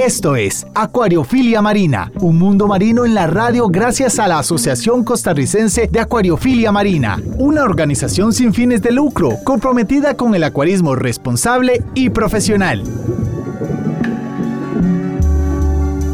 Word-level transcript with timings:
Esto 0.00 0.34
es 0.34 0.66
Acuariofilia 0.74 1.60
Marina, 1.60 2.10
un 2.20 2.38
mundo 2.38 2.66
marino 2.66 3.04
en 3.04 3.12
la 3.12 3.26
radio 3.26 3.68
gracias 3.68 4.18
a 4.18 4.28
la 4.28 4.38
Asociación 4.38 5.04
Costarricense 5.04 5.88
de 5.88 6.00
Acuariofilia 6.00 6.72
Marina, 6.72 7.20
una 7.36 7.64
organización 7.64 8.32
sin 8.32 8.54
fines 8.54 8.80
de 8.80 8.92
lucro 8.92 9.36
comprometida 9.44 10.16
con 10.16 10.34
el 10.34 10.44
acuarismo 10.44 10.94
responsable 10.96 11.82
y 11.94 12.08
profesional. 12.08 12.82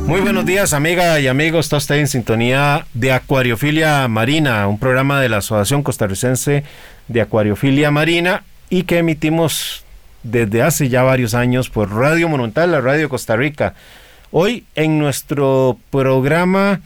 Muy 0.08 0.20
buenos 0.20 0.44
días, 0.44 0.72
amiga 0.72 1.20
y 1.20 1.28
amigos. 1.28 1.66
Está 1.66 1.76
usted 1.76 1.94
en 1.94 2.08
sintonía 2.08 2.88
de 2.92 3.12
Acuariofilia 3.12 4.08
Marina, 4.08 4.66
un 4.66 4.80
programa 4.80 5.20
de 5.20 5.28
la 5.28 5.36
Asociación 5.36 5.84
Costarricense 5.84 6.64
de 7.06 7.20
Acuariofilia 7.20 7.92
Marina 7.92 8.42
y 8.68 8.82
que 8.82 8.98
emitimos 8.98 9.85
desde 10.30 10.62
hace 10.62 10.88
ya 10.88 11.02
varios 11.02 11.34
años 11.34 11.70
por 11.70 11.92
Radio 11.92 12.28
Monumental, 12.28 12.72
la 12.72 12.80
Radio 12.80 13.08
Costa 13.08 13.36
Rica. 13.36 13.74
Hoy 14.32 14.64
en 14.74 14.98
nuestro 14.98 15.78
programa 15.90 16.80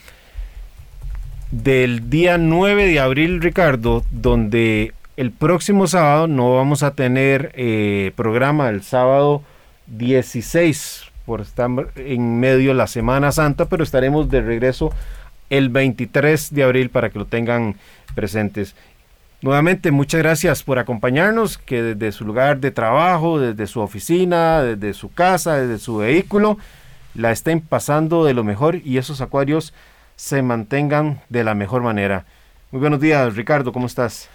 del 1.51 2.11
día 2.11 2.37
9 2.37 2.87
de 2.87 3.01
abril, 3.01 3.41
Ricardo, 3.41 4.05
donde 4.11 4.93
el 5.17 5.31
próximo 5.31 5.87
sábado 5.87 6.27
no 6.29 6.55
vamos 6.55 6.83
a 6.83 6.95
tener 6.95 7.53
eh, 7.55 8.13
programa 8.15 8.69
el 8.69 8.83
sábado 8.83 9.43
16 9.87 11.07
por 11.25 11.41
estar 11.41 11.71
en 11.97 12.41
medio 12.41 12.69
de 12.69 12.75
la 12.75 12.87
Semana 12.87 13.33
Santa, 13.33 13.67
pero 13.67 13.85
estaremos 13.85 14.31
de 14.31 14.43
regreso 14.43 14.93
el 15.49 15.71
23 15.71 16.55
de 16.55 16.63
abril 16.63 16.91
para 16.91 17.11
que 17.11 17.19
lo 17.19 17.25
tengan 17.25 17.77
presentes. 18.15 18.77
Nuevamente, 19.43 19.91
muchas 19.91 20.21
gracias 20.21 20.63
por 20.63 20.79
acompañarnos, 20.79 21.57
que 21.57 21.83
desde 21.83 22.13
su 22.13 22.27
lugar 22.27 22.61
de 22.61 22.71
trabajo, 22.71 23.41
desde 23.41 23.67
su 23.67 23.81
oficina, 23.81 24.63
desde 24.63 24.93
su 24.93 25.11
casa, 25.11 25.57
desde 25.57 25.79
su 25.79 25.97
vehículo, 25.97 26.59
la 27.15 27.33
estén 27.33 27.63
pasando 27.63 28.27
de 28.27 28.35
lo 28.35 28.45
mejor 28.45 28.83
y 28.85 28.99
esos 28.99 29.23
acuarios 29.23 29.73
se 30.17 30.43
mantengan 30.43 31.23
de 31.31 31.43
la 31.43 31.55
mejor 31.55 31.83
manera. 31.83 32.27
Muy 32.71 32.81
buenos 32.81 33.01
días, 33.01 33.35
Ricardo, 33.35 33.73
¿cómo 33.73 33.87
estás? 33.87 34.29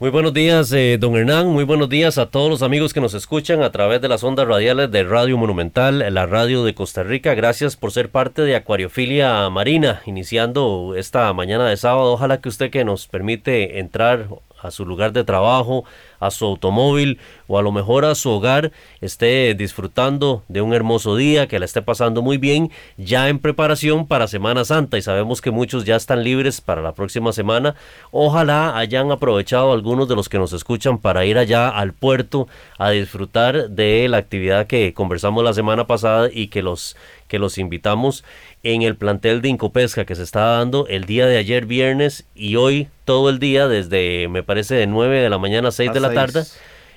Muy 0.00 0.08
buenos 0.08 0.32
días, 0.32 0.72
eh, 0.72 0.96
don 0.98 1.14
Hernán. 1.14 1.48
Muy 1.48 1.64
buenos 1.64 1.90
días 1.90 2.16
a 2.16 2.30
todos 2.30 2.48
los 2.48 2.62
amigos 2.62 2.94
que 2.94 3.02
nos 3.02 3.12
escuchan 3.12 3.62
a 3.62 3.70
través 3.70 4.00
de 4.00 4.08
las 4.08 4.24
ondas 4.24 4.48
radiales 4.48 4.90
de 4.90 5.04
Radio 5.04 5.36
Monumental, 5.36 5.98
la 6.14 6.24
radio 6.24 6.64
de 6.64 6.74
Costa 6.74 7.02
Rica. 7.02 7.34
Gracias 7.34 7.76
por 7.76 7.92
ser 7.92 8.08
parte 8.08 8.40
de 8.40 8.56
Acuariofilia 8.56 9.50
Marina, 9.50 10.00
iniciando 10.06 10.94
esta 10.96 11.30
mañana 11.34 11.68
de 11.68 11.76
sábado. 11.76 12.14
Ojalá 12.14 12.40
que 12.40 12.48
usted 12.48 12.70
que 12.70 12.82
nos 12.82 13.08
permite 13.08 13.78
entrar 13.78 14.28
a 14.62 14.70
su 14.70 14.86
lugar 14.86 15.12
de 15.12 15.24
trabajo, 15.24 15.84
a 16.18 16.30
su 16.30 16.44
automóvil 16.44 17.18
o 17.46 17.58
a 17.58 17.62
lo 17.62 17.72
mejor 17.72 18.04
a 18.04 18.14
su 18.14 18.30
hogar 18.30 18.72
esté 19.00 19.54
disfrutando 19.54 20.42
de 20.48 20.62
un 20.62 20.74
hermoso 20.74 21.16
día, 21.16 21.48
que 21.48 21.58
la 21.58 21.64
esté 21.64 21.82
pasando 21.82 22.22
muy 22.22 22.38
bien, 22.38 22.70
ya 22.96 23.28
en 23.28 23.38
preparación 23.38 24.06
para 24.06 24.28
Semana 24.28 24.64
Santa 24.64 24.98
y 24.98 25.02
sabemos 25.02 25.40
que 25.40 25.50
muchos 25.50 25.84
ya 25.84 25.96
están 25.96 26.22
libres 26.24 26.60
para 26.60 26.82
la 26.82 26.92
próxima 26.92 27.32
semana. 27.32 27.74
Ojalá 28.10 28.76
hayan 28.76 29.10
aprovechado 29.10 29.72
algunos 29.72 30.08
de 30.08 30.16
los 30.16 30.28
que 30.28 30.38
nos 30.38 30.52
escuchan 30.52 30.98
para 30.98 31.24
ir 31.24 31.38
allá 31.38 31.68
al 31.68 31.92
puerto 31.92 32.48
a 32.78 32.90
disfrutar 32.90 33.70
de 33.70 34.08
la 34.08 34.18
actividad 34.18 34.66
que 34.66 34.94
conversamos 34.94 35.44
la 35.44 35.54
semana 35.54 35.86
pasada 35.86 36.28
y 36.32 36.48
que 36.48 36.62
los 36.62 36.96
que 37.30 37.38
los 37.38 37.58
invitamos 37.58 38.24
en 38.64 38.82
el 38.82 38.96
plantel 38.96 39.40
de 39.40 39.50
Incopesca 39.50 40.04
que 40.04 40.16
se 40.16 40.24
está 40.24 40.40
dando 40.40 40.88
el 40.88 41.04
día 41.04 41.26
de 41.26 41.38
ayer 41.38 41.64
viernes 41.64 42.26
y 42.34 42.56
hoy 42.56 42.88
todo 43.04 43.30
el 43.30 43.38
día 43.38 43.68
desde 43.68 44.26
me 44.28 44.42
parece 44.42 44.74
de 44.74 44.88
9 44.88 45.20
de 45.20 45.30
la 45.30 45.38
mañana 45.38 45.68
a 45.68 45.72
6 45.72 45.92
de 45.92 46.00
la 46.00 46.12
tarde 46.12 46.42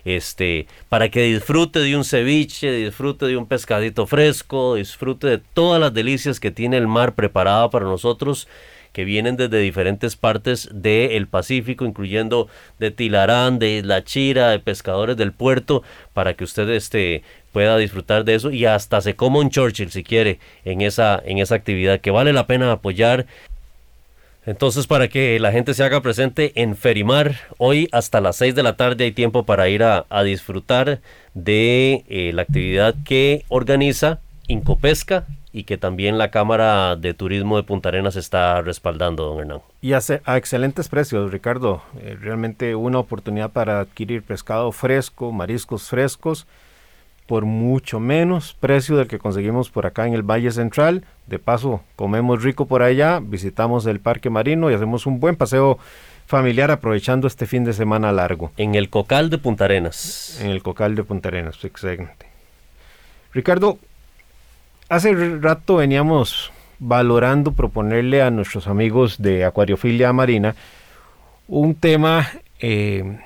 este 0.05 0.65
para 0.89 1.09
que 1.09 1.21
disfrute 1.21 1.79
de 1.79 1.95
un 1.95 2.03
ceviche, 2.03 2.71
disfrute 2.71 3.27
de 3.27 3.37
un 3.37 3.45
pescadito 3.45 4.07
fresco, 4.07 4.73
disfrute 4.73 5.27
de 5.27 5.37
todas 5.37 5.79
las 5.79 5.93
delicias 5.93 6.39
que 6.39 6.49
tiene 6.49 6.77
el 6.77 6.87
mar 6.87 7.13
preparado 7.13 7.69
para 7.69 7.85
nosotros 7.85 8.47
que 8.91 9.05
vienen 9.05 9.37
desde 9.37 9.59
diferentes 9.59 10.15
partes 10.15 10.69
del 10.71 11.27
Pacífico, 11.27 11.83
incluyendo 11.83 12.47
de 12.77 12.91
Tilarán, 12.91 13.57
de 13.57 13.81
La 13.83 14.03
Chira, 14.03 14.51
de 14.51 14.59
pescadores 14.59 15.17
del 15.17 15.33
puerto, 15.33 15.81
para 16.13 16.35
que 16.35 16.43
usted 16.43 16.69
este, 16.69 17.23
pueda 17.53 17.77
disfrutar 17.77 18.25
de 18.25 18.35
eso 18.35 18.51
y 18.51 18.65
hasta 18.65 18.99
se 18.99 19.15
coma 19.15 19.39
un 19.39 19.49
Churchill 19.49 19.91
si 19.91 20.03
quiere 20.03 20.39
en 20.65 20.81
esa, 20.81 21.21
en 21.23 21.37
esa 21.37 21.55
actividad 21.55 22.01
que 22.01 22.11
vale 22.11 22.33
la 22.33 22.47
pena 22.47 22.69
apoyar. 22.71 23.27
Entonces, 24.45 24.87
para 24.87 25.07
que 25.07 25.39
la 25.39 25.53
gente 25.53 25.73
se 25.73 25.85
haga 25.85 26.01
presente 26.01 26.51
en 26.55 26.75
Ferimar, 26.75 27.35
hoy 27.57 27.87
hasta 27.93 28.19
las 28.19 28.35
6 28.35 28.55
de 28.55 28.63
la 28.63 28.75
tarde 28.75 29.05
hay 29.05 29.13
tiempo 29.13 29.45
para 29.45 29.69
ir 29.69 29.83
a, 29.83 30.05
disfrutar 30.23 30.99
de 31.33 32.03
eh, 32.09 32.31
la 32.33 32.41
actividad 32.41 32.95
que 33.05 33.45
organiza 33.47 34.19
Incopesca 34.47 35.25
y 35.53 35.63
que 35.63 35.77
también 35.77 36.17
la 36.17 36.31
Cámara 36.31 36.97
de 36.97 37.13
Turismo 37.13 37.55
de 37.55 37.63
Punta 37.63 37.89
Arenas 37.89 38.17
está 38.17 38.61
respaldando, 38.61 39.23
don 39.23 39.39
Hernán. 39.39 39.61
Y 39.81 39.93
hace, 39.93 40.21
a 40.25 40.35
excelentes 40.35 40.89
precios, 40.89 41.31
Ricardo. 41.31 41.81
Eh, 42.01 42.17
realmente 42.19 42.75
una 42.75 42.99
oportunidad 42.99 43.51
para 43.51 43.79
adquirir 43.79 44.23
pescado 44.23 44.71
fresco, 44.73 45.31
mariscos 45.31 45.87
frescos 45.87 46.47
por 47.27 47.45
mucho 47.45 47.99
menos 47.99 48.55
precio 48.59 48.97
del 48.97 49.07
que 49.07 49.19
conseguimos 49.19 49.69
por 49.69 49.85
acá 49.85 50.07
en 50.07 50.13
el 50.13 50.23
Valle 50.23 50.51
Central. 50.51 51.05
De 51.27 51.39
paso, 51.39 51.81
comemos 51.95 52.43
rico 52.43 52.67
por 52.67 52.83
allá, 52.83 53.19
visitamos 53.21 53.85
el 53.85 53.99
Parque 53.99 54.29
Marino 54.29 54.69
y 54.69 54.73
hacemos 54.73 55.05
un 55.05 55.19
buen 55.19 55.35
paseo 55.35 55.79
familiar 56.25 56.71
aprovechando 56.71 57.27
este 57.27 57.45
fin 57.45 57.63
de 57.63 57.73
semana 57.73 58.11
largo. 58.11 58.51
En 58.57 58.75
el 58.75 58.89
Cocal 58.89 59.29
de 59.29 59.37
Punta 59.37 59.65
Arenas. 59.65 60.39
En 60.41 60.49
el 60.49 60.61
Cocal 60.61 60.95
de 60.95 61.03
Punta 61.03 61.29
Arenas, 61.29 61.63
excelente. 61.63 62.27
Ricardo, 63.33 63.77
hace 64.89 65.13
rato 65.39 65.77
veníamos 65.77 66.51
valorando 66.79 67.53
proponerle 67.53 68.21
a 68.21 68.29
nuestros 68.29 68.67
amigos 68.67 69.21
de 69.21 69.45
Acuariofilia 69.45 70.11
Marina 70.11 70.55
un 71.47 71.75
tema 71.75 72.27
eh, 72.59 73.19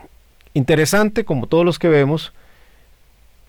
interesante 0.54 1.26
como 1.26 1.48
todos 1.48 1.66
los 1.66 1.80
que 1.80 1.88
vemos, 1.88 2.34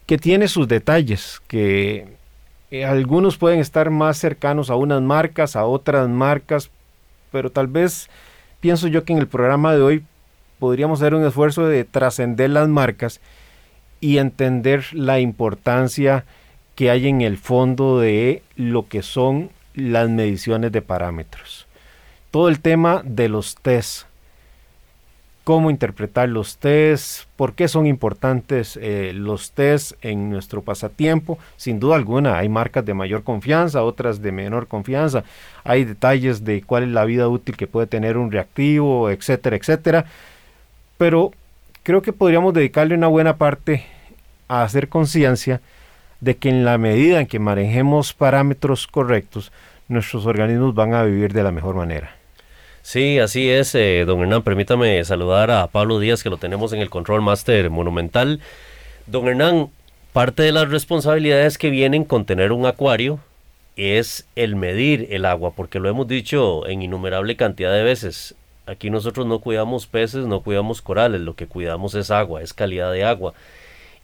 que 0.09 0.17
tiene 0.17 0.49
sus 0.49 0.67
detalles, 0.67 1.43
que 1.49 2.17
eh, 2.71 2.87
algunos 2.87 3.37
pueden 3.37 3.61
estar 3.61 3.91
más 3.91 4.17
cercanos 4.17 4.71
a 4.71 4.75
unas 4.75 5.03
marcas, 5.03 5.55
a 5.55 5.67
otras 5.67 6.09
marcas, 6.09 6.71
pero 7.31 7.53
tal 7.53 7.67
vez 7.67 8.09
pienso 8.61 8.89
yo 8.89 9.05
que 9.05 9.13
en 9.13 9.19
el 9.19 9.29
programa 9.29 9.75
de 9.75 9.83
hoy 9.83 10.05
podríamos 10.59 11.03
hacer 11.03 11.15
un 11.15 11.27
esfuerzo 11.27 11.67
de 11.67 11.85
trascender 11.85 12.49
las 12.49 12.69
marcas 12.69 13.21
y 14.01 14.17
entender 14.17 14.87
la 14.93 15.21
importancia 15.21 16.25
que 16.75 16.91
hay 16.91 17.07
en 17.07 17.21
el 17.21 17.37
fondo 17.37 18.01
de 18.01 18.43
lo 18.57 18.89
que 18.89 19.03
son 19.03 19.51
las 19.75 20.09
mediciones 20.09 20.73
de 20.73 20.81
parámetros. 20.81 21.67
Todo 22.31 22.49
el 22.49 22.61
tema 22.61 23.03
de 23.05 23.29
los 23.29 23.57
test, 23.57 24.07
cómo 25.49 25.71
interpretar 25.71 26.29
los 26.29 26.59
tests, 26.59 27.27
por 27.37 27.55
qué 27.55 27.69
son 27.69 27.87
importantes 27.87 28.79
eh, 28.83 29.13
los 29.15 29.53
tests 29.53 29.97
en 30.03 30.29
nuestro 30.29 30.61
pasatiempo. 30.61 31.39
Sin 31.57 31.81
duda 31.81 31.97
alguna, 31.97 32.37
hay 32.37 32.51
marcas 32.51 32.85
de 32.85 32.93
mayor 32.93 33.23
confianza, 33.23 33.83
otras 33.83 34.21
de 34.21 34.31
menor 34.31 34.67
confianza. 34.67 35.25
Hay 35.65 35.87
detalles 35.87 36.45
de 36.45 36.61
cuál 36.61 36.83
es 36.83 36.89
la 36.91 37.07
vida 37.07 37.29
útil 37.29 37.57
que 37.57 37.67
puede 37.67 37.87
tener 37.87 38.19
un 38.19 38.31
reactivo, 38.31 39.09
etcétera, 39.09 39.57
etcétera. 39.57 40.05
Pero 40.99 41.33
creo 41.83 42.03
que 42.03 42.13
podríamos 42.13 42.53
dedicarle 42.53 42.95
una 42.95 43.07
buena 43.07 43.39
parte 43.39 43.87
a 44.49 44.65
hacer 44.65 44.91
conciencia 44.91 45.63
de 46.21 46.37
que 46.37 46.51
en 46.51 46.67
la 46.67 46.77
medida 46.77 47.21
en 47.21 47.27
que 47.27 47.39
manejemos 47.39 48.13
parámetros 48.13 48.87
correctos, 48.87 49.51
nuestros 49.89 50.27
organismos 50.27 50.75
van 50.75 50.93
a 50.93 51.05
vivir 51.05 51.33
de 51.33 51.43
la 51.43 51.53
mejor 51.53 51.75
manera. 51.75 52.18
Sí, 52.89 53.19
así 53.19 53.51
es, 53.51 53.75
eh, 53.75 54.05
don 54.07 54.21
Hernán. 54.21 54.43
Permítame 54.43 55.05
saludar 55.05 55.51
a 55.51 55.67
Pablo 55.67 55.99
Díaz, 55.99 56.23
que 56.23 56.31
lo 56.31 56.39
tenemos 56.39 56.73
en 56.73 56.81
el 56.81 56.89
Control 56.89 57.21
Master 57.21 57.69
Monumental. 57.69 58.41
Don 59.07 59.29
Hernán, 59.29 59.69
parte 60.15 60.43
de 60.43 60.53
las 60.53 60.71
responsabilidades 60.71 61.59
que 61.59 61.69
vienen 61.69 62.05
con 62.05 62.25
tener 62.25 62.51
un 62.51 62.65
acuario 62.65 63.21
es 63.77 64.27
el 64.37 64.57
medir 64.57 65.07
el 65.11 65.27
agua, 65.27 65.53
porque 65.55 65.81
lo 65.81 65.91
hemos 65.91 66.09
dicho 66.09 66.67
en 66.67 66.81
innumerable 66.81 67.37
cantidad 67.37 67.75
de 67.75 67.83
veces. 67.83 68.35
Aquí 68.65 68.89
nosotros 68.89 69.27
no 69.27 69.41
cuidamos 69.41 69.87
peces, 69.87 70.25
no 70.25 70.41
cuidamos 70.41 70.81
corales, 70.81 71.21
lo 71.21 71.37
que 71.37 71.47
cuidamos 71.47 71.95
es 71.95 72.11
agua, 72.11 72.41
es 72.41 72.55
calidad 72.55 72.91
de 72.91 73.05
agua 73.05 73.35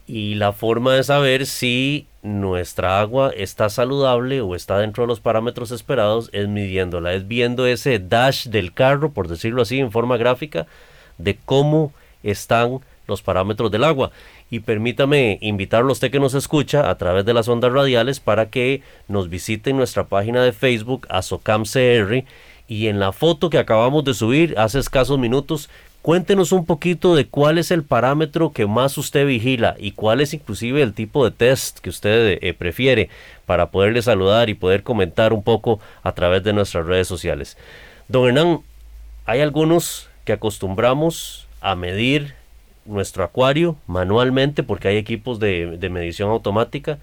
y 0.07 0.35
la 0.35 0.53
forma 0.53 0.95
de 0.95 1.05
saber 1.05 1.47
si 1.47 2.07
nuestra 2.25 3.00
agua 3.00 3.32
está 3.37 3.69
saludable 3.69 4.41
o 4.41 4.55
está 4.56 4.79
dentro 4.79 5.05
de 5.05 5.09
los 5.09 5.21
parámetros 5.21 5.71
esperados 5.71 6.31
es 6.32 6.49
midiéndola, 6.49 7.12
es 7.12 7.29
viendo 7.29 7.67
ese 7.67 7.99
dash 7.99 8.49
del 8.49 8.73
carro, 8.73 9.12
por 9.12 9.29
decirlo 9.29 9.61
así, 9.61 9.79
en 9.79 9.93
forma 9.93 10.17
gráfica, 10.17 10.67
de 11.19 11.38
cómo 11.44 11.93
están 12.23 12.81
los 13.06 13.21
parámetros 13.21 13.71
del 13.71 13.85
agua. 13.85 14.11
Y 14.50 14.61
permítame 14.61 15.38
invitarlo 15.43 15.91
a 15.91 15.93
usted 15.93 16.11
que 16.11 16.19
nos 16.19 16.32
escucha 16.32 16.88
a 16.88 16.97
través 16.97 17.26
de 17.26 17.35
las 17.35 17.47
ondas 17.47 17.73
radiales 17.73 18.21
para 18.21 18.49
que 18.49 18.82
nos 19.06 19.29
visite 19.29 19.75
nuestra 19.75 20.05
página 20.05 20.43
de 20.43 20.53
Facebook, 20.53 21.06
ASOCAMCR, 21.11 22.25
y 22.67 22.87
en 22.87 23.00
la 23.00 23.12
foto 23.12 23.50
que 23.50 23.59
acabamos 23.59 24.03
de 24.05 24.15
subir 24.15 24.55
hace 24.56 24.79
escasos 24.79 25.19
minutos, 25.19 25.69
cuéntenos 26.05 26.53
un 26.53 26.67
poquito 26.67 27.15
de 27.15 27.29
cuál 27.29 27.56
es 27.56 27.71
el 27.71 27.83
parámetro 27.83 28.53
que 28.53 28.67
más 28.67 28.99
usted 28.99 29.27
vigila 29.27 29.75
y 29.79 29.93
cuál 29.93 30.21
es 30.21 30.35
inclusive 30.35 30.83
el 30.83 30.93
tipo 30.93 31.25
de 31.25 31.31
test 31.31 31.79
que 31.79 31.89
usted 31.89 32.39
eh, 32.43 32.53
prefiere 32.53 33.09
para 33.47 33.71
poderle 33.71 34.03
saludar 34.03 34.51
y 34.51 34.55
poder 34.55 34.83
comentar 34.83 35.33
un 35.33 35.43
poco 35.43 35.81
a 36.03 36.12
través 36.12 36.45
de 36.45 36.53
nuestras 36.53 36.85
redes 36.85 37.09
sociales. 37.09 37.56
Don 38.06 38.29
Hernán, 38.29 38.61
hay 39.25 39.41
algunos 39.41 40.11
que 40.27 40.35
acostumbramos 40.35 41.49
a 41.62 41.75
medir 41.75 42.35
nuestro 42.85 43.25
acuario 43.25 43.77
manualmente 43.87 44.62
porque 44.62 44.89
hay 44.89 44.99
equipos 44.99 45.41
de, 45.41 45.79
medición 45.91 46.29
automática 46.29 46.99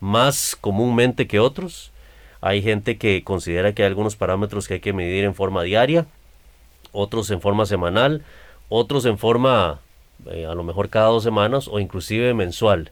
más 0.00 0.56
comúnmente 0.58 1.26
que 1.26 1.40
otros. 1.40 1.92
Hay 2.40 2.62
gente 2.62 2.96
que 2.96 3.22
considera 3.22 3.74
que 3.74 3.82
hay 3.82 3.88
algunos 3.88 4.16
parámetros 4.16 4.66
que 4.66 4.74
hay 4.74 4.80
que 4.80 4.94
medir 4.94 5.24
en 5.24 5.34
forma 5.34 5.62
diaria, 5.62 6.06
otros 6.92 7.30
en 7.30 7.42
forma 7.42 7.66
semanal, 7.66 8.22
otros 8.68 9.04
en 9.06 9.18
forma 9.18 9.80
eh, 10.30 10.46
a 10.46 10.54
lo 10.54 10.64
mejor 10.64 10.88
cada 10.88 11.06
dos 11.06 11.22
semanas 11.22 11.68
o 11.68 11.78
inclusive 11.78 12.34
mensual. 12.34 12.90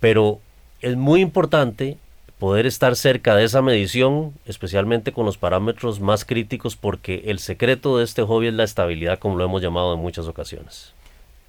Pero 0.00 0.40
es 0.80 0.96
muy 0.96 1.20
importante 1.20 1.98
poder 2.38 2.66
estar 2.66 2.94
cerca 2.94 3.34
de 3.34 3.44
esa 3.44 3.62
medición, 3.62 4.32
especialmente 4.46 5.12
con 5.12 5.26
los 5.26 5.38
parámetros 5.38 6.00
más 6.00 6.24
críticos, 6.24 6.76
porque 6.76 7.24
el 7.26 7.40
secreto 7.40 7.98
de 7.98 8.04
este 8.04 8.22
hobby 8.22 8.48
es 8.48 8.54
la 8.54 8.64
estabilidad, 8.64 9.18
como 9.18 9.36
lo 9.36 9.44
hemos 9.44 9.60
llamado 9.60 9.94
en 9.94 10.00
muchas 10.00 10.26
ocasiones. 10.26 10.92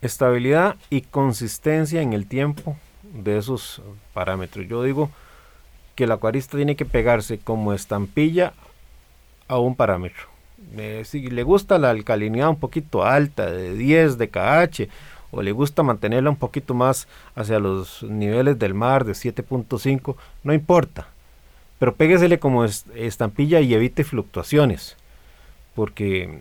Estabilidad 0.01 0.77
y 0.89 1.01
consistencia 1.01 2.01
en 2.01 2.13
el 2.13 2.25
tiempo 2.25 2.77
de 3.03 3.37
esos 3.37 3.81
parámetros. 4.13 4.67
Yo 4.67 4.81
digo 4.81 5.11
que 5.95 6.05
el 6.05 6.11
acuarista 6.11 6.57
tiene 6.57 6.75
que 6.75 6.85
pegarse 6.85 7.37
como 7.37 7.73
estampilla 7.73 8.53
a 9.47 9.59
un 9.59 9.75
parámetro. 9.75 10.28
Si 11.03 11.29
le 11.29 11.43
gusta 11.43 11.77
la 11.77 11.89
alcalinidad 11.89 12.49
un 12.49 12.59
poquito 12.59 13.03
alta, 13.03 13.49
de 13.49 13.73
10 13.73 14.17
de 14.17 14.29
KH, 14.29 14.87
o 15.31 15.41
le 15.41 15.51
gusta 15.51 15.83
mantenerla 15.83 16.29
un 16.29 16.35
poquito 16.35 16.73
más 16.73 17.07
hacia 17.35 17.59
los 17.59 18.03
niveles 18.03 18.57
del 18.57 18.73
mar 18.73 19.05
de 19.05 19.13
7.5, 19.13 20.15
no 20.43 20.53
importa. 20.53 21.07
Pero 21.77 21.95
péguesele 21.95 22.39
como 22.39 22.65
estampilla 22.65 23.61
y 23.61 23.73
evite 23.73 24.03
fluctuaciones. 24.03 24.97
Porque 25.75 26.39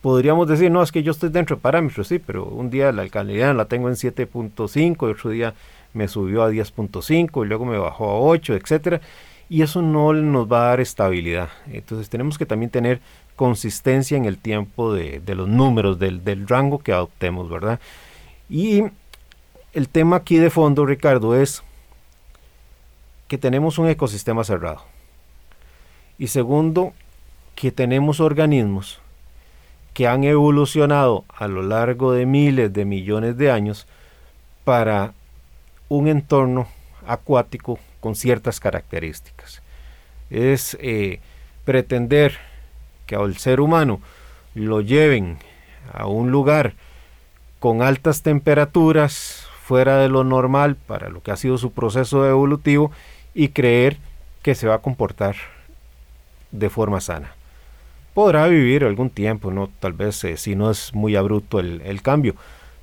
podríamos 0.00 0.48
decir, 0.48 0.70
no, 0.70 0.82
es 0.82 0.92
que 0.92 1.02
yo 1.02 1.12
estoy 1.12 1.30
dentro 1.30 1.56
de 1.56 1.62
parámetros, 1.62 2.08
sí, 2.08 2.18
pero 2.18 2.44
un 2.44 2.70
día 2.70 2.92
la 2.92 3.02
alcalinidad 3.02 3.54
la 3.54 3.64
tengo 3.64 3.88
en 3.88 3.94
7.5, 3.94 5.10
otro 5.10 5.30
día 5.30 5.54
me 5.92 6.08
subió 6.08 6.42
a 6.42 6.50
10.5 6.50 7.44
y 7.44 7.48
luego 7.48 7.64
me 7.64 7.78
bajó 7.78 8.10
a 8.10 8.20
8, 8.20 8.54
etcétera. 8.54 9.00
Y 9.48 9.62
eso 9.62 9.80
no 9.80 10.12
nos 10.12 10.50
va 10.50 10.66
a 10.66 10.68
dar 10.70 10.80
estabilidad. 10.80 11.48
Entonces 11.72 12.08
tenemos 12.08 12.36
que 12.36 12.46
también 12.46 12.70
tener 12.70 13.00
consistencia 13.36 14.16
en 14.16 14.24
el 14.24 14.38
tiempo 14.38 14.92
de, 14.92 15.22
los 15.34 15.48
números, 15.48 15.98
del, 15.98 16.48
rango 16.48 16.78
que 16.78 16.92
adoptemos, 16.92 17.48
¿verdad? 17.48 17.78
Y 18.48 18.82
el 19.72 19.88
tema 19.88 20.16
aquí 20.16 20.38
de 20.38 20.50
fondo, 20.50 20.86
Ricardo, 20.86 21.36
es 21.36 21.62
que 23.28 23.38
tenemos 23.38 23.78
un 23.78 23.88
ecosistema 23.88 24.42
cerrado. 24.42 24.82
Y 26.18 26.28
segundo, 26.28 26.94
que 27.54 27.70
tenemos 27.70 28.20
organismos 28.20 29.00
que 29.92 30.06
han 30.06 30.24
evolucionado 30.24 31.24
a 31.28 31.48
lo 31.48 31.62
largo 31.62 32.12
de 32.12 32.26
miles 32.26 32.72
de 32.72 32.84
millones 32.84 33.36
de 33.36 33.50
años 33.50 33.86
para 34.64 35.12
un 35.88 36.08
entorno 36.08 36.68
acuático 37.06 37.78
con 38.00 38.14
ciertas 38.14 38.60
características. 38.60 39.62
Es 40.30 40.76
eh, 40.80 41.20
pretender 41.64 42.38
que 43.06 43.16
al 43.16 43.36
ser 43.36 43.60
humano 43.60 44.00
lo 44.54 44.80
lleven 44.80 45.38
a 45.92 46.06
un 46.06 46.30
lugar 46.30 46.74
con 47.58 47.82
altas 47.82 48.22
temperaturas 48.22 49.46
fuera 49.62 49.98
de 49.98 50.08
lo 50.08 50.24
normal 50.24 50.76
para 50.76 51.08
lo 51.08 51.22
que 51.22 51.30
ha 51.30 51.36
sido 51.36 51.58
su 51.58 51.72
proceso 51.72 52.26
evolutivo 52.28 52.92
y 53.34 53.48
creer 53.48 53.98
que 54.42 54.54
se 54.54 54.68
va 54.68 54.76
a 54.76 54.78
comportar 54.78 55.36
de 56.52 56.70
forma 56.70 57.00
sana. 57.00 57.34
Podrá 58.14 58.46
vivir 58.46 58.84
algún 58.84 59.10
tiempo, 59.10 59.50
no 59.50 59.68
tal 59.80 59.92
vez 59.92 60.22
eh, 60.24 60.36
si 60.36 60.54
no 60.54 60.70
es 60.70 60.94
muy 60.94 61.16
abrupto 61.16 61.58
el, 61.60 61.82
el 61.82 62.00
cambio, 62.02 62.34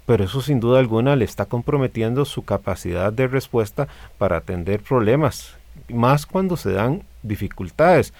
pero 0.05 0.25
eso 0.25 0.41
sin 0.41 0.59
duda 0.59 0.79
alguna 0.79 1.15
le 1.15 1.25
está 1.25 1.45
comprometiendo 1.45 2.25
su 2.25 2.43
capacidad 2.43 3.11
de 3.13 3.27
respuesta 3.27 3.87
para 4.17 4.37
atender 4.37 4.81
problemas, 4.81 5.55
más 5.89 6.25
cuando 6.25 6.57
se 6.57 6.73
dan 6.73 7.03
dificultades 7.23 8.13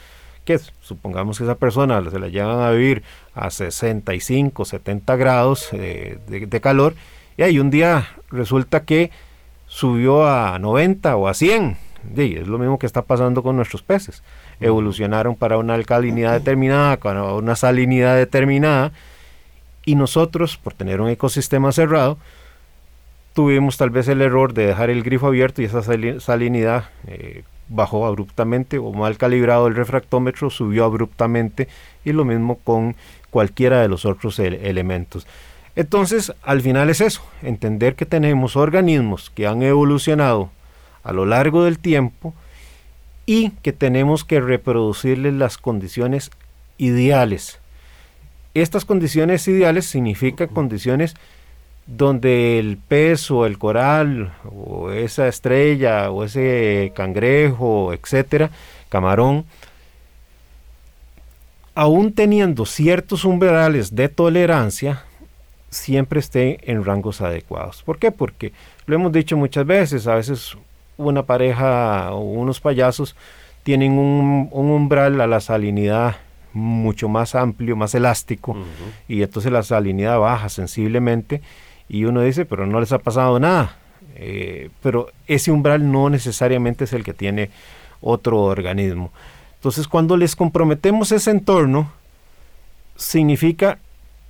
que 0.45 0.59
supongamos 0.81 1.37
que 1.37 1.43
esa 1.43 1.55
persona 1.55 2.01
se 2.09 2.19
la 2.19 2.27
llevan 2.27 2.59
a 2.59 2.71
vivir 2.71 3.03
a 3.33 3.49
65, 3.49 4.65
70 4.65 5.15
grados 5.15 5.69
eh, 5.73 6.19
de, 6.27 6.61
calor 6.61 6.95
y 7.37 7.43
ahí 7.43 7.59
un 7.59 7.69
día 7.69 8.09
resulta 8.29 8.83
que 8.83 9.11
subió 9.67 10.27
a 10.27 10.59
90 10.59 11.15
o 11.15 11.27
a 11.27 11.33
100. 11.33 11.77
Y 12.15 12.35
es 12.35 12.47
lo 12.47 12.59
mismo 12.59 12.77
que 12.77 12.85
está 12.85 13.03
pasando 13.03 13.43
con 13.43 13.55
nuestros 13.55 13.81
peces. 13.81 14.23
Evolucionaron 14.59 15.35
para 15.35 15.57
una 15.57 15.73
alcalinidad 15.73 16.33
determinada, 16.33 16.97
para 16.97 17.23
una 17.33 17.55
salinidad 17.55 18.17
determinada 18.17 18.91
y 19.85 19.95
nosotros, 19.95 20.57
por 20.57 20.73
tener 20.73 21.01
un 21.01 21.09
ecosistema 21.09 21.71
cerrado, 21.71 22.17
tuvimos 23.33 23.77
tal 23.77 23.89
vez 23.89 24.07
el 24.07 24.21
error 24.21 24.53
de 24.53 24.67
dejar 24.67 24.89
el 24.89 25.03
grifo 25.03 25.27
abierto 25.27 25.61
y 25.61 25.65
esa 25.65 25.81
salinidad 25.81 26.89
eh, 27.07 27.43
bajó 27.69 28.05
abruptamente 28.05 28.77
o 28.77 28.91
mal 28.91 29.17
calibrado 29.17 29.67
el 29.67 29.75
refractómetro 29.75 30.49
subió 30.49 30.85
abruptamente 30.85 31.67
y 32.05 32.11
lo 32.11 32.25
mismo 32.25 32.57
con 32.63 32.95
cualquiera 33.29 33.81
de 33.81 33.87
los 33.87 34.05
otros 34.05 34.39
elementos. 34.39 35.25
Entonces, 35.75 36.33
al 36.43 36.61
final 36.61 36.89
es 36.89 37.01
eso, 37.01 37.23
entender 37.41 37.95
que 37.95 38.05
tenemos 38.05 38.55
organismos 38.55 39.31
que 39.31 39.47
han 39.47 39.63
evolucionado 39.63 40.51
a 41.03 41.13
lo 41.13 41.25
largo 41.25 41.63
del 41.63 41.79
tiempo 41.79 42.33
y 43.25 43.51
que 43.61 43.73
tenemos 43.73 44.23
que 44.23 44.39
reproducirles 44.39 45.33
las 45.33 45.57
condiciones 45.57 46.29
ideales. 46.77 47.59
Estas 48.53 48.85
condiciones 48.85 49.47
ideales 49.47 49.85
significan 49.85 50.47
condiciones 50.47 51.15
donde 51.85 52.59
el 52.59 52.77
pez 52.77 53.29
o 53.29 53.45
el 53.45 53.57
coral 53.57 54.33
o 54.45 54.91
esa 54.91 55.27
estrella 55.27 56.11
o 56.11 56.23
ese 56.23 56.91
cangrejo, 56.95 57.93
etcétera, 57.93 58.51
camarón, 58.89 59.45
aún 61.75 62.13
teniendo 62.13 62.65
ciertos 62.65 63.25
umbrales 63.25 63.95
de 63.95 64.09
tolerancia, 64.09 65.03
siempre 65.69 66.19
esté 66.19 66.71
en 66.71 66.85
rangos 66.85 67.21
adecuados. 67.21 67.83
¿Por 67.83 67.97
qué? 67.97 68.11
Porque 68.11 68.53
lo 68.85 68.95
hemos 68.95 69.11
dicho 69.11 69.35
muchas 69.35 69.65
veces, 69.65 70.07
a 70.07 70.15
veces 70.15 70.55
una 70.97 71.23
pareja 71.23 72.13
o 72.13 72.19
unos 72.19 72.59
payasos 72.59 73.15
tienen 73.63 73.97
un, 73.97 74.49
umbral 74.51 75.19
a 75.21 75.27
la 75.27 75.41
salinidad 75.41 76.17
mucho 76.53 77.09
más 77.09 77.33
amplio, 77.33 77.75
más 77.75 77.95
elástico, 77.95 78.55
y 79.07 79.23
entonces 79.23 79.51
la 79.51 79.63
salinidad 79.63 80.19
baja 80.19 80.49
sensiblemente 80.49 81.41
y 81.93 82.05
uno 82.05 82.21
dice, 82.21 82.45
pero 82.45 82.65
no 82.65 82.79
les 82.79 82.91
ha 82.91 82.97
pasado 82.97 83.39
nada. 83.39 83.77
Eh, 84.15 84.71
pero 84.81 85.11
ese 85.27 85.51
umbral 85.51 85.91
no 85.91 86.09
necesariamente 86.09 86.85
es 86.85 86.93
el 86.93 87.03
que 87.03 87.13
tiene 87.13 87.51
otro 88.01 88.41
organismo. 88.41 89.11
Entonces, 89.57 89.87
cuando 89.87 90.17
les 90.17 90.35
comprometemos 90.35 91.11
ese 91.11 91.29
entorno, 91.29 91.91
significa 92.95 93.77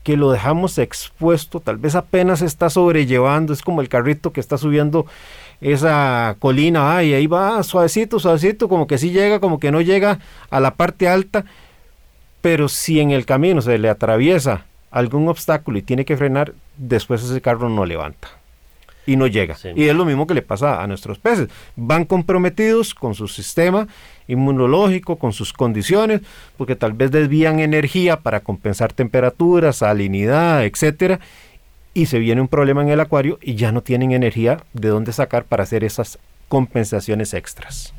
que 0.03 0.17
lo 0.17 0.29
dejamos 0.29 0.77
expuesto, 0.77 1.61
tal 1.61 1.77
vez 1.77 1.95
apenas 1.95 2.41
está 2.41 2.69
sobrellevando, 2.69 3.53
es 3.53 3.61
como 3.61 3.79
el 3.79 3.87
carrito 3.87 4.33
que 4.33 4.41
está 4.41 4.57
subiendo 4.57 5.05
esa 5.61 6.35
colina, 6.39 7.01
y 7.01 7.13
ahí 7.13 7.27
va 7.27 7.63
suavecito, 7.63 8.19
suavecito, 8.19 8.67
como 8.67 8.87
que 8.87 8.97
sí 8.97 9.11
llega, 9.11 9.39
como 9.39 9.61
que 9.61 9.71
no 9.71 9.79
llega 9.79 10.19
a 10.49 10.59
la 10.59 10.75
parte 10.75 11.07
alta, 11.07 11.45
pero 12.41 12.67
si 12.67 12.99
en 12.99 13.11
el 13.11 13.25
camino 13.25 13.61
se 13.61 13.77
le 13.77 13.87
atraviesa 13.87 14.65
algún 14.91 15.29
obstáculo 15.29 15.77
y 15.77 15.81
tiene 15.81 16.03
que 16.03 16.17
frenar, 16.17 16.53
después 16.77 17.23
ese 17.23 17.41
carro 17.41 17.69
no 17.69 17.85
levanta 17.85 18.29
y 19.05 19.15
no 19.15 19.27
llega. 19.27 19.57
Y 19.75 19.85
es 19.85 19.95
lo 19.95 20.05
mismo 20.05 20.27
que 20.27 20.33
le 20.33 20.41
pasa 20.41 20.81
a 20.81 20.87
nuestros 20.87 21.19
peces. 21.19 21.49
Van 21.75 22.05
comprometidos 22.05 22.93
con 22.93 23.15
su 23.15 23.27
sistema 23.27 23.87
inmunológico, 24.27 25.17
con 25.17 25.33
sus 25.33 25.51
condiciones, 25.51 26.21
porque 26.57 26.75
tal 26.75 26.93
vez 26.93 27.11
desvían 27.11 27.59
energía 27.59 28.21
para 28.21 28.39
compensar 28.39 28.93
temperaturas, 28.93 29.77
salinidad, 29.77 30.63
etcétera, 30.63 31.19
y 31.93 32.05
se 32.07 32.19
viene 32.19 32.41
un 32.41 32.47
problema 32.47 32.81
en 32.81 32.89
el 32.89 32.99
acuario 32.99 33.37
y 33.41 33.55
ya 33.55 33.71
no 33.71 33.81
tienen 33.81 34.13
energía 34.13 34.63
de 34.73 34.87
dónde 34.87 35.11
sacar 35.11 35.43
para 35.43 35.63
hacer 35.63 35.83
esas 35.83 36.17
compensaciones 36.47 37.33
extras. 37.33 37.93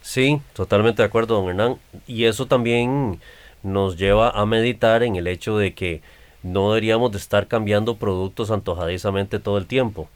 Sí, 0.00 0.40
totalmente 0.54 1.02
de 1.02 1.06
acuerdo, 1.06 1.36
don 1.36 1.50
Hernán. 1.50 1.76
Y 2.06 2.24
eso 2.24 2.46
también 2.46 3.20
nos 3.62 3.96
lleva 3.96 4.30
a 4.30 4.46
meditar 4.46 5.02
en 5.02 5.16
el 5.16 5.26
hecho 5.26 5.58
de 5.58 5.74
que 5.74 6.00
no 6.42 6.70
deberíamos 6.70 7.12
de 7.12 7.18
estar 7.18 7.48
cambiando 7.48 7.96
productos 7.96 8.50
antojadizamente 8.50 9.38
todo 9.38 9.58
el 9.58 9.66
tiempo, 9.66 10.08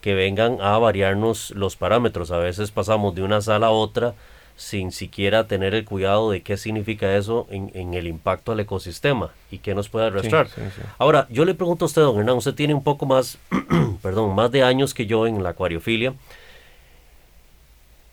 que 0.00 0.14
vengan 0.14 0.60
a 0.60 0.78
variarnos 0.78 1.50
los 1.52 1.76
parámetros. 1.76 2.30
A 2.30 2.38
veces 2.38 2.70
pasamos 2.70 3.14
de 3.14 3.22
una 3.22 3.40
sala 3.40 3.68
a 3.68 3.70
otra 3.70 4.14
sin 4.56 4.92
siquiera 4.92 5.46
tener 5.46 5.74
el 5.74 5.86
cuidado 5.86 6.30
de 6.30 6.42
qué 6.42 6.58
significa 6.58 7.16
eso 7.16 7.46
en, 7.50 7.94
el 7.94 8.06
impacto 8.06 8.52
al 8.52 8.60
ecosistema 8.60 9.30
y 9.50 9.58
qué 9.58 9.74
nos 9.74 9.88
puede 9.88 10.08
arrastrar. 10.08 10.48
Ahora, 10.98 11.26
yo 11.30 11.46
le 11.46 11.54
pregunto 11.54 11.86
a 11.86 11.86
usted, 11.86 12.02
don 12.02 12.18
Hernán, 12.18 12.36
usted 12.36 12.54
tiene 12.54 12.74
un 12.74 12.82
poco 12.82 13.06
más, 13.06 13.38
perdón, 14.02 14.34
más 14.34 14.50
de 14.50 14.62
años 14.62 14.92
que 14.92 15.06
yo 15.06 15.26
en 15.26 15.42
la 15.42 15.50
acuariofilia. 15.50 16.12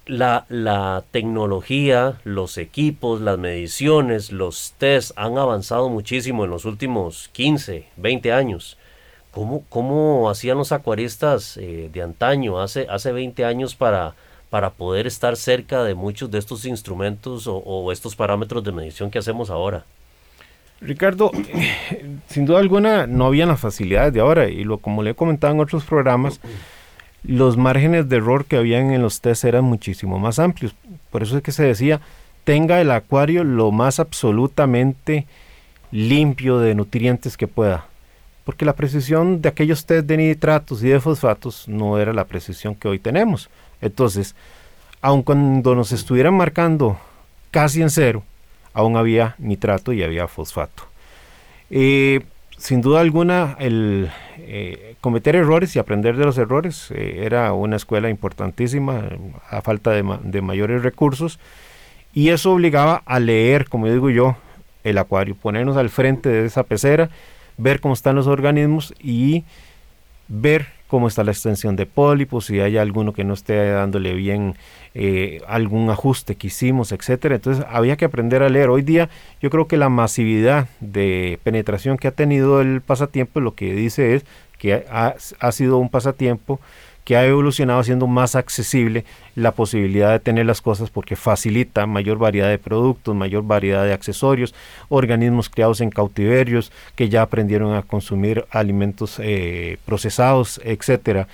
La, 0.07 0.45
la, 0.47 1.03
tecnología, 1.11 2.19
los 2.23 2.57
equipos, 2.57 3.19
las 3.19 3.37
mediciones, 3.37 4.31
los 4.31 4.73
tests 4.77 5.13
han 5.17 5.37
avanzado 5.37 5.89
muchísimo 5.89 6.45
en 6.45 6.51
los 6.51 6.63
últimos 6.65 7.29
15, 7.33 7.85
20 7.97 8.31
años. 8.31 8.77
¿Cómo, 9.31 9.63
cómo 9.69 10.29
hacían 10.29 10.57
los 10.57 10.71
acuaristas 10.71 11.57
eh, 11.57 11.89
de 11.91 12.01
antaño, 12.01 12.59
hace, 12.59 12.87
hace 12.89 13.11
20 13.11 13.45
años, 13.45 13.75
para, 13.75 14.15
para 14.49 14.71
poder 14.71 15.07
estar 15.07 15.35
cerca 15.35 15.83
de 15.83 15.93
muchos 15.93 16.31
de 16.31 16.39
estos 16.39 16.65
instrumentos 16.65 17.43
o, 17.47 17.91
estos 17.91 18.15
parámetros 18.15 18.63
de 18.63 18.71
medición 18.71 19.11
que 19.11 19.19
hacemos 19.19 19.49
ahora? 19.49 19.85
Ricardo, 20.79 21.31
sin 22.27 22.45
duda 22.45 22.59
alguna 22.59 23.07
no 23.07 23.25
habían 23.25 23.49
las 23.49 23.59
facilidades 23.59 24.13
de 24.13 24.21
ahora 24.21 24.47
y 24.47 24.63
lo 24.63 24.77
como 24.77 25.03
le 25.03 25.11
he 25.11 25.15
comentado 25.15 25.53
en 25.53 25.59
otros 25.59 25.83
programas, 25.83 26.39
los 27.23 27.57
márgenes 27.57 28.07
de 28.09 28.17
error 28.17 28.45
que 28.45 28.57
habían 28.57 28.91
en 28.91 29.01
los 29.01 29.21
test 29.21 29.43
eran 29.43 29.65
muchísimo 29.65 30.19
más 30.19 30.39
amplios. 30.39 30.75
Por 31.11 31.23
eso 31.23 31.37
es 31.37 31.43
que 31.43 31.51
se 31.51 31.63
decía, 31.63 31.99
tenga 32.43 32.79
el 32.79 32.91
acuario 32.91 33.43
lo 33.43 33.71
más 33.71 33.99
absolutamente 33.99 35.25
limpio 35.91 36.59
de 36.59 36.75
nutrientes 36.75 37.37
que 37.37 37.47
pueda. 37.47 37.85
Porque 38.45 38.65
la 38.65 38.73
precisión 38.73 39.41
de 39.41 39.49
aquellos 39.49 39.85
test 39.85 40.07
de 40.07 40.17
nitratos 40.17 40.81
y 40.83 40.87
de 40.87 40.99
fosfatos 40.99 41.67
no 41.67 41.99
era 41.99 42.13
la 42.13 42.25
precisión 42.25 42.75
que 42.75 42.87
hoy 42.87 42.99
tenemos. 42.99 43.49
Entonces, 43.81 44.35
aun 45.01 45.21
cuando 45.21 45.75
nos 45.75 45.91
estuvieran 45.91 46.33
marcando 46.33 46.97
casi 47.51 47.81
en 47.81 47.89
cero, 47.89 48.23
aún 48.73 48.95
había 48.95 49.35
nitrato 49.37 49.91
y 49.91 50.03
había 50.03 50.27
fosfato. 50.27 50.83
Eh, 51.69 52.21
sin 52.57 52.81
duda 52.81 53.01
alguna, 53.01 53.55
el 53.59 54.09
eh, 54.39 54.95
cometer 55.01 55.35
errores 55.35 55.75
y 55.75 55.79
aprender 55.79 56.17
de 56.17 56.25
los 56.25 56.37
errores 56.37 56.91
eh, 56.91 57.21
era 57.23 57.53
una 57.53 57.75
escuela 57.75 58.09
importantísima 58.09 59.09
a 59.49 59.61
falta 59.61 59.91
de, 59.91 60.03
de, 60.23 60.41
mayores 60.41 60.83
recursos 60.83 61.39
y 62.13 62.29
eso 62.29 62.53
obligaba 62.53 63.03
a 63.05 63.19
leer, 63.19 63.69
como 63.69 63.87
digo 63.87 64.09
yo, 64.09 64.35
el 64.83 64.97
acuario, 64.97 65.35
ponernos 65.35 65.77
al 65.77 65.89
frente 65.89 66.29
de 66.29 66.45
esa 66.45 66.63
pecera, 66.63 67.09
ver 67.57 67.79
cómo 67.79 67.93
están 67.93 68.15
los 68.15 68.27
organismos 68.27 68.93
y 68.99 69.43
ver 70.27 70.76
cómo 70.87 71.07
está 71.07 71.23
la 71.23 71.31
extensión 71.31 71.75
de 71.75 71.85
pólipos, 71.85 72.45
si 72.45 72.59
hay 72.59 72.77
alguno 72.77 73.13
que 73.13 73.23
no 73.23 73.33
esté 73.33 73.71
dándole 73.71 74.13
bien 74.13 74.55
eh, 74.93 75.41
algún 75.47 75.89
ajuste 75.89 76.35
que 76.35 76.47
hicimos, 76.47 76.91
etcétera. 76.91 77.35
Entonces 77.35 77.65
había 77.69 77.97
que 77.97 78.05
aprender 78.05 78.43
a 78.43 78.49
leer. 78.49 78.69
Hoy 78.69 78.81
día 78.81 79.09
yo 79.41 79.49
creo 79.49 79.67
que 79.67 79.77
la 79.77 79.89
masividad 79.89 80.67
de 80.79 81.39
penetración 81.43 81.97
que 81.97 82.07
ha 82.07 82.11
tenido 82.11 82.61
el 82.61 82.81
pasatiempo 82.81 83.39
lo 83.39 83.53
que 83.53 83.73
dice 83.73 84.15
es 84.15 84.25
que 84.57 84.85
ha, 84.89 85.15
ha 85.39 85.51
sido 85.51 85.77
un 85.77 85.89
pasatiempo 85.89 86.59
que 87.07 87.15
ha 87.15 87.25
evolucionado 87.25 87.81
siendo 87.85 88.05
más 88.05 88.35
accesible 88.35 89.05
la 89.33 89.53
posibilidad 89.53 90.11
de 90.11 90.19
tener 90.19 90.45
las 90.45 90.59
cosas 90.59 90.89
porque 90.89 91.15
facilita 91.15 91.85
mayor 91.85 92.17
variedad 92.17 92.49
de 92.49 92.57
productos, 92.57 93.15
mayor 93.15 93.45
variedad 93.45 93.85
de 93.85 93.93
accesorios, 93.93 94.53
organismos 94.89 95.47
criados 95.49 95.79
en 95.79 95.89
cautiverios 95.89 96.69
que 96.95 97.07
ya 97.07 97.21
aprendieron 97.21 97.73
a 97.73 97.83
consumir 97.83 98.43
alimentos 98.51 99.21
eh, 99.23 99.77
procesados, 99.85 100.59
etcétera. 100.65 101.29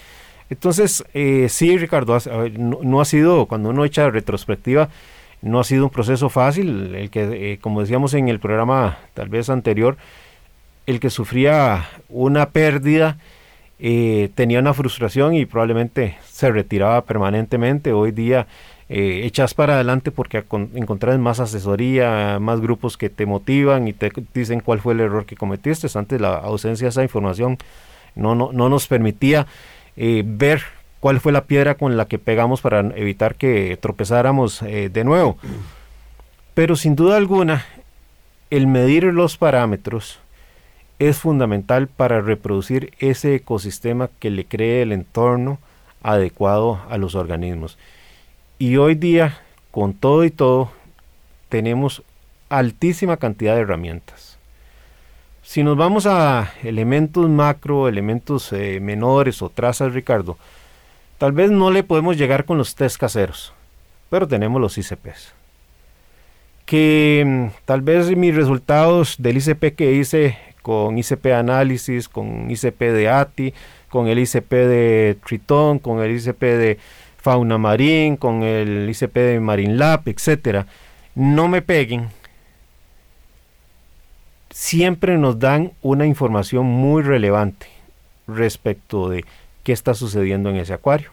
Entonces, 0.51 1.03
eh, 1.15 1.47
sí, 1.49 1.75
Ricardo, 1.75 2.19
no, 2.55 3.01
ha 3.01 3.05
sido, 3.05 3.47
cuando 3.47 3.69
uno 3.69 3.83
echa 3.83 4.11
retrospectiva, 4.11 4.89
no 5.41 5.59
ha 5.59 5.63
sido 5.63 5.85
un 5.85 5.89
proceso 5.89 6.29
fácil, 6.29 6.93
el 6.93 7.09
que, 7.09 7.53
eh, 7.53 7.57
como 7.59 7.81
decíamos 7.81 8.13
en 8.13 8.29
el 8.29 8.39
programa 8.39 8.99
tal 9.15 9.27
vez 9.27 9.49
anterior, 9.49 9.97
el 10.85 10.99
que 10.99 11.09
sufría 11.09 11.89
una 12.09 12.49
pérdida, 12.49 13.17
eh, 13.79 14.29
tenía 14.35 14.59
una 14.59 14.73
frustración 14.73 15.35
y 15.35 15.45
probablemente 15.45 16.17
se 16.25 16.51
retiraba 16.51 17.03
permanentemente. 17.05 17.93
Hoy 17.93 18.11
día 18.11 18.47
eh, 18.89 19.21
echas 19.23 19.53
para 19.53 19.75
adelante 19.75 20.11
porque 20.11 20.43
encontrás 20.75 21.17
más 21.17 21.39
asesoría, 21.39 22.37
más 22.39 22.61
grupos 22.61 22.97
que 22.97 23.09
te 23.09 23.25
motivan 23.25 23.87
y 23.87 23.93
te 23.93 24.11
dicen 24.33 24.59
cuál 24.59 24.79
fue 24.79 24.93
el 24.93 24.99
error 24.99 25.25
que 25.25 25.35
cometiste. 25.35 25.87
Antes 25.97 26.21
la 26.21 26.35
ausencia 26.35 26.85
de 26.85 26.89
esa 26.89 27.03
información 27.03 27.57
no, 28.15 28.35
no, 28.35 28.51
no 28.51 28.69
nos 28.69 28.87
permitía 28.87 29.47
eh, 29.95 30.23
ver 30.25 30.61
cuál 30.99 31.19
fue 31.19 31.31
la 31.31 31.45
piedra 31.45 31.75
con 31.75 31.97
la 31.97 32.07
que 32.07 32.17
pegamos 32.17 32.61
para 32.61 32.79
evitar 32.79 33.35
que 33.35 33.77
tropezáramos 33.81 34.61
eh, 34.61 34.89
de 34.89 35.03
nuevo. 35.03 35.37
Pero 36.53 36.75
sin 36.75 36.95
duda 36.95 37.17
alguna, 37.17 37.65
el 38.49 38.67
medir 38.67 39.05
los 39.05 39.37
parámetros, 39.37 40.19
es 40.99 41.17
fundamental 41.17 41.87
para 41.87 42.21
reproducir 42.21 42.93
ese 42.99 43.35
ecosistema 43.35 44.09
que 44.19 44.29
le 44.29 44.45
cree 44.45 44.81
el 44.81 44.91
entorno 44.91 45.59
adecuado 46.01 46.81
a 46.89 46.97
los 46.97 47.15
organismos. 47.15 47.77
Y 48.59 48.77
hoy 48.77 48.95
día, 48.95 49.39
con 49.71 49.93
todo 49.93 50.23
y 50.23 50.31
todo, 50.31 50.71
tenemos 51.49 52.03
altísima 52.49 53.17
cantidad 53.17 53.55
de 53.55 53.61
herramientas. 53.61 54.37
Si 55.41 55.63
nos 55.63 55.75
vamos 55.75 56.05
a 56.05 56.53
elementos 56.63 57.27
macro, 57.29 57.87
elementos 57.87 58.53
eh, 58.53 58.79
menores 58.79 59.41
o 59.41 59.49
trazas, 59.49 59.93
Ricardo, 59.93 60.37
tal 61.17 61.33
vez 61.33 61.51
no 61.51 61.69
le 61.69 61.83
podemos 61.83 62.17
llegar 62.17 62.45
con 62.45 62.57
los 62.57 62.75
test 62.75 62.97
caseros, 62.97 63.53
pero 64.09 64.27
tenemos 64.27 64.61
los 64.61 64.77
ICPs. 64.77 65.33
Que 66.65 67.23
mm, 67.25 67.65
tal 67.65 67.81
vez 67.81 68.15
mis 68.15 68.33
resultados 68.33 69.15
del 69.19 69.37
ICP 69.37 69.75
que 69.75 69.91
hice 69.91 70.37
con 70.63 70.97
ICP 70.97 71.27
Análisis, 71.27 72.09
con 72.09 72.49
ICP 72.49 72.79
de 72.79 73.09
ATI, 73.09 73.53
con 73.89 74.07
el 74.07 74.17
ICP 74.17 74.49
de 74.49 75.17
Tritón, 75.23 75.77
con 75.77 76.01
el 76.01 76.17
ICP 76.17 76.41
de 76.41 76.79
Fauna 77.17 77.59
Marín, 77.59 78.17
con 78.17 78.41
el 78.41 78.89
ICP 78.89 79.13
de 79.13 79.39
Marine 79.39 79.75
Lab, 79.75 80.01
etcétera, 80.07 80.65
no 81.13 81.47
me 81.47 81.61
peguen. 81.61 82.07
Siempre 84.49 85.17
nos 85.17 85.37
dan 85.37 85.73
una 85.81 86.05
información 86.05 86.65
muy 86.65 87.03
relevante 87.03 87.67
respecto 88.27 89.09
de 89.09 89.25
qué 89.63 89.73
está 89.73 89.93
sucediendo 89.93 90.49
en 90.49 90.55
ese 90.55 90.73
acuario. 90.73 91.11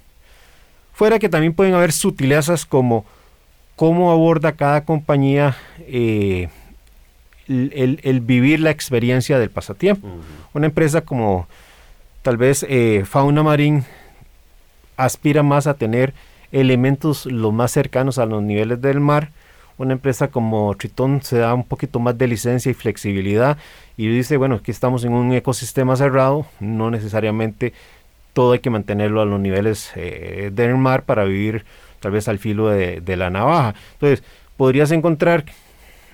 Fuera 0.92 1.19
que 1.19 1.28
también 1.28 1.54
pueden 1.54 1.75
haber 1.75 1.92
sutilezas 1.92 2.66
como 2.66 3.04
cómo 3.76 4.12
aborda 4.12 4.52
cada 4.52 4.85
compañía 4.85 5.57
eh, 5.80 6.49
el, 7.50 8.21
vivir 8.21 8.61
la 8.61 8.71
experiencia 8.71 9.38
del 9.38 9.50
pasatiempo. 9.50 10.07
Una 10.54 10.66
empresa 10.66 11.00
como 11.00 11.49
tal 12.23 12.37
vez 12.37 12.64
eh, 12.69 13.04
Fauna 13.04 13.42
Marín 13.42 13.85
aspira 14.97 15.42
más 15.42 15.66
a 15.66 15.75
tener 15.75 16.14
elementos 16.52 17.26
lo 17.26 17.52
más 17.52 17.73
cercanos 17.73 18.19
a 18.19 18.26
los 18.26 18.42
niveles 18.42 18.80
del 18.80 19.00
mar. 19.00 19.30
Una 19.78 19.92
empresa 19.92 20.28
como 20.28 20.75
Tritón 20.76 21.23
se 21.23 21.38
da 21.38 21.54
un 21.54 21.64
poquito 21.64 21.99
más 22.00 22.16
de 22.19 22.28
licencia 22.28 22.71
y 22.71 22.75
flexibilidad 22.75 23.57
y 23.97 24.09
dice, 24.09 24.37
bueno, 24.37 24.57
aquí 24.57 24.71
estamos 24.71 25.04
en 25.04 25.12
un 25.12 25.33
ecosistema 25.33 25.97
cerrado, 25.97 26.47
no 26.61 26.90
necesariamente 26.90 27.73
todo 28.33 28.52
hay 28.52 28.61
que 28.61 28.71
mantenerlo 28.71 29.23
a 29.23 29.25
los 29.25 29.40
niveles 29.40 29.90
eh, 29.97 30.50
del 30.52 30.76
mar 30.76 31.02
para 31.02 31.25
vivir 31.25 31.64
tal 31.99 32.12
vez 32.12 32.28
al 32.28 32.38
filo 32.38 32.69
de, 32.69 33.00
de 33.00 33.16
la 33.16 33.30
navaja. 33.30 33.75
Entonces, 33.95 34.23
podrías 34.57 34.90
encontrar 34.92 35.47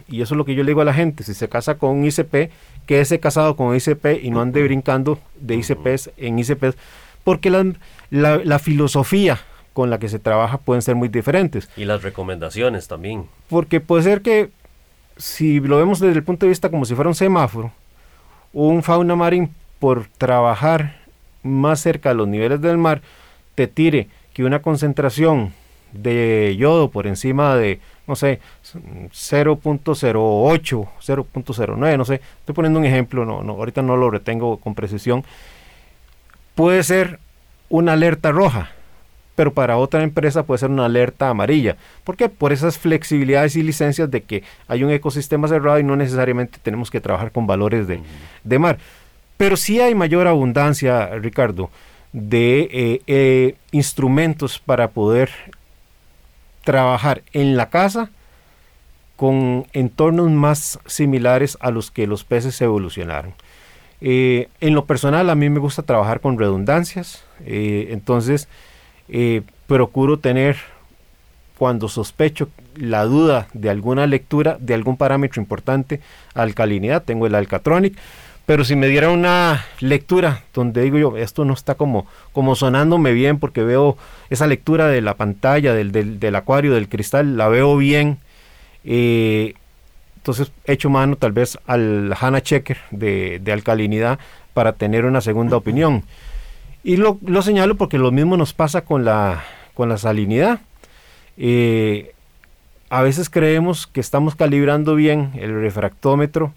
y 0.08 0.22
eso 0.22 0.34
es 0.34 0.38
lo 0.38 0.44
que 0.44 0.54
yo 0.54 0.62
le 0.62 0.70
digo 0.70 0.80
a 0.80 0.84
la 0.84 0.94
gente, 0.94 1.24
si 1.24 1.34
se 1.34 1.48
casa 1.48 1.76
con 1.76 1.90
un 1.90 2.04
ICP, 2.04 2.50
quédese 2.86 3.18
casado 3.20 3.56
con 3.56 3.68
un 3.68 3.76
ICP 3.76 4.22
y 4.22 4.30
no 4.30 4.40
ande 4.40 4.62
brincando 4.62 5.18
de 5.40 5.56
ICPs 5.56 6.10
en 6.16 6.38
ICPs, 6.38 6.76
porque 7.24 7.50
la, 7.50 7.64
la, 8.10 8.58
filosofía 8.60 9.40
con 9.72 9.90
la 9.90 9.98
que 9.98 10.08
se 10.08 10.20
trabaja 10.20 10.58
pueden 10.58 10.82
ser 10.82 10.94
muy 10.94 11.08
diferentes. 11.08 11.68
Y 11.76 11.84
las 11.84 12.02
recomendaciones 12.02 12.86
también. 12.86 13.26
Porque 13.48 13.80
puede 13.80 14.04
ser 14.04 14.22
que, 14.22 14.50
si 15.16 15.58
lo 15.58 15.78
vemos 15.78 15.98
desde 15.98 16.16
el 16.16 16.24
punto 16.24 16.46
de 16.46 16.50
vista 16.50 16.70
como 16.70 16.84
si 16.84 16.94
fuera 16.94 17.10
un 17.10 17.16
semáforo, 17.16 17.72
un 18.52 18.82
fauna 18.84 19.16
marín 19.16 19.50
por 19.80 20.06
trabajar 20.18 21.00
más 21.42 21.80
cerca 21.80 22.10
de 22.10 22.14
los 22.14 22.28
niveles 22.28 22.60
del 22.60 22.78
mar, 22.78 23.02
te 23.56 23.66
tire 23.66 24.08
que 24.32 24.44
una 24.44 24.62
concentración 24.62 25.52
de 25.92 26.54
yodo 26.58 26.90
por 26.90 27.06
encima 27.06 27.56
de 27.56 27.80
no 28.06 28.16
sé, 28.16 28.40
0.08, 28.64 30.88
0.09, 31.00 31.98
no 31.98 32.04
sé, 32.04 32.20
estoy 32.40 32.54
poniendo 32.54 32.78
un 32.78 32.84
ejemplo, 32.84 33.24
no, 33.24 33.42
no, 33.42 33.54
ahorita 33.54 33.82
no 33.82 33.96
lo 33.96 34.10
retengo 34.10 34.58
con 34.58 34.74
precisión, 34.74 35.24
puede 36.54 36.82
ser 36.82 37.18
una 37.68 37.94
alerta 37.94 38.32
roja, 38.32 38.70
pero 39.36 39.52
para 39.52 39.76
otra 39.76 40.02
empresa 40.02 40.44
puede 40.44 40.58
ser 40.58 40.70
una 40.70 40.86
alerta 40.86 41.28
amarilla. 41.28 41.76
¿Por 42.04 42.16
qué? 42.16 42.28
Por 42.28 42.52
esas 42.52 42.78
flexibilidades 42.78 43.54
y 43.54 43.62
licencias 43.62 44.10
de 44.10 44.22
que 44.22 44.42
hay 44.66 44.82
un 44.82 44.90
ecosistema 44.90 45.46
cerrado 45.46 45.78
y 45.78 45.84
no 45.84 45.94
necesariamente 45.94 46.58
tenemos 46.62 46.90
que 46.90 47.00
trabajar 47.00 47.30
con 47.30 47.46
valores 47.46 47.86
de, 47.86 48.58
mar. 48.58 48.78
Pero 49.36 49.56
sí 49.56 49.80
hay 49.80 49.94
mayor 49.94 50.26
abundancia, 50.26 51.10
Ricardo, 51.18 51.70
de 52.12 52.60
eh, 52.72 53.02
eh, 53.06 53.54
instrumentos 53.72 54.58
para 54.58 54.88
poder 54.88 55.30
trabajar 56.66 57.22
en 57.32 57.56
la 57.56 57.70
casa 57.70 58.10
con 59.14 59.66
entornos 59.72 60.30
más 60.30 60.80
similares 60.84 61.56
a 61.60 61.70
los 61.70 61.90
que 61.90 62.06
los 62.06 62.24
peces 62.24 62.60
evolucionaron. 62.60 63.32
Eh, 64.02 64.48
en 64.60 64.74
lo 64.74 64.84
personal 64.84 65.30
a 65.30 65.34
mí 65.36 65.48
me 65.48 65.60
gusta 65.60 65.82
trabajar 65.82 66.20
con 66.20 66.38
redundancias, 66.38 67.24
entonces 67.46 68.48
eh, 69.08 69.42
procuro 69.66 70.18
tener, 70.18 70.56
cuando 71.56 71.88
sospecho 71.88 72.50
la 72.74 73.04
duda 73.04 73.48
de 73.54 73.70
alguna 73.70 74.06
lectura, 74.06 74.58
de 74.60 74.74
algún 74.74 74.96
parámetro 74.98 75.40
importante, 75.40 76.00
alcalinidad, 76.34 77.04
tengo 77.04 77.26
el 77.26 77.36
Alcatronic, 77.36 77.96
pero 78.46 78.64
si 78.64 78.76
me 78.76 78.86
diera 78.86 79.10
una 79.10 79.64
lectura 79.80 80.44
donde 80.54 80.82
digo 80.82 80.98
yo, 80.98 81.16
esto 81.16 81.44
no 81.44 81.52
está 81.52 81.74
como, 81.74 82.06
como 82.32 82.54
sonándome 82.54 83.12
bien 83.12 83.38
porque 83.38 83.62
veo 83.62 83.98
esa 84.30 84.46
lectura 84.46 84.86
de 84.86 85.00
la 85.00 85.14
pantalla, 85.14 85.74
del, 85.74 85.90
del, 86.20 86.36
acuario, 86.36 86.72
del 86.72 86.88
cristal, 86.88 87.36
la 87.36 87.48
veo 87.48 87.76
bien. 87.76 88.18
Eh, 88.84 89.54
entonces 90.16 90.52
echo 90.64 90.90
mano 90.90 91.16
tal 91.16 91.32
vez 91.32 91.58
al 91.66 92.14
HANA 92.18 92.40
Checker 92.40 92.78
de, 92.92 93.40
de 93.42 93.52
alcalinidad 93.52 94.18
para 94.54 94.72
tener 94.72 95.04
una 95.04 95.20
segunda 95.20 95.56
opinión. 95.56 96.04
Y 96.86 96.98
lo, 96.98 97.18
señalo 97.42 97.74
porque 97.74 97.98
lo 97.98 98.12
mismo 98.12 98.36
nos 98.36 98.52
pasa 98.52 98.82
con 98.82 99.04
la, 99.04 99.42
con 99.74 99.88
la 99.88 99.98
salinidad. 99.98 100.60
Eh, 101.36 102.12
a 102.90 103.02
veces 103.02 103.28
creemos 103.28 103.88
que 103.88 103.98
estamos 103.98 104.36
calibrando 104.36 104.94
bien 104.94 105.32
el 105.34 105.60
refractómetro 105.60 106.54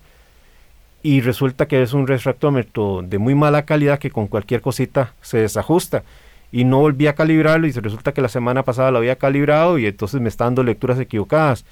y 1.02 1.22
resulta 1.22 1.68
que 1.68 1.82
es 1.82 1.94
un 1.94 2.08
refractómetro 2.08 3.02
de 3.04 3.18
muy 3.18 3.36
mala 3.36 3.66
calidad 3.66 4.00
que 4.00 4.12
con 4.12 4.28
cualquier 4.28 4.62
cosita 4.62 5.14
se 5.22 5.38
desajusta 5.38 6.04
y 6.52 6.64
no 6.64 6.80
volví 6.80 7.08
a 7.08 7.16
calibrarlo 7.16 7.68
y 7.68 7.72
resulta 7.72 8.12
que 8.12 8.22
la 8.22 8.28
semana 8.28 8.64
pasada 8.64 8.92
lo 8.92 8.98
había 8.98 9.18
calibrado 9.18 9.78
y 9.78 9.86
entonces 9.86 10.20
me 10.20 10.30
está 10.30 10.46
dando 10.46 10.64
lecturas 10.64 11.00
equivocadas. 11.00 11.64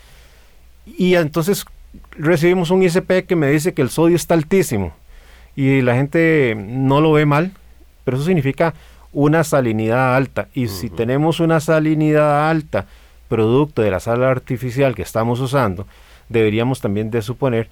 Y 0.85 1.15
entonces 1.15 1.65
recibimos 2.17 2.71
un 2.71 2.83
ICP 2.83 3.25
que 3.27 3.35
me 3.35 3.49
dice 3.49 3.73
que 3.73 3.81
el 3.81 3.89
sodio 3.89 4.15
está 4.15 4.33
altísimo 4.33 4.93
y 5.55 5.81
la 5.81 5.95
gente 5.95 6.55
no 6.55 7.01
lo 7.01 7.11
ve 7.11 7.25
mal, 7.25 7.51
pero 8.03 8.17
eso 8.17 8.25
significa 8.25 8.73
una 9.11 9.43
salinidad 9.43 10.15
alta. 10.15 10.47
Y 10.53 10.67
si 10.67 10.89
tenemos 10.89 11.39
una 11.39 11.59
salinidad 11.59 12.49
alta, 12.49 12.85
producto 13.27 13.81
de 13.81 13.91
la 13.91 13.99
sal 13.99 14.23
artificial 14.23 14.95
que 14.95 15.01
estamos 15.01 15.39
usando, 15.39 15.87
deberíamos 16.29 16.79
también 16.79 17.09
de 17.09 17.21
suponer 17.21 17.67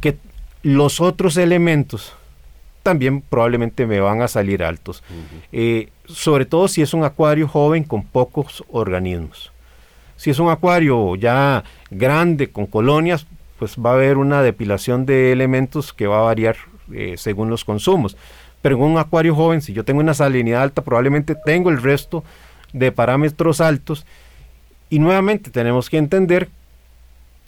que 0.00 0.16
los 0.62 1.00
otros 1.00 1.36
elementos 1.36 2.14
también 2.82 3.20
probablemente 3.20 3.86
me 3.86 4.00
van 4.00 4.22
a 4.22 4.28
salir 4.28 4.62
altos. 4.62 5.02
Eh, 5.52 5.90
sobre 6.06 6.46
todo 6.46 6.68
si 6.68 6.80
es 6.80 6.94
un 6.94 7.04
acuario 7.04 7.46
joven 7.46 7.84
con 7.84 8.02
pocos 8.02 8.64
organismos. 8.70 9.52
Si 10.16 10.30
es 10.30 10.38
un 10.38 10.48
acuario 10.48 11.14
ya 11.16 11.64
grande 11.90 12.50
con 12.50 12.66
colonias, 12.66 13.26
pues 13.58 13.76
va 13.76 13.90
a 13.90 13.94
haber 13.94 14.16
una 14.16 14.42
depilación 14.42 15.04
de 15.04 15.32
elementos 15.32 15.92
que 15.92 16.06
va 16.06 16.20
a 16.20 16.22
variar 16.22 16.56
eh, 16.92 17.16
según 17.18 17.50
los 17.50 17.64
consumos. 17.64 18.16
Pero 18.62 18.76
en 18.76 18.82
un 18.82 18.98
acuario 18.98 19.34
joven, 19.34 19.60
si 19.60 19.72
yo 19.72 19.84
tengo 19.84 20.00
una 20.00 20.14
salinidad 20.14 20.62
alta, 20.62 20.82
probablemente 20.82 21.36
tengo 21.44 21.70
el 21.70 21.82
resto 21.82 22.24
de 22.72 22.90
parámetros 22.90 23.60
altos. 23.60 24.06
Y 24.90 24.98
nuevamente 24.98 25.50
tenemos 25.50 25.90
que 25.90 25.98
entender 25.98 26.48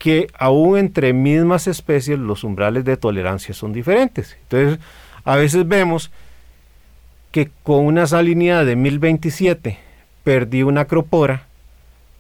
que 0.01 0.29
aún 0.39 0.79
entre 0.79 1.13
mismas 1.13 1.67
especies 1.67 2.19
los 2.19 2.43
umbrales 2.43 2.87
de 2.87 2.97
tolerancia 2.97 3.53
son 3.53 3.75
diferentes. 3.75 4.39
Entonces, 4.45 4.81
a 5.25 5.37
veces 5.37 5.69
vemos 5.69 6.11
que 7.31 7.51
con 7.63 7.85
una 7.85 8.07
salinidad 8.07 8.65
de 8.65 8.77
1027 8.77 9.79
perdí 10.25 10.63
una 10.63 10.81
acropora, 10.83 11.47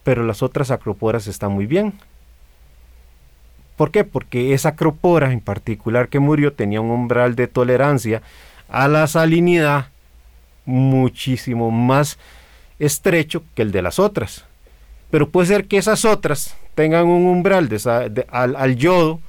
pero 0.04 0.24
las 0.24 0.42
otras 0.42 0.70
acroporas 0.70 1.26
están 1.26 1.52
muy 1.52 1.64
bien. 1.64 1.94
¿Por 3.78 3.90
qué? 3.90 4.04
Porque 4.04 4.52
esa 4.52 4.68
acropora 4.68 5.32
en 5.32 5.40
particular 5.40 6.10
que 6.10 6.20
murió 6.20 6.52
tenía 6.52 6.82
un 6.82 6.90
umbral 6.90 7.34
de 7.34 7.48
tolerancia 7.48 8.20
a 8.68 8.88
la 8.88 9.06
salinidad 9.06 9.86
muchísimo 10.66 11.70
más 11.70 12.18
estrecho 12.78 13.42
que 13.54 13.62
el 13.62 13.72
de 13.72 13.80
las 13.80 13.98
otras. 13.98 14.44
Pero 15.10 15.30
puede 15.30 15.46
ser 15.46 15.64
que 15.64 15.78
esas 15.78 16.04
otras 16.04 16.58
tengan 16.80 17.08
un 17.08 17.26
umbral 17.26 17.68
al, 18.30 18.76
yodo 18.76 19.20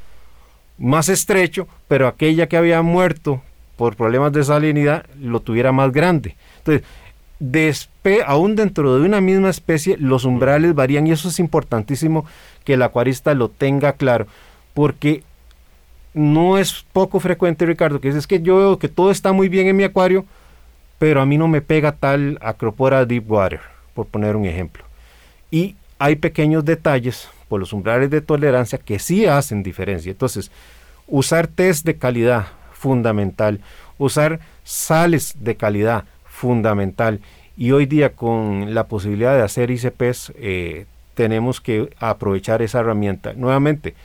más 0.77 1.09
estrecho, 1.09 1.67
pero 1.89 2.07
aquella 2.07 2.47
que 2.47 2.55
había 2.55 2.81
muerto 2.81 3.41
por 3.75 3.97
problemas 3.97 4.31
de 4.31 4.45
salinidad 4.45 5.05
lo 5.19 5.41
tuviera 5.41 5.73
más 5.73 5.91
grande. 5.91 6.37
Entonces, 6.59 7.89
aún 8.25 8.55
dentro 8.55 8.97
de 8.97 9.05
una 9.05 9.19
misma 9.19 9.49
especie, 9.49 9.97
los 9.97 10.23
umbrales 10.23 10.73
varían 10.73 11.07
y 11.07 11.11
eso 11.11 11.27
es 11.27 11.39
importantísimo 11.39 12.25
que 12.63 12.75
el 12.75 12.83
acuarista 12.83 13.33
lo 13.33 13.49
tenga 13.49 13.91
claro, 13.97 14.27
porque 14.73 15.21
no 16.13 16.57
es 16.57 16.85
poco 16.93 17.19
frecuente, 17.19 17.65
Ricardo, 17.65 17.99
que 17.99 18.07
es, 18.07 18.27
que 18.27 18.41
yo 18.41 18.55
veo 18.59 18.79
que 18.79 18.87
todo 18.87 19.11
está 19.11 19.33
muy 19.33 19.49
bien 19.49 19.67
en 19.67 19.75
mi 19.75 19.83
acuario, 19.83 20.23
pero 20.99 21.19
a 21.21 21.25
mí 21.25 21.37
no 21.37 21.49
me 21.49 21.59
pega 21.59 21.91
tal 21.91 22.37
Acropora 22.39 23.05
Deep 23.05 23.29
Water, 23.29 23.59
por 23.93 24.05
poner 24.05 24.37
un 24.37 24.45
ejemplo. 24.45 24.85
Y 25.51 25.75
hay 25.99 26.15
pequeños 26.15 26.63
detalles 26.63 27.29
por 27.51 27.59
los 27.59 27.73
umbrales 27.73 28.09
de 28.09 28.21
tolerancia 28.21 28.77
que 28.77 28.97
sí 28.97 29.25
hacen 29.25 29.61
diferencia. 29.61 30.09
Entonces, 30.09 30.51
usar 31.05 31.47
test 31.47 31.85
de 31.85 31.97
calidad, 31.97 32.47
fundamental. 32.71 33.59
Usar 33.97 34.39
sales 34.63 35.35
de 35.37 35.57
calidad, 35.57 36.05
fundamental. 36.23 37.19
Y 37.57 37.73
hoy 37.73 37.87
día 37.87 38.13
con 38.13 38.73
la 38.73 38.87
posibilidad 38.87 39.35
de 39.35 39.41
hacer 39.41 39.69
ICPs, 39.69 40.31
eh, 40.37 40.85
tenemos 41.13 41.59
que 41.59 41.93
aprovechar 41.99 42.61
esa 42.61 42.79
herramienta. 42.79 43.33
Nuevamente, 43.33 43.95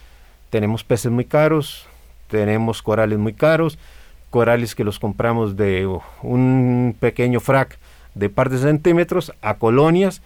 tenemos 0.50 0.82
peces 0.82 1.12
muy 1.12 1.24
caros, 1.24 1.86
tenemos 2.26 2.82
corales 2.82 3.20
muy 3.20 3.32
caros, 3.32 3.78
corales 4.30 4.74
que 4.74 4.82
los 4.82 4.98
compramos 4.98 5.56
de 5.56 5.86
un 6.20 6.96
pequeño 6.98 7.38
frac 7.38 7.78
de 8.16 8.28
par 8.28 8.50
de 8.50 8.58
centímetros 8.58 9.32
a 9.40 9.54
colonias 9.54 10.20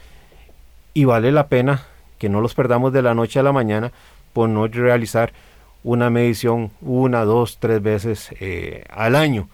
y 0.95 1.05
vale 1.05 1.33
la 1.33 1.49
pena 1.49 1.83
que 2.21 2.29
no 2.29 2.43
los 2.43 2.55
perdamos 2.55 2.93
de 2.93 3.01
la 3.01 3.15
noche 3.15 3.41
a 3.41 3.43
la 3.43 3.51
mañana 3.51 3.93
por 4.35 4.49
no 4.49 4.69
realizar 4.69 5.33
una 5.83 6.11
medición 6.11 6.71
una, 6.83 7.25
dos, 7.25 7.57
tres 7.59 7.83
veces 7.83 8.29
eh, 8.39 8.85
al 8.91 9.17
año. 9.17 9.49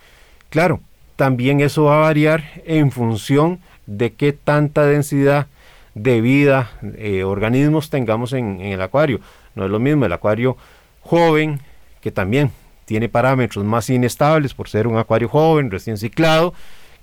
Claro, 0.51 0.81
también 1.15 1.61
eso 1.61 1.85
va 1.85 1.99
a 1.99 2.01
variar 2.01 2.45
en 2.67 2.91
función 2.91 3.61
de 3.87 4.15
qué 4.15 4.33
tanta 4.33 4.85
densidad 4.85 5.47
de 5.95 6.21
vida, 6.21 6.73
eh, 6.97 7.23
organismos 7.23 7.89
tengamos 7.89 8.33
en, 8.33 8.61
en 8.61 8.73
el 8.73 8.83
acuario. 8.83 9.21
No 9.55 9.65
es 9.65 9.71
lo 9.71 9.79
mismo 9.79 10.05
el 10.05 10.13
acuario 10.13 10.57
joven 11.03 11.61
que 12.01 12.11
también 12.11 12.51
tiene 12.85 13.09
parámetros 13.09 13.65
más 13.65 13.89
inestables 13.91 14.55
por 14.55 14.69
ser 14.69 14.89
un 14.89 14.99
acuario 14.99 15.29
joven, 15.29 15.71
recién 15.71 15.99
ciclado, 15.99 16.53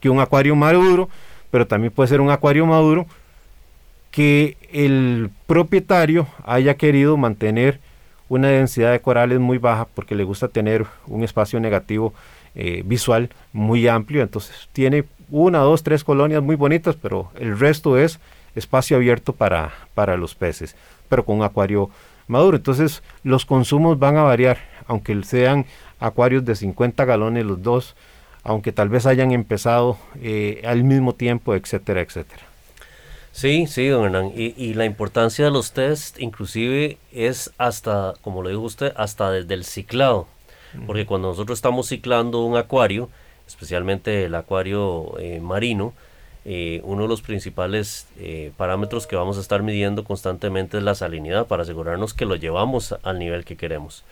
que 0.02 0.10
un 0.10 0.20
acuario 0.20 0.58
maduro, 0.58 1.10
pero 1.52 1.66
también 1.66 1.94
puede 1.94 2.10
ser 2.10 2.20
un 2.20 2.32
acuario 2.32 2.66
maduro 2.66 3.08
que 4.12 4.58
el 4.74 5.30
propietario 5.48 6.28
haya 6.44 6.76
querido 6.76 7.16
mantener 7.16 7.80
una 8.28 8.48
densidad 8.50 8.92
de 8.92 9.00
corales 9.00 9.40
muy 9.40 9.60
baja 9.60 9.88
porque 9.94 10.16
le 10.16 10.24
gusta 10.24 10.48
tener 10.48 10.86
un 11.08 11.24
espacio 11.24 11.60
negativo 11.60 12.14
eh, 12.56 12.82
visual 12.86 13.30
muy 13.52 13.88
amplio, 13.88 14.24
entonces 14.24 14.70
tiene 14.74 15.06
una, 15.30 15.60
dos, 15.60 15.84
tres 15.84 16.04
colonias 16.04 16.42
muy 16.42 16.56
bonitas, 16.56 16.96
pero 16.96 17.32
el 17.40 17.58
resto 17.58 17.98
es 17.98 18.20
espacio 18.56 18.98
abierto 18.98 19.34
para, 19.34 19.72
para 19.94 20.18
los 20.18 20.36
peces, 20.36 20.76
pero 21.10 21.26
con 21.26 21.38
un 21.38 21.44
acuario 21.44 21.90
maduro. 22.28 22.58
Entonces 22.58 23.04
los 23.24 23.46
consumos 23.46 24.00
van 24.00 24.18
a 24.18 24.24
variar, 24.24 24.58
aunque 24.88 25.22
sean 25.24 25.66
acuarios 26.00 26.46
de 26.46 26.56
50 26.56 27.06
galones 27.06 27.46
los 27.46 27.62
dos, 27.62 27.96
aunque 28.44 28.72
tal 28.72 28.90
vez 28.90 29.06
hayan 29.06 29.32
empezado 29.32 29.98
eh, 30.22 30.62
al 30.66 30.84
mismo 30.84 31.14
tiempo, 31.14 31.56
etcétera, 31.56 32.02
etcétera. 32.02 32.53
Sí, 33.34 33.68
sí, 33.68 33.88
don 33.88 34.06
Hernán. 34.06 34.32
Y, 34.36 34.74
la 34.76 34.86
importancia 34.86 35.44
de 35.44 35.52
los 35.52 35.74
test 35.74 36.20
inclusive 36.22 36.98
es 37.12 37.52
hasta, 37.58 38.14
como 38.22 38.42
lo 38.42 38.50
dijo 38.50 38.62
usted, 38.62 38.94
hasta 38.96 39.32
desde 39.32 39.54
el 39.56 39.66
ciclado. 39.66 40.28
Porque 40.88 41.06
cuando 41.06 41.28
nosotros 41.28 41.58
estamos 41.58 41.88
ciclando 41.88 42.46
un 42.46 42.56
acuario, 42.56 43.10
especialmente 43.46 44.24
el 44.24 44.36
acuario 44.36 45.20
eh, 45.20 45.40
marino, 45.42 45.94
eh, 46.46 46.82
uno 46.84 47.04
de 47.04 47.08
los 47.08 47.22
principales 47.22 48.08
eh, 48.18 48.52
parámetros 48.58 49.08
que 49.08 49.16
vamos 49.16 49.38
a 49.38 49.42
estar 49.42 49.64
midiendo 49.64 50.04
constantemente 50.04 50.78
es 50.78 50.84
la 50.84 50.94
salinidad 50.94 51.48
para 51.48 51.64
asegurarnos 51.64 52.14
que 52.14 52.26
lo 52.26 52.36
llevamos 52.36 52.96
al 53.04 53.20
nivel 53.20 53.46
que 53.46 53.58
queremos. 53.58 54.04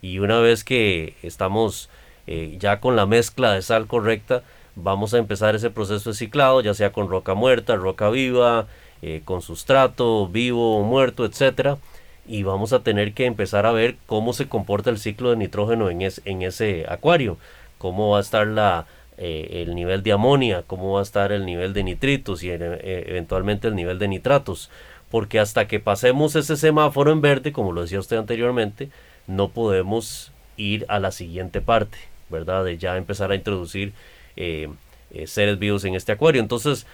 Y 0.00 0.18
una 0.18 0.38
vez 0.40 0.64
que 0.64 1.14
estamos 1.22 1.88
eh, 2.26 2.56
ya 2.58 2.80
con 2.80 2.94
la 2.94 3.06
mezcla 3.06 3.52
de 3.52 3.62
sal 3.62 3.86
correcta, 3.86 4.42
vamos 4.76 5.14
a 5.14 5.18
empezar 5.18 5.54
ese 5.54 5.70
proceso 5.70 6.10
de 6.10 6.16
ciclado, 6.16 6.60
ya 6.60 6.74
sea 6.74 6.92
con 6.92 7.08
roca 7.08 7.34
muerta, 7.34 7.76
roca 7.76 8.10
viva, 8.10 8.66
eh, 9.02 9.22
con 9.24 9.42
sustrato 9.42 10.28
vivo 10.28 10.78
o 10.78 10.82
muerto, 10.82 11.24
etcétera, 11.24 11.78
y 12.26 12.44
vamos 12.44 12.72
a 12.72 12.80
tener 12.80 13.14
que 13.14 13.26
empezar 13.26 13.66
a 13.66 13.72
ver 13.72 13.96
cómo 14.06 14.32
se 14.32 14.48
comporta 14.48 14.90
el 14.90 14.98
ciclo 14.98 15.30
de 15.30 15.36
nitrógeno 15.36 15.90
en, 15.90 16.00
en 16.02 16.42
ese 16.42 16.86
acuario, 16.88 17.36
cómo 17.78 18.10
va 18.10 18.18
a 18.18 18.20
estar 18.20 18.46
la, 18.46 18.86
eh, 19.18 19.64
el 19.66 19.74
nivel 19.74 20.02
de 20.02 20.12
amonia, 20.12 20.62
cómo 20.66 20.92
va 20.92 21.00
a 21.00 21.02
estar 21.02 21.32
el 21.32 21.44
nivel 21.44 21.72
de 21.74 21.84
nitritos 21.84 22.42
y 22.42 22.50
eh, 22.50 23.04
eventualmente 23.08 23.68
el 23.68 23.74
nivel 23.74 23.98
de 23.98 24.08
nitratos, 24.08 24.70
porque 25.10 25.38
hasta 25.38 25.68
que 25.68 25.80
pasemos 25.80 26.36
ese 26.36 26.56
semáforo 26.56 27.12
en 27.12 27.20
verde, 27.20 27.52
como 27.52 27.72
lo 27.72 27.82
decía 27.82 28.00
usted 28.00 28.16
anteriormente, 28.16 28.88
no 29.26 29.48
podemos 29.48 30.32
ir 30.56 30.86
a 30.88 30.98
la 30.98 31.12
siguiente 31.12 31.60
parte, 31.60 31.98
¿verdad? 32.30 32.64
De 32.64 32.78
ya 32.78 32.96
empezar 32.96 33.30
a 33.32 33.34
introducir 33.34 33.92
seres 34.36 35.58
vivos 35.58 35.84
en 35.84 35.94
este 35.94 36.12
acuario. 36.12 36.40
Entonces, 36.40 36.86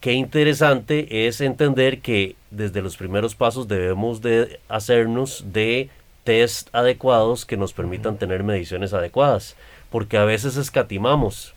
qué 0.00 0.12
interesante 0.12 1.26
es 1.26 1.40
entender 1.40 2.00
que 2.00 2.36
desde 2.50 2.82
los 2.82 2.96
primeros 2.96 3.34
pasos 3.34 3.68
debemos 3.68 4.20
de 4.20 4.60
hacernos 4.68 5.44
de 5.52 5.90
test 6.24 6.68
adecuados 6.74 7.44
que 7.44 7.56
nos 7.56 7.72
permitan 7.72 8.16
tener 8.16 8.42
mediciones 8.42 8.92
adecuadas, 8.92 9.56
porque 9.90 10.16
a 10.16 10.24
veces 10.24 10.56
escatimamos. 10.56 11.54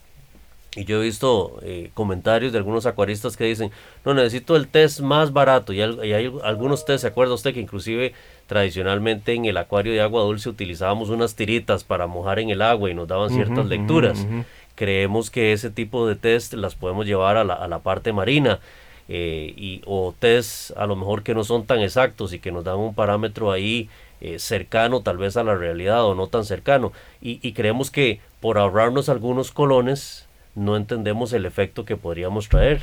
Y 0.75 0.84
yo 0.84 1.01
he 1.01 1.05
visto 1.05 1.58
eh, 1.63 1.89
comentarios 1.93 2.51
de 2.51 2.58
algunos 2.58 2.86
acuaristas 2.86 3.38
que 3.38 3.45
dicen, 3.45 3.71
no, 4.03 4.13
necesito 4.13 4.58
el 4.58 4.67
test 4.67 4.99
más 4.99 5.31
barato. 5.31 5.71
Y, 5.71 5.81
hay 5.81 6.31
algunos 6.43 6.84
test, 6.84 7.03
¿se 7.03 7.08
acuerda 7.08 7.34
usted 7.34 7.53
que 7.53 7.62
inclusive 7.62 8.13
tradicionalmente 8.45 9.34
en 9.34 9.45
el 9.45 9.55
acuario 9.55 9.93
de 9.93 10.01
agua 10.01 10.23
dulce 10.23 10.49
utilizábamos 10.49 11.10
unas 11.10 11.36
tiritas 11.36 11.86
para 11.86 12.08
mojar 12.08 12.39
en 12.39 12.49
el 12.49 12.62
agua 12.62 12.91
y 12.91 12.93
nos 12.93 13.08
daban 13.08 13.29
ciertas 13.29 13.65
lecturas? 13.67 14.27
Creemos 14.76 15.32
que 15.32 15.54
ese 15.54 15.70
tipo 15.70 16.08
de 16.08 16.16
test 16.16 16.54
las 16.54 16.76
podemos 16.76 17.06
llevar 17.06 17.38
a 17.38 17.44
la, 17.44 17.54
a 17.54 17.68
la 17.68 17.80
parte 17.80 18.14
marina 18.14 18.60
eh, 19.08 19.54
y, 19.56 19.82
o 19.86 20.14
test 20.18 20.72
a 20.78 20.88
lo 20.88 20.96
mejor 20.96 21.24
que 21.24 21.36
no 21.36 21.44
son 21.44 21.66
tan 21.66 21.80
exactos 21.80 22.34
y 22.34 22.40
que 22.40 22.52
nos 22.52 22.64
dan 22.64 22.78
un 22.78 22.96
parámetro 22.96 23.52
ahí 23.52 23.90
eh, 24.22 24.40
cercano 24.40 25.02
tal 25.02 25.18
vez 25.18 25.38
a 25.38 25.44
la 25.44 25.56
realidad 25.56 26.06
o 26.06 26.16
no 26.16 26.28
tan 26.28 26.46
cercano. 26.46 26.92
Y, 27.22 27.40
y, 27.48 27.54
creemos 27.54 27.92
que 27.92 28.20
por 28.40 28.58
ahorrarnos 28.58 29.10
algunos 29.10 29.52
colones 29.52 30.28
no 30.56 30.76
entendemos 30.78 31.34
el 31.34 31.46
efecto 31.46 31.86
que 31.86 31.98
podríamos 31.98 32.48
traer 32.50 32.82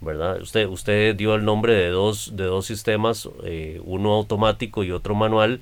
verdad 0.00 0.40
usted 0.40 0.66
usted 0.66 1.14
dio 1.14 1.36
el 1.36 1.44
nombre 1.44 1.72
de 1.74 1.88
dos 1.88 2.36
de 2.36 2.44
dos 2.44 2.66
sistemas 2.66 3.28
eh, 3.44 3.80
uno 3.84 4.12
automático 4.14 4.82
y 4.82 4.90
otro 4.90 5.14
manual 5.14 5.60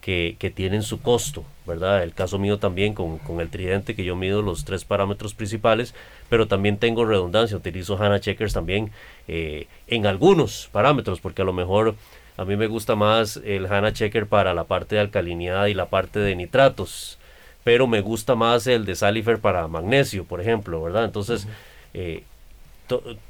que, 0.00 0.36
que, 0.38 0.50
tienen 0.50 0.82
su 0.82 1.00
costo, 1.00 1.44
¿verdad? 1.66 2.02
El 2.02 2.14
caso 2.14 2.38
mío 2.38 2.58
también 2.58 2.94
con, 2.94 3.18
con, 3.18 3.40
el 3.40 3.50
tridente 3.50 3.94
que 3.94 4.04
yo 4.04 4.16
mido 4.16 4.42
los 4.42 4.64
tres 4.64 4.84
parámetros 4.84 5.34
principales, 5.34 5.94
pero 6.28 6.48
también 6.48 6.78
tengo 6.78 7.04
redundancia, 7.04 7.56
utilizo 7.56 8.02
HANA 8.02 8.20
Checkers 8.20 8.52
también 8.52 8.90
eh, 9.28 9.66
en 9.86 10.06
algunos 10.06 10.68
parámetros, 10.72 11.20
porque 11.20 11.42
a 11.42 11.44
lo 11.44 11.52
mejor 11.52 11.94
a 12.36 12.44
mí 12.44 12.56
me 12.56 12.66
gusta 12.66 12.96
más 12.96 13.38
el 13.44 13.66
HANA 13.66 13.92
Checker 13.92 14.26
para 14.26 14.54
la 14.54 14.64
parte 14.64 14.94
de 14.94 15.02
alcalinidad 15.02 15.66
y 15.66 15.74
la 15.74 15.90
parte 15.90 16.18
de 16.18 16.34
nitratos, 16.34 17.18
pero 17.64 17.86
me 17.86 18.00
gusta 18.00 18.34
más 18.34 18.66
el 18.66 18.86
de 18.86 18.94
Salifer 18.94 19.38
para 19.38 19.68
magnesio, 19.68 20.24
por 20.24 20.40
ejemplo, 20.40 20.82
¿verdad? 20.82 21.04
Entonces, 21.04 21.46
eh, 21.92 22.24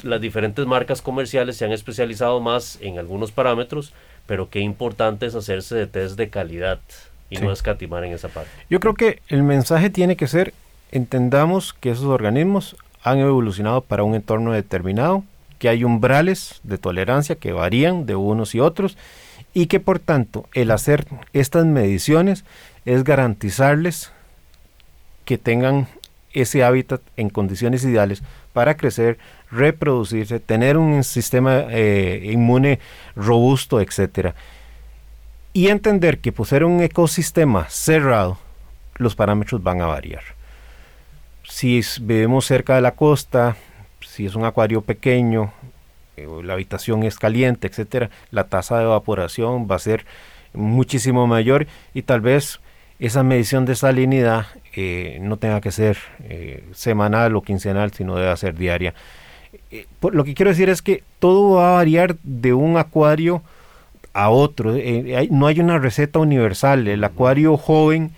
las 0.02 0.20
diferentes 0.20 0.64
marcas 0.66 1.02
comerciales 1.02 1.56
se 1.56 1.64
han 1.64 1.72
especializado 1.72 2.40
más 2.40 2.78
en 2.80 2.98
algunos 2.98 3.32
parámetros, 3.32 3.92
pero 4.30 4.48
qué 4.48 4.60
importante 4.60 5.26
es 5.26 5.34
hacerse 5.34 5.74
de 5.74 5.88
test 5.88 6.16
de 6.16 6.30
calidad 6.30 6.78
y 7.30 7.38
no 7.38 7.50
escatimar 7.50 8.04
en 8.04 8.12
esa 8.12 8.28
parte. 8.28 8.48
Yo 8.70 8.78
creo 8.78 8.94
que 8.94 9.20
el 9.26 9.42
mensaje 9.42 9.90
tiene 9.90 10.14
que 10.14 10.28
ser, 10.28 10.54
entendamos 10.92 11.72
que 11.72 11.90
esos 11.90 12.04
organismos 12.04 12.76
han 13.02 13.18
evolucionado 13.18 13.80
para 13.80 14.04
un 14.04 14.14
entorno 14.14 14.52
determinado, 14.52 15.24
que 15.58 15.68
hay 15.68 15.82
umbrales 15.82 16.60
de 16.62 16.78
tolerancia 16.78 17.34
que 17.34 17.50
varían 17.50 18.06
de 18.06 18.14
unos 18.14 18.54
y 18.54 18.60
otros 18.60 18.96
y 19.52 19.66
que 19.66 19.80
por 19.80 19.98
tanto 19.98 20.46
el 20.54 20.70
hacer 20.70 21.06
estas 21.32 21.66
mediciones 21.66 22.44
es 22.84 23.02
garantizarles 23.02 24.12
que 25.24 25.38
tengan 25.38 25.88
ese 26.34 26.62
hábitat 26.62 27.00
en 27.16 27.30
condiciones 27.30 27.82
ideales 27.82 28.22
para 28.52 28.76
crecer, 28.76 29.18
reproducirse, 29.50 30.40
tener 30.40 30.76
un 30.76 31.02
sistema 31.04 31.64
eh, 31.68 32.30
inmune 32.32 32.78
robusto, 33.16 33.80
etcétera. 33.80 34.34
Y 35.52 35.68
entender 35.68 36.20
que 36.20 36.32
por 36.32 36.46
ser 36.46 36.64
un 36.64 36.80
ecosistema 36.80 37.68
cerrado, 37.68 38.38
los 38.96 39.16
parámetros 39.16 39.62
van 39.62 39.80
a 39.80 39.86
variar. 39.86 40.22
Si 41.42 41.80
vivimos 42.00 42.46
cerca 42.46 42.76
de 42.76 42.80
la 42.80 42.92
costa, 42.92 43.56
si 44.00 44.26
es 44.26 44.34
un 44.36 44.44
acuario 44.44 44.82
pequeño, 44.82 45.52
eh, 46.16 46.28
la 46.44 46.52
habitación 46.52 47.02
es 47.02 47.18
caliente, 47.18 47.66
etcétera, 47.66 48.10
la 48.30 48.44
tasa 48.44 48.78
de 48.78 48.84
evaporación 48.84 49.66
va 49.68 49.76
a 49.76 49.80
ser 49.80 50.06
muchísimo 50.52 51.26
mayor 51.26 51.66
y 51.94 52.02
tal 52.02 52.20
vez 52.20 52.60
esa 53.00 53.22
medición 53.22 53.64
de 53.64 53.74
salinidad 53.74 54.46
eh, 54.74 55.18
no 55.22 55.38
tenga 55.38 55.60
que 55.60 55.72
ser 55.72 55.96
semanal 56.72 57.34
o 57.34 57.42
quincenal, 57.42 57.92
sino 57.92 58.14
debe 58.14 58.36
ser 58.36 58.54
diaria. 58.54 58.94
Eh, 59.70 59.86
lo 60.12 60.24
que 60.24 60.34
quiero 60.34 60.50
decir 60.50 60.68
es 60.68 60.82
que 60.82 61.02
todo 61.18 61.56
va 61.56 61.70
a 61.70 61.74
variar 61.76 62.16
de 62.22 62.52
un 62.52 62.76
acuario 62.76 63.42
a 64.12 64.30
otro. 64.30 64.72
no 65.30 65.46
hay 65.46 65.60
una 65.60 65.78
receta 65.78 66.18
universal. 66.18 66.88
El 66.88 67.04
acuario 67.04 67.56
joven 67.56 68.12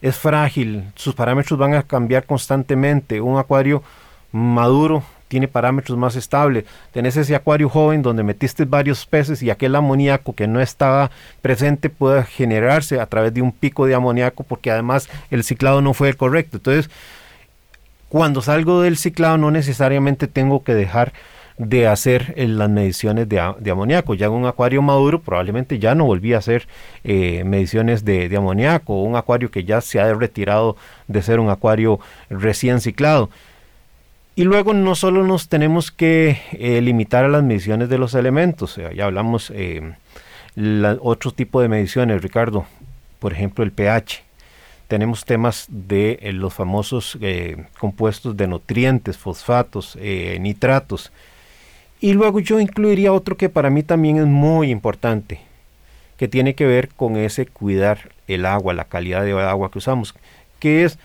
es 0.00 0.16
frágil, 0.16 0.84
sus 0.96 1.14
parámetros 1.14 1.58
van 1.58 1.74
a 1.74 1.82
cambiar 1.82 2.26
constantemente. 2.26 3.20
Un 3.20 3.38
acuario 3.38 3.82
maduro 4.32 5.02
tiene 5.28 5.48
parámetros 5.48 5.96
más 5.96 6.14
estables. 6.14 6.64
Tenés 6.92 7.16
ese 7.16 7.34
acuario 7.34 7.68
joven 7.68 8.02
donde 8.02 8.22
metiste 8.22 8.66
varios 8.66 9.06
peces 9.06 9.42
y 9.42 9.48
aquel 9.48 9.74
amoníaco 9.74 10.34
que 10.34 10.46
no 10.46 10.60
estaba 10.60 11.10
presente 11.40 11.88
puede 11.88 12.24
generarse 12.24 13.00
a 13.00 13.06
través 13.06 13.32
de 13.32 13.40
un 13.40 13.50
pico 13.50 13.86
de 13.86 13.94
amoníaco 13.94 14.44
porque 14.44 14.70
además 14.70 15.08
el 15.30 15.42
ciclado 15.42 15.80
no 15.80 15.94
fue 15.94 16.12
correcto. 16.14 16.58
Entonces, 16.58 16.90
cuando 18.12 18.42
salgo 18.42 18.82
del 18.82 18.98
ciclado 18.98 19.38
no 19.38 19.50
necesariamente 19.50 20.28
tengo 20.28 20.64
que 20.64 20.74
dejar 20.74 21.14
de 21.56 21.86
hacer 21.86 22.34
eh, 22.36 22.46
las 22.46 22.68
mediciones 22.68 23.26
de, 23.26 23.40
amoníaco. 23.40 24.12
Ya 24.12 24.26
en 24.26 24.32
un 24.32 24.44
acuario 24.44 24.82
maduro 24.82 25.22
probablemente 25.22 25.78
ya 25.78 25.94
no 25.94 26.04
volví 26.04 26.34
a 26.34 26.38
hacer 26.38 26.68
eh, 27.04 27.42
mediciones 27.44 28.04
de, 28.04 28.30
amoníaco, 28.36 29.02
un 29.02 29.16
acuario 29.16 29.50
que 29.50 29.64
ya 29.64 29.80
se 29.80 29.98
ha 29.98 30.12
retirado 30.12 30.76
de 31.08 31.22
ser 31.22 31.40
un 31.40 31.48
acuario 31.48 32.00
recién 32.28 32.82
ciclado. 32.82 33.30
Y 34.36 34.44
luego 34.44 34.74
no 34.74 34.94
solo 34.94 35.24
nos 35.24 35.48
tenemos 35.48 35.90
que 35.90 36.38
eh, 36.52 36.82
limitar 36.82 37.24
a 37.24 37.28
las 37.28 37.42
mediciones 37.42 37.88
de 37.88 37.96
los 37.96 38.14
elementos, 38.14 38.78
ya 38.94 39.06
hablamos 39.06 39.50
eh, 39.54 39.94
otro 41.00 41.30
tipo 41.30 41.62
de 41.62 41.68
mediciones, 41.68 42.20
Ricardo, 42.20 42.66
por 43.20 43.32
ejemplo 43.32 43.64
el 43.64 43.72
pH. 43.72 44.22
Tenemos 44.92 45.24
temas 45.24 45.64
de 45.70 46.18
eh, 46.20 46.34
los 46.34 46.52
famosos 46.52 47.16
eh, 47.22 47.64
compuestos 47.78 48.36
de 48.36 48.46
nutrientes, 48.46 49.16
fosfatos, 49.16 49.96
nitratos. 50.38 51.10
Y 51.98 52.12
luego 52.12 52.40
yo 52.40 52.60
incluiría 52.60 53.14
otro 53.14 53.38
que 53.38 53.48
para 53.48 53.70
mí 53.70 53.82
también 53.82 54.18
es 54.18 54.26
muy 54.26 54.70
importante, 54.70 55.40
que 56.18 56.28
tiene 56.28 56.54
que 56.54 56.66
ver 56.66 56.90
con 56.90 57.16
ese 57.16 57.46
cuidar 57.46 58.10
el 58.26 58.44
agua, 58.44 58.74
la 58.74 58.84
calidad 58.84 59.24
de 59.24 59.32
agua 59.32 59.70
que 59.70 59.78
usamos, 59.78 60.14
que 60.58 60.84
es 60.84 60.98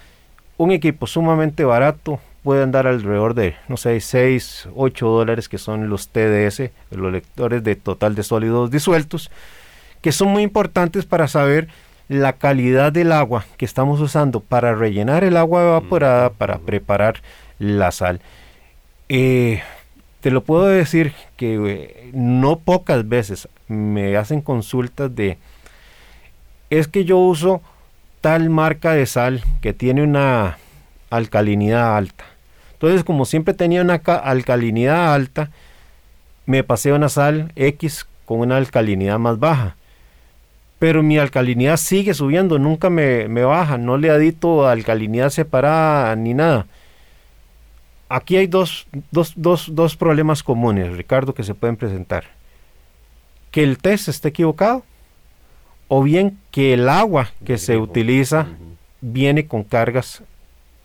un 0.58 0.71
equipo 0.71 1.08
sumamente 1.08 1.63
barato, 1.63 2.19
pueden 2.43 2.73
dar 2.73 2.88
alrededor 2.88 3.36
de, 3.36 3.56
no 3.69 3.78
sé, 3.78 4.02
6, 4.02 4.67
8 4.76 5.08
dólares, 5.08 5.47
que 5.47 5.60
son 5.60 5.89
los 5.89 6.10
TDS, 6.10 6.71
los 6.91 7.13
lectores 7.13 7.63
de 7.63 7.78
total 7.78 8.15
de 8.15 8.23
sólidos 8.23 8.69
disueltos, 8.69 9.32
que 10.02 10.12
son 10.12 10.28
muy 10.28 10.43
importantes 10.43 11.06
para 11.06 11.30
saber 11.30 11.69
la 12.08 12.34
calidad 12.34 12.91
del 12.91 13.12
agua 13.12 13.46
que 13.58 13.65
estamos 13.65 14.00
usando 14.02 14.39
para 14.39 14.76
rellenar 14.76 15.24
el 15.24 15.38
agua 15.38 15.63
evaporada, 15.63 16.30
para 16.32 16.60
preparar 16.60 17.22
la 17.60 17.91
sal. 17.91 18.22
Eh, 19.10 19.62
te 20.22 20.32
lo 20.32 20.43
puedo 20.43 20.65
decir 20.67 21.13
que 21.36 21.56
eh, 21.56 22.10
no 22.13 22.60
pocas 22.60 23.08
veces 23.08 23.48
me 23.67 24.17
hacen 24.17 24.41
consultas 24.41 25.15
de, 25.15 25.38
es 26.70 26.88
que 26.88 27.06
yo 27.06 27.17
uso 27.17 27.62
tal 28.22 28.50
marca 28.50 28.91
de 28.91 29.06
sal 29.06 29.43
que 29.62 29.74
tiene 29.74 30.04
una 30.04 30.58
alcalinidad 31.10 31.96
alta 31.96 32.26
entonces, 32.78 33.04
como 33.04 33.26
siempre 33.26 33.56
tenía 33.56 33.82
una 33.82 33.96
alcalinidad 33.96 35.15
alta, 35.15 35.50
me 36.46 36.63
pasé 36.63 36.93
una 36.93 37.10
sal 37.10 37.52
X 37.56 38.06
con 38.26 38.39
una 38.41 38.58
alcalinidad 38.58 39.17
más 39.17 39.39
baja. 39.39 39.76
Pero 40.80 41.02
mi 41.02 41.18
alcalinidad 41.18 41.78
sigue 41.78 42.13
subiendo, 42.13 42.60
nunca 42.60 42.90
me, 42.90 43.28
baja, 43.28 43.78
no 43.78 43.98
le 43.98 44.10
adito 44.12 44.68
alcalinidad 44.68 45.30
separada 45.30 46.16
ni 46.16 46.34
nada. 46.34 46.68
Aquí 48.10 48.38
hay 48.38 48.48
dos, 48.48 48.88
dos, 49.12 49.96
problemas 49.98 50.44
comunes, 50.44 50.96
Ricardo, 50.96 51.34
que 51.34 51.44
se 51.44 51.56
pueden 51.56 51.76
presentar. 51.76 52.26
Que 53.52 53.63
el 53.63 53.80
test 53.80 54.08
esté 54.08 54.30
equivocado 54.30 54.84
o 55.88 56.04
bien 56.04 56.38
que 56.52 56.74
el 56.74 56.90
agua 56.90 57.32
que 57.46 57.58
se 57.58 57.78
utiliza 57.78 58.48
viene 59.02 59.48
con 59.48 59.63
cargas, 59.63 60.24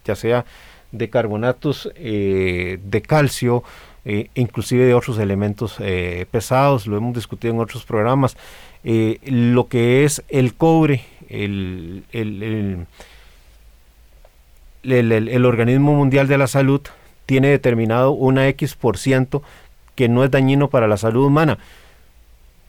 ya 0.04 0.16
sea 0.16 0.44
de 0.90 1.10
carbonatos 1.10 1.90
eh, 1.96 2.78
de 2.82 3.02
calcio, 3.02 3.62
eh, 4.04 4.28
inclusive 4.34 4.84
de 4.84 4.94
otros 4.94 5.18
elementos 5.18 5.76
eh, 5.78 6.26
pesados, 6.30 6.86
lo 6.86 6.96
hemos 6.96 7.14
discutido 7.14 7.54
en 7.54 7.60
otros 7.60 7.84
programas, 7.84 8.36
lo 8.84 9.68
que 9.68 10.04
es 10.04 10.22
el 10.28 10.54
cobre, 10.54 11.04
el, 11.28 12.04
el, 12.12 12.86
el, 14.82 15.44
organismo 15.44 15.94
mundial 15.94 16.28
de 16.28 16.38
la 16.38 16.46
salud 16.46 16.80
tiene 17.26 17.48
determinado 17.48 18.10
una 18.10 18.48
X 18.48 18.74
por 18.74 18.98
ciento 18.98 19.42
que 19.94 20.08
no 20.08 20.24
es 20.24 20.30
dañino 20.30 20.68
para 20.68 20.88
la 20.88 20.96
salud 20.96 21.24
humana 21.24 21.58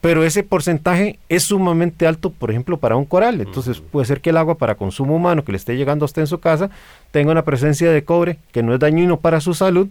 pero 0.03 0.25
ese 0.25 0.43
porcentaje 0.43 1.17
es 1.29 1.43
sumamente 1.43 2.05
alto, 2.05 2.29
por 2.29 2.51
ejemplo, 2.51 2.75
para 2.75 2.97
un 2.97 3.05
coral. 3.05 3.39
Entonces 3.39 3.79
puede 3.79 4.05
ser 4.05 4.19
que 4.19 4.31
el 4.31 4.37
agua 4.37 4.57
para 4.57 4.75
consumo 4.75 5.15
humano 5.15 5.45
que 5.45 5.53
le 5.53 5.57
esté 5.57 5.77
llegando 5.77 6.03
a 6.03 6.07
usted 6.07 6.23
en 6.23 6.27
su 6.27 6.41
casa 6.41 6.69
tenga 7.11 7.31
una 7.31 7.45
presencia 7.45 7.89
de 7.89 8.03
cobre 8.03 8.37
que 8.51 8.63
no 8.63 8.73
es 8.73 8.81
dañino 8.81 9.21
para 9.21 9.39
su 9.39 9.53
salud, 9.53 9.87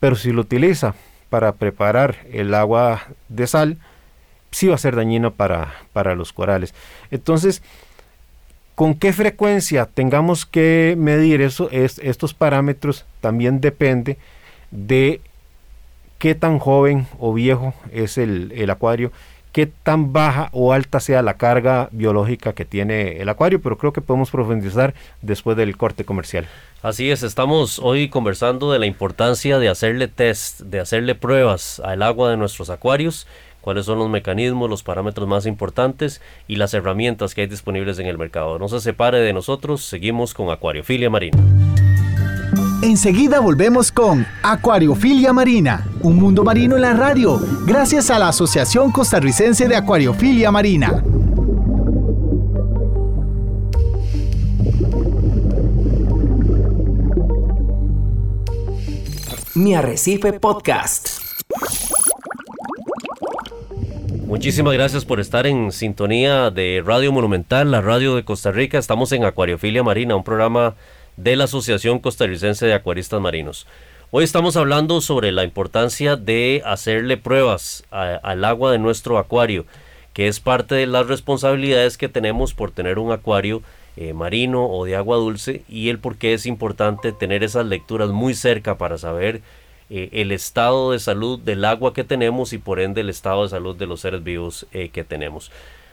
pero 0.00 0.16
si 0.16 0.32
lo 0.32 0.42
utiliza 0.42 0.94
para 1.30 1.52
preparar 1.52 2.16
el 2.30 2.52
agua 2.52 3.04
de 3.30 3.46
sal, 3.46 3.78
sí 4.54 4.68
va 4.68 4.76
a 4.76 4.78
ser 4.78 4.94
dañino 4.96 5.32
para, 5.32 5.74
para 5.92 6.14
los 6.14 6.32
corales. 6.32 6.74
Entonces, 7.10 7.62
¿con 8.74 8.94
qué 8.94 9.12
frecuencia 9.12 9.86
tengamos 9.86 10.46
que 10.46 10.94
medir 10.96 11.40
eso, 11.40 11.68
es, 11.70 11.98
estos 11.98 12.34
parámetros? 12.34 13.04
También 13.20 13.60
depende 13.60 14.16
de 14.70 15.20
qué 16.18 16.34
tan 16.34 16.58
joven 16.58 17.06
o 17.18 17.34
viejo 17.34 17.74
es 17.92 18.16
el, 18.16 18.52
el 18.54 18.70
acuario 18.70 19.10
qué 19.54 19.66
tan 19.66 20.12
baja 20.12 20.48
o 20.50 20.72
alta 20.72 20.98
sea 20.98 21.22
la 21.22 21.34
carga 21.34 21.88
biológica 21.92 22.54
que 22.54 22.64
tiene 22.64 23.20
el 23.22 23.28
acuario, 23.28 23.62
pero 23.62 23.78
creo 23.78 23.92
que 23.92 24.00
podemos 24.00 24.32
profundizar 24.32 24.94
después 25.22 25.56
del 25.56 25.76
corte 25.76 26.04
comercial. 26.04 26.48
Así 26.82 27.08
es, 27.08 27.22
estamos 27.22 27.78
hoy 27.78 28.08
conversando 28.08 28.72
de 28.72 28.80
la 28.80 28.86
importancia 28.86 29.60
de 29.60 29.68
hacerle 29.68 30.08
test, 30.08 30.62
de 30.62 30.80
hacerle 30.80 31.14
pruebas 31.14 31.80
al 31.84 32.02
agua 32.02 32.30
de 32.30 32.36
nuestros 32.36 32.68
acuarios, 32.68 33.28
cuáles 33.64 33.86
son 33.86 33.98
los 33.98 34.10
mecanismos, 34.10 34.68
los 34.68 34.82
parámetros 34.82 35.26
más 35.26 35.46
importantes 35.46 36.20
y 36.46 36.56
las 36.56 36.74
herramientas 36.74 37.34
que 37.34 37.40
hay 37.40 37.46
disponibles 37.46 37.98
en 37.98 38.06
el 38.06 38.18
mercado. 38.18 38.58
No 38.58 38.68
se 38.68 38.78
separe 38.78 39.20
de 39.20 39.32
nosotros, 39.32 39.82
seguimos 39.82 40.34
con 40.34 40.50
Acuariofilia 40.50 41.08
Marina. 41.08 41.38
Enseguida 42.82 43.40
volvemos 43.40 43.90
con 43.90 44.26
Acuariofilia 44.42 45.32
Marina, 45.32 45.88
un 46.02 46.16
mundo 46.16 46.44
marino 46.44 46.76
en 46.76 46.82
la 46.82 46.92
radio, 46.92 47.40
gracias 47.64 48.10
a 48.10 48.18
la 48.18 48.28
Asociación 48.28 48.92
Costarricense 48.92 49.66
de 49.66 49.76
Acuariofilia 49.76 50.50
Marina. 50.50 51.02
Mi 59.54 59.74
Arrecife 59.74 60.34
Podcast. 60.34 61.24
Muchísimas 64.26 64.72
gracias 64.72 65.04
por 65.04 65.20
estar 65.20 65.46
en 65.46 65.70
sintonía 65.70 66.50
de 66.50 66.82
Radio 66.84 67.12
Monumental, 67.12 67.70
la 67.70 67.82
radio 67.82 68.16
de 68.16 68.24
Costa 68.24 68.50
Rica. 68.50 68.78
Estamos 68.78 69.12
en 69.12 69.24
Acuariofilia 69.24 69.82
Marina, 69.82 70.16
un 70.16 70.24
programa 70.24 70.74
de 71.18 71.36
la 71.36 71.44
Asociación 71.44 71.98
Costarricense 71.98 72.64
de 72.64 72.72
Acuaristas 72.72 73.20
Marinos. 73.20 73.66
Hoy 74.10 74.24
estamos 74.24 74.56
hablando 74.56 75.02
sobre 75.02 75.30
la 75.30 75.44
importancia 75.44 76.16
de 76.16 76.62
hacerle 76.64 77.18
pruebas 77.18 77.84
al 77.90 78.44
agua 78.44 78.72
de 78.72 78.78
nuestro 78.78 79.18
acuario, 79.18 79.66
que 80.14 80.26
es 80.26 80.40
parte 80.40 80.74
de 80.74 80.86
las 80.86 81.06
responsabilidades 81.06 81.98
que 81.98 82.08
tenemos 82.08 82.54
por 82.54 82.70
tener 82.70 82.98
un 82.98 83.12
acuario 83.12 83.62
eh, 83.96 84.14
marino 84.14 84.66
o 84.66 84.86
de 84.86 84.96
agua 84.96 85.18
dulce 85.18 85.62
y 85.68 85.90
el 85.90 85.98
por 85.98 86.16
qué 86.16 86.32
es 86.32 86.46
importante 86.46 87.12
tener 87.12 87.44
esas 87.44 87.66
lecturas 87.66 88.08
muy 88.08 88.34
cerca 88.34 88.78
para 88.78 88.96
saber 88.96 89.42
eh, 89.90 90.08
el 90.12 90.32
estado 90.32 90.92
de 90.92 90.98
salud 90.98 91.38
del 91.38 91.64
agua 91.64 91.92
que 91.92 92.04
tenemos 92.04 92.52
y 92.52 92.58
por 92.58 92.80
ende 92.80 93.02
el 93.02 93.10
estado 93.10 93.42
de 93.42 93.50
salud 93.50 93.76
de 93.76 93.86
los 93.86 94.00
seres 94.00 94.24
vivos 94.24 94.66
eh, 94.72 94.88
que 94.88 95.04
tenemos. 95.04 95.50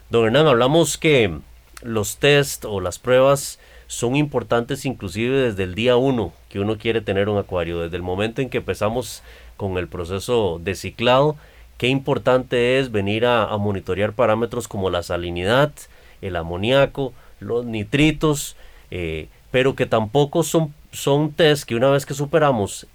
Don 0.09 0.25
Hernán, 0.25 0.47
hablamos 0.47 0.97
que 0.97 1.39
los 1.83 2.17
test 2.17 2.65
o 2.65 2.79
las 2.79 2.99
pruebas 2.99 3.59
son 3.87 4.15
importantes 4.15 4.85
inclusive 4.85 5.37
desde 5.37 5.63
el 5.63 5.75
día 5.75 5.97
uno 5.97 6.31
que 6.47 6.59
uno 6.59 6.77
quiere 6.77 7.01
tener 7.01 7.27
un 7.27 7.37
acuario, 7.37 7.81
desde 7.81 7.97
el 7.97 8.03
momento 8.03 8.41
en 8.41 8.49
que 8.49 8.59
empezamos 8.59 9.23
con 9.57 9.77
el 9.77 9.87
proceso 9.87 10.59
de 10.63 10.75
ciclado, 10.75 11.35
qué 11.77 11.87
importante 11.87 12.79
es 12.79 12.91
venir 12.91 13.25
a, 13.25 13.55
monitorear 13.57 14.13
parámetros 14.13 14.67
como 14.67 14.89
la 14.89 15.03
salinidad, 15.03 15.71
el 16.21 16.35
amoníaco, 16.35 17.13
los 17.39 17.65
nitritos, 17.65 18.55
eh, 18.91 19.27
pero 19.51 19.75
que 19.75 19.85
tampoco 19.85 20.43
son, 20.43 20.73
son 20.91 21.31
test 21.31 21.63
que 21.63 21.75
una 21.75 21.89
vez 21.89 22.05
que 22.05 22.13
superamos 22.13 22.87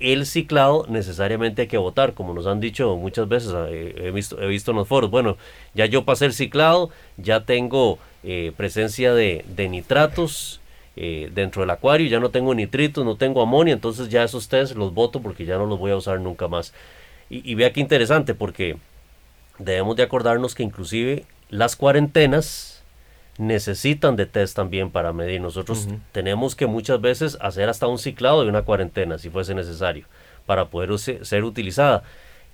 el 0.00 0.24
ciclado 0.24 0.86
necesariamente 0.88 1.62
hay 1.62 1.68
que 1.68 1.76
votar, 1.76 2.14
como 2.14 2.32
nos 2.32 2.46
han 2.46 2.58
dicho 2.58 2.96
muchas 2.96 3.28
veces, 3.28 3.52
eh, 3.68 3.94
he, 3.98 4.10
visto, 4.10 4.40
he 4.40 4.46
visto 4.46 4.70
en 4.70 4.78
los 4.78 4.88
foros, 4.88 5.10
bueno, 5.10 5.36
ya 5.74 5.84
yo 5.86 6.04
pasé 6.04 6.24
el 6.24 6.32
ciclado, 6.32 6.90
ya 7.18 7.44
tengo 7.44 7.98
eh, 8.24 8.52
presencia 8.56 9.12
de, 9.12 9.44
nitratos 9.70 10.60
eh, 10.96 11.30
dentro 11.34 11.62
del 11.62 11.70
acuario, 11.70 12.08
ya 12.08 12.18
no 12.18 12.30
tengo 12.30 12.54
nitritos, 12.54 13.04
no 13.04 13.16
tengo 13.16 13.42
amonio, 13.42 13.74
entonces 13.74 14.08
ya 14.08 14.24
esos 14.24 14.48
test 14.48 14.74
los 14.74 14.94
voto 14.94 15.20
porque 15.20 15.44
ya 15.44 15.58
no 15.58 15.66
los 15.66 15.78
voy 15.78 15.92
a 15.92 15.96
usar 15.96 16.18
nunca 16.18 16.48
más. 16.48 16.72
Y, 17.28 17.54
vea 17.54 17.72
qué 17.72 17.78
interesante 17.78 18.34
porque 18.34 18.76
debemos 19.58 19.94
de 19.94 20.02
acordarnos 20.02 20.56
que 20.56 20.64
inclusive 20.64 21.26
las 21.48 21.76
cuarentenas 21.76 22.79
necesitan 23.40 24.16
de 24.16 24.26
test 24.26 24.54
también 24.54 24.90
para 24.90 25.12
medir. 25.12 25.40
Nosotros 25.40 25.88
tenemos 26.12 26.54
que 26.54 26.66
muchas 26.66 27.00
veces 27.00 27.38
hacer 27.40 27.68
hasta 27.68 27.86
un 27.86 27.98
ciclado 27.98 28.42
de 28.42 28.50
una 28.50 28.62
cuarentena 28.62 29.18
si 29.18 29.30
fuese 29.30 29.54
necesario 29.54 30.04
para 30.46 30.66
poder 30.66 30.96
ser 30.98 31.44
utilizada. 31.44 32.02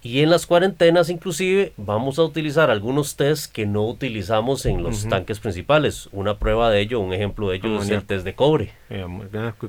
Y 0.03 0.21
en 0.21 0.31
las 0.31 0.47
cuarentenas 0.47 1.11
inclusive 1.11 1.73
vamos 1.77 2.21
a 2.21 2.23
utilizar 2.23 2.71
algunos 2.71 3.17
test 3.17 3.53
que 3.53 3.67
no 3.67 3.85
utilizamos 3.85 4.65
en 4.65 4.83
los 4.83 5.09
tanques 5.09 5.41
principales. 5.41 6.09
Una 6.13 6.39
prueba 6.39 6.71
de 6.71 6.81
ello, 6.81 7.01
un 7.01 7.13
ejemplo 7.13 7.51
de 7.51 7.57
ello 7.57 7.83
es 7.83 7.91
el 7.91 8.05
test 8.05 8.25
de 8.25 8.35
cobre. 8.35 8.73
Eh, 8.89 9.05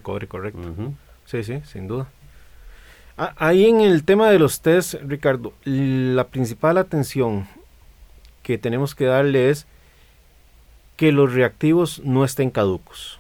cobre, 0.03 0.27
correcto. 0.27 0.61
Sí, 1.25 1.43
sí, 1.43 1.61
sin 1.65 1.87
duda. 1.87 2.07
Ah, 3.17 3.33
ahí 3.37 3.65
en 3.65 3.81
el 3.81 4.03
tema 4.03 4.29
de 4.29 4.37
los 4.37 4.61
test, 4.61 4.93
Ricardo, 5.01 5.53
la 5.63 6.27
principal 6.27 6.77
atención 6.77 7.47
que 8.43 8.59
tenemos 8.59 8.93
que 8.93 9.05
darle 9.05 9.49
es 9.49 9.65
que 10.97 11.13
los 11.13 11.33
reactivos 11.33 12.01
no 12.03 12.25
estén 12.25 12.49
caducos. 12.49 13.19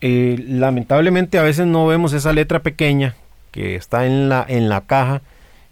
Eh, 0.00 0.42
lamentablemente 0.46 1.38
a 1.38 1.42
veces 1.42 1.66
no 1.66 1.86
vemos 1.86 2.12
esa 2.12 2.32
letra 2.32 2.60
pequeña 2.60 3.16
que 3.50 3.74
está 3.74 4.06
en 4.06 4.28
la, 4.28 4.44
en 4.46 4.68
la 4.68 4.82
caja 4.82 5.22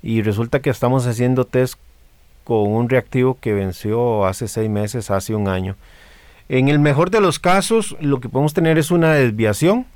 y 0.03 0.23
resulta 0.23 0.61
que 0.61 0.71
estamos 0.71 1.07
haciendo 1.07 1.45
test 1.45 1.75
con 2.45 2.69
un 2.73 2.89
reactivo 2.89 3.39
que 3.41 3.53
venció 3.53 4.25
hace 4.25 4.49
seis 4.49 4.69
meses, 4.69 5.11
hace 5.11 5.35
un 5.35 5.49
año. 5.49 5.77
En 6.49 6.69
el 6.69 6.79
mejor 6.79 7.11
de 7.11 7.21
los 7.21 7.39
casos, 7.39 7.97
lo 8.01 8.21
que 8.21 8.29
podemos 8.29 8.55
tener 8.55 8.79
es 8.79 8.91
una 8.91 9.15
desviación 9.15 9.87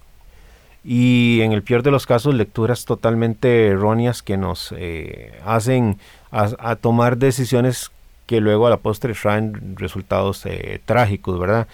y 0.89 1.41
en 1.41 1.51
el 1.51 1.65
peor 1.65 1.83
de 1.83 1.91
los 1.91 2.07
casos, 2.07 2.35
lecturas 2.35 2.85
totalmente 2.85 3.67
erróneas 3.67 4.23
que 4.23 4.37
nos 4.37 4.73
eh, 4.77 5.33
hacen 5.45 5.99
a, 6.31 6.77
tomar 6.77 7.17
decisiones 7.17 7.91
que 8.27 8.41
luego 8.41 8.67
a 8.67 8.71
la 8.71 8.79
postre 8.79 9.15
traen 9.15 9.77
resultados 9.77 10.45
eh, 10.47 10.81
trágicos, 10.85 11.39
¿verdad? 11.39 11.69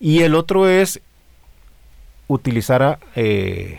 Y 0.00 0.20
el 0.20 0.34
otro 0.34 0.68
es 0.68 1.00
utilizar 2.28 2.98
eh, 3.14 3.78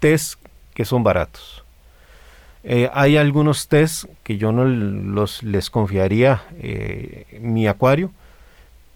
test 0.00 0.40
que 0.74 0.84
son 0.84 1.02
baratos. 1.02 1.64
Eh, 2.64 2.90
hay 2.92 3.16
algunos 3.16 3.68
test 3.68 4.04
que 4.24 4.36
yo 4.36 4.52
no 4.52 4.64
los 4.64 5.42
les 5.42 5.70
confiaría 5.70 6.42
mi 7.40 7.66
acuario 7.66 8.10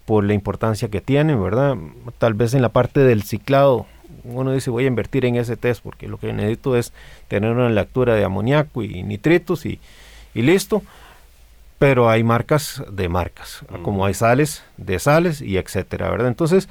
por 0.05 0.25
la 0.25 0.33
importancia 0.33 0.89
que 0.89 1.01
tienen, 1.01 1.41
¿verdad? 1.41 1.77
Tal 2.17 2.33
vez 2.33 2.53
en 2.53 2.61
la 2.61 2.69
parte 2.69 2.99
del 2.99 3.23
ciclado 3.23 3.87
uno 4.23 4.53
dice 4.53 4.69
voy 4.69 4.85
a 4.85 4.87
invertir 4.87 5.25
en 5.25 5.35
ese 5.35 5.57
test 5.57 5.81
porque 5.83 6.07
lo 6.07 6.17
que 6.17 6.31
necesito 6.33 6.77
es 6.77 6.93
tener 7.27 7.51
una 7.51 7.69
lectura 7.69 8.15
de 8.15 8.23
amoníaco 8.23 8.83
y 8.83 9.03
nitritos 9.03 9.65
y, 9.65 9.79
listo. 10.33 10.81
Pero 11.79 12.09
hay 12.09 12.23
marcas 12.23 12.83
de 12.91 13.09
marcas, 13.09 13.63
como 13.81 14.05
hay 14.05 14.13
sales 14.13 14.63
de 14.77 14.99
sales 14.99 15.41
y 15.41 15.57
etcétera, 15.57 16.09
¿verdad? 16.09 16.27
Entonces, 16.27 16.69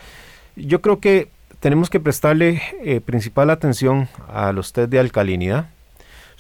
yo 0.57 0.81
creo 0.81 1.01
que 1.01 1.29
tenemos 1.61 1.91
que 1.91 2.01
prestarle 2.01 2.63
eh, 2.83 3.01
principal 3.01 3.51
atención 3.51 4.09
a 4.29 4.53
los 4.53 4.73
test 4.73 4.91
de 4.91 4.99
alcalinidad 4.99 5.67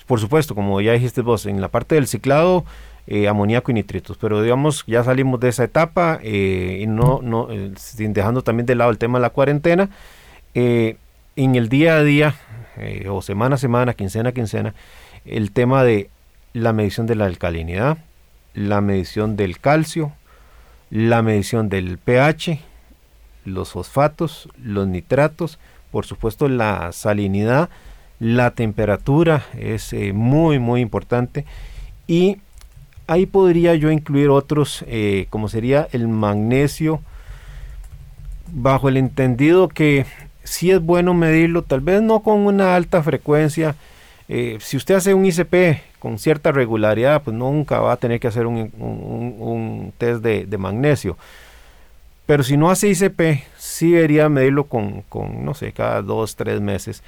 por 0.06 0.20
supuesto, 0.20 0.54
como 0.54 0.80
ya 0.80 0.92
dijiste 0.92 1.22
vos, 1.22 1.46
en 1.46 1.60
la 1.60 1.68
parte 1.68 1.94
del 1.94 2.06
ciclado, 2.06 2.64
eh, 3.06 3.28
amoníaco 3.28 3.70
y 3.70 3.74
nitritos, 3.74 4.18
pero 4.18 4.42
digamos, 4.42 4.84
ya 4.86 5.02
salimos 5.04 5.40
de 5.40 5.48
esa 5.48 5.64
etapa 5.64 6.18
eh, 6.22 6.80
y 6.82 6.86
no, 6.86 7.20
no 7.22 7.48
sin 7.76 8.12
dejando 8.12 8.42
también 8.42 8.66
de 8.66 8.74
lado 8.74 8.90
el 8.90 8.98
tema 8.98 9.18
de 9.18 9.22
la 9.22 9.30
cuarentena. 9.30 9.88
en 10.54 11.54
el 11.54 11.68
día 11.68 11.96
a 11.96 12.02
día, 12.02 12.34
o 13.08 13.22
semana 13.22 13.54
a 13.54 13.58
semana, 13.58 13.94
quincena 13.94 14.30
a 14.30 14.32
quincena, 14.32 14.74
el 15.24 15.52
tema 15.52 15.82
de 15.84 16.10
la 16.52 16.72
medición 16.72 17.06
de 17.06 17.14
la 17.14 17.26
alcalinidad, 17.26 17.96
la 18.54 18.80
medición 18.80 19.36
del 19.36 19.58
calcio, 19.58 20.12
la 20.90 21.22
medición 21.22 21.68
del 21.68 21.98
pH, 21.98 22.60
los 23.44 23.72
fosfatos, 23.72 24.48
los 24.62 24.86
nitratos, 24.86 25.58
por 25.90 26.06
supuesto 26.06 26.48
la 26.48 26.92
salinidad, 26.92 27.70
la 28.18 28.52
temperatura 28.52 29.44
es 29.58 29.92
eh, 29.92 30.12
muy 30.12 30.58
muy 30.58 30.80
importante 30.80 31.44
y 32.06 32.38
ahí 33.06 33.26
podría 33.26 33.74
yo 33.74 33.90
incluir 33.90 34.28
otros 34.28 34.84
eh, 34.86 35.26
como 35.30 35.48
sería 35.48 35.88
el 35.92 36.06
magnesio 36.08 37.00
bajo 38.52 38.88
el 38.88 38.96
entendido 38.96 39.68
que 39.68 40.06
sí 40.44 40.70
es 40.70 40.80
bueno 40.80 41.14
medirlo, 41.14 41.62
tal 41.62 41.80
vez 41.80 42.02
no 42.02 42.20
con 42.20 42.40
una 42.40 42.76
alta 42.76 43.02
frecuencia. 43.02 43.74
Eh, 44.28 44.58
si 44.60 44.76
usted 44.76 44.94
hace 44.94 45.14
un 45.14 45.24
ICP 45.26 45.80
con 46.02 46.18
cierta 46.18 46.50
regularidad, 46.50 47.22
pues 47.22 47.36
nunca 47.36 47.78
va 47.78 47.92
a 47.92 47.96
tener 47.96 48.18
que 48.18 48.26
hacer 48.26 48.46
un, 48.46 49.92
test 49.98 50.20
de, 50.20 50.58
magnesio. 50.58 51.16
Pero 52.26 52.42
si 52.42 52.56
no 52.56 52.70
hace 52.70 52.88
ICP, 52.88 53.44
sí 53.56 53.92
debería 53.92 54.28
medirlo 54.28 54.64
con, 54.64 55.04
no 55.44 55.54
sé, 55.54 55.70
cada 55.72 56.02
dos, 56.02 56.34
tres 56.34 56.60
meses. 56.60 57.04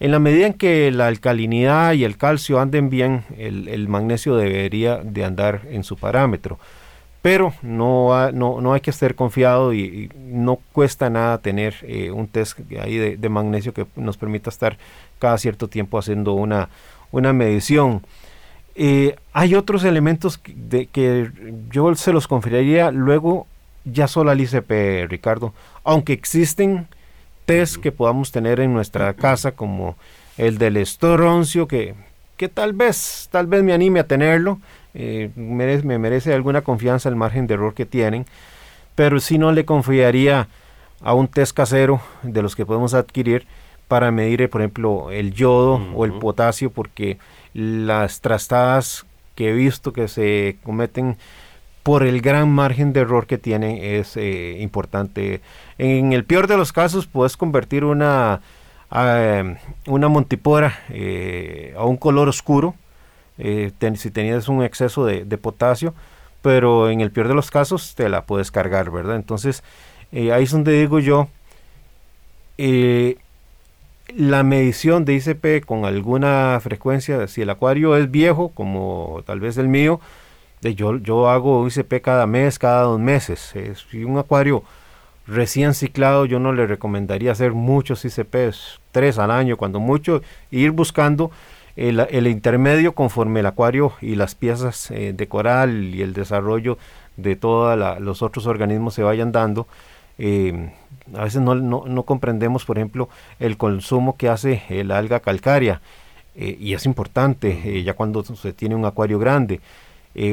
En 0.00 0.12
la 0.12 0.18
medida 0.18 0.46
en 0.46 0.54
que 0.54 0.90
la 0.90 1.08
alcalinidad 1.08 1.92
y 1.92 2.04
el 2.04 2.16
calcio 2.16 2.58
anden 2.58 2.88
bien, 2.88 3.24
el 3.36 3.86
magnesio 3.88 4.34
debería 4.36 4.96
de 4.96 5.24
andar 5.24 5.62
en 5.70 5.84
su 5.84 5.96
parámetro 5.96 6.58
pero 7.20 7.52
no, 7.62 8.30
no, 8.32 8.72
hay 8.72 8.80
que 8.80 8.90
estar 8.90 9.14
confiado 9.14 9.74
y, 9.74 10.10
no 10.16 10.60
cuesta 10.72 11.10
nada 11.10 11.38
tener 11.38 11.74
eh, 11.82 12.10
un 12.10 12.28
test 12.28 12.58
ahí 12.80 12.96
de, 12.96 13.28
magnesio 13.28 13.74
que 13.74 13.86
nos 13.96 14.16
permita 14.16 14.50
estar 14.50 14.78
cada 15.18 15.36
cierto 15.36 15.68
tiempo 15.68 15.98
haciendo 15.98 16.32
una, 16.34 16.68
una 17.10 17.32
medición. 17.32 18.02
Eh, 18.80 19.16
hay 19.32 19.56
otros 19.56 19.82
elementos 19.82 20.40
de, 20.46 20.86
que 20.86 21.32
yo 21.68 21.92
se 21.96 22.12
los 22.12 22.28
conferiría 22.28 22.92
luego 22.92 23.48
ya 23.84 24.06
solo 24.06 24.30
al 24.30 24.40
ICP, 24.40 25.08
Ricardo, 25.08 25.52
aunque 25.82 26.12
existen 26.12 26.86
test 27.44 27.78
que 27.78 27.90
podamos 27.90 28.30
tener 28.30 28.60
en 28.60 28.72
nuestra 28.72 29.14
casa 29.14 29.50
como 29.50 29.96
el 30.36 30.58
del 30.58 30.76
estoroncio 30.76 31.66
que, 31.66 31.96
que 32.36 32.48
tal 32.48 32.72
vez, 32.72 33.28
tal 33.32 33.48
vez 33.48 33.64
me 33.64 33.72
anime 33.72 33.98
a 33.98 34.06
tenerlo, 34.06 34.60
eh, 34.94 35.30
me 35.34 35.98
merece 35.98 36.32
alguna 36.32 36.62
confianza 36.62 37.08
el 37.08 37.16
margen 37.16 37.48
de 37.48 37.54
error 37.54 37.74
que 37.74 37.84
tienen, 37.84 38.26
pero 38.94 39.18
si 39.18 39.38
no 39.38 39.50
le 39.50 39.64
confiaría 39.64 40.46
a 41.00 41.14
un 41.14 41.26
test 41.26 41.52
casero 41.52 42.00
de 42.22 42.42
los 42.42 42.54
que 42.54 42.64
podemos 42.64 42.94
adquirir 42.94 43.44
para 43.88 44.12
medir, 44.12 44.48
por 44.48 44.60
ejemplo, 44.60 45.10
el 45.10 45.32
yodo 45.32 45.82
o 45.96 46.04
el 46.04 46.12
potasio, 46.12 46.70
porque 46.70 47.18
las 47.58 48.20
trastadas 48.20 49.04
que 49.34 49.50
he 49.50 49.52
visto 49.52 49.92
que 49.92 50.06
se 50.08 50.58
cometen 50.62 51.16
por 51.82 52.04
el 52.04 52.20
gran 52.20 52.50
margen 52.50 52.92
de 52.92 53.00
error 53.00 53.26
que 53.26 53.38
tienen 53.38 53.78
es 53.82 54.16
eh, 54.16 54.58
importante. 54.60 55.40
En 55.78 56.12
el 56.12 56.24
peor 56.24 56.46
de 56.46 56.56
los 56.56 56.72
casos 56.72 57.06
puedes 57.06 57.36
convertir 57.36 57.84
una, 57.84 58.40
a, 58.90 59.42
una 59.86 60.08
montipora 60.08 60.78
eh, 60.90 61.74
a 61.76 61.84
un 61.84 61.96
color 61.96 62.28
oscuro, 62.28 62.74
eh, 63.38 63.72
si 63.96 64.10
tenías 64.10 64.48
un 64.48 64.62
exceso 64.62 65.04
de, 65.04 65.24
potasio, 65.38 65.94
pero 66.42 66.90
en 66.90 67.00
el 67.00 67.10
peor 67.10 67.28
de 67.28 67.34
los 67.34 67.50
casos 67.50 67.94
te 67.94 68.08
la 68.08 68.22
puedes 68.22 68.50
cargar, 68.50 68.90
¿verdad? 68.90 69.16
Entonces, 69.16 69.62
eh, 70.12 70.32
ahí 70.32 70.44
es 70.44 70.50
donde 70.50 70.72
digo 70.78 70.98
yo, 70.98 71.28
eh, 72.58 73.16
la 74.14 74.42
medición 74.42 75.04
de 75.04 75.14
ICP 75.14 75.64
con 75.64 75.84
alguna 75.84 76.58
frecuencia, 76.62 77.26
si 77.28 77.42
el 77.42 77.50
acuario 77.50 77.96
es 77.96 78.10
viejo, 78.10 78.50
como 78.50 79.22
tal 79.26 79.40
vez 79.40 79.58
el 79.58 79.68
mío, 79.68 80.00
de 80.60 80.74
yo, 80.74 80.96
yo 80.96 81.28
hago 81.28 81.66
ICP 81.66 82.00
cada 82.02 82.26
mes, 82.26 82.58
cada 82.58 82.82
dos 82.82 83.00
meses. 83.00 83.54
si 83.90 84.04
un 84.04 84.18
acuario 84.18 84.62
recién 85.26 85.74
ciclado, 85.74 86.24
yo 86.24 86.40
no 86.40 86.52
le 86.52 86.66
recomendaría 86.66 87.32
hacer 87.32 87.52
muchos 87.52 88.04
ICPs, 88.04 88.80
tres 88.92 89.18
al 89.18 89.30
año, 89.30 89.56
cuando 89.56 89.78
mucho, 89.78 90.22
ir 90.50 90.70
buscando 90.70 91.30
el, 91.76 92.26
intermedio 92.26 92.92
conforme 92.92 93.40
el 93.40 93.46
acuario 93.46 93.92
y 94.00 94.16
las 94.16 94.34
piezas 94.34 94.90
eh, 94.90 95.12
de 95.12 95.28
coral 95.28 95.94
y 95.94 96.02
el 96.02 96.12
desarrollo 96.12 96.76
de 97.16 97.36
todos 97.36 97.78
los 98.00 98.22
otros 98.22 98.46
organismos 98.46 98.94
se 98.94 99.02
vayan 99.02 99.30
dando. 99.30 99.68
Eh, 100.18 100.72
a 101.14 101.24
veces 101.24 101.40
no, 101.40 101.54
no, 101.54 102.02
comprendemos, 102.04 102.64
por 102.64 102.78
ejemplo, 102.78 103.08
el 103.38 103.56
consumo 103.56 104.16
que 104.16 104.28
hace 104.28 104.62
el 104.68 104.90
alga 104.90 105.20
calcárea, 105.20 105.80
eh, 106.34 106.56
y 106.60 106.74
es 106.74 106.86
importante 106.86 107.82
ya 107.82 107.94
cuando 107.94 108.22
se 108.24 108.52
tiene 108.52 108.74
un 108.74 108.84
acuario 108.84 109.18
grande, 109.18 109.60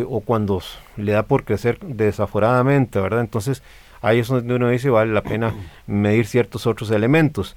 o 0.08 0.22
cuando 0.22 0.64
le 0.98 1.12
da 1.12 1.24
por 1.24 1.44
crecer 1.44 1.78
desaforadamente, 1.80 3.00
¿verdad? 3.00 3.22
Entonces, 3.22 3.62
ahí 4.02 4.20
es 4.20 4.28
donde 4.28 4.56
uno 4.56 4.70
dice, 4.70 4.90
vale 4.90 5.14
la 5.14 5.22
pena 5.22 5.54
medir 5.88 6.26
ciertos 6.26 6.66
otros 6.66 6.92
elementos. 6.92 7.56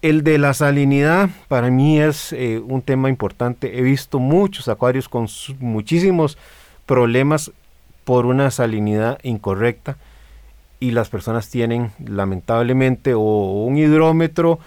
El 0.00 0.22
de 0.22 0.38
la 0.38 0.54
salinidad 0.54 1.28
para 1.48 1.70
mí 1.70 2.00
es 2.00 2.32
eh, 2.32 2.62
un 2.64 2.82
tema 2.82 3.08
importante. 3.08 3.78
He 3.78 3.82
visto 3.82 4.20
muchos 4.20 4.68
acuarios 4.68 5.08
con 5.08 5.26
muchísimos 5.58 6.38
problemas 6.86 7.50
por 8.04 8.24
una 8.24 8.50
salinidad 8.50 9.18
incorrecta 9.22 9.96
y 10.80 10.92
las 10.92 11.08
personas 11.08 11.48
tienen 11.48 11.92
lamentablemente 12.04 13.14
o 13.14 13.64
un 13.64 13.76
hidrómetro 13.76 14.58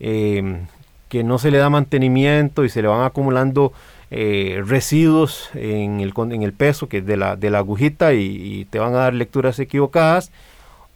em, 0.00 0.66
que 1.08 1.24
no 1.24 1.38
se 1.38 1.50
le 1.50 1.58
da 1.58 1.70
mantenimiento 1.70 2.64
y 2.64 2.68
se 2.68 2.82
le 2.82 2.88
van 2.88 3.04
acumulando 3.04 3.72
eh, 4.10 4.62
residuos 4.64 5.50
en 5.54 6.00
el, 6.00 6.12
en 6.16 6.42
el 6.42 6.52
peso 6.52 6.88
que 6.88 7.02
de 7.02 7.16
la, 7.16 7.36
de 7.36 7.50
la 7.50 7.58
agujita 7.58 8.12
y 8.14 8.66
te 8.70 8.78
van 8.78 8.94
a 8.94 8.98
dar 8.98 9.14
lecturas 9.14 9.58
equivocadas 9.58 10.30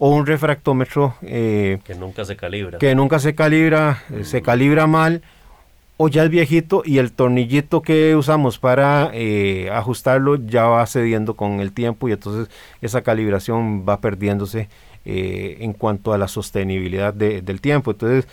o 0.00 0.08
un 0.08 0.26
refractómetro 0.26 1.14
eh, 1.20 1.78
que 1.84 1.94
nunca 1.94 2.24
se 2.24 2.34
calibra. 2.34 2.78
Que 2.78 2.94
nunca 2.94 3.18
se 3.18 3.34
calibra, 3.34 4.02
eh, 4.10 4.24
se 4.24 4.40
calibra 4.40 4.86
mal, 4.86 5.20
o 6.02 6.08
ya 6.08 6.24
es 6.24 6.30
viejito 6.30 6.82
y 6.82 6.96
el 6.96 7.12
tornillito 7.12 7.82
que 7.82 8.16
usamos 8.16 8.58
para 8.58 9.10
eh, 9.12 9.68
ajustarlo 9.70 10.36
ya 10.36 10.64
va 10.64 10.86
cediendo 10.86 11.36
con 11.36 11.60
el 11.60 11.72
tiempo 11.72 12.08
y 12.08 12.12
entonces 12.12 12.48
esa 12.80 13.02
calibración 13.02 13.84
va 13.86 14.00
perdiéndose 14.00 14.70
en 15.04 15.74
cuanto 15.74 16.14
a 16.14 16.18
la 16.18 16.26
sostenibilidad 16.26 17.12
del 17.12 17.60
tiempo. 17.60 17.90
Entonces, 17.90 18.28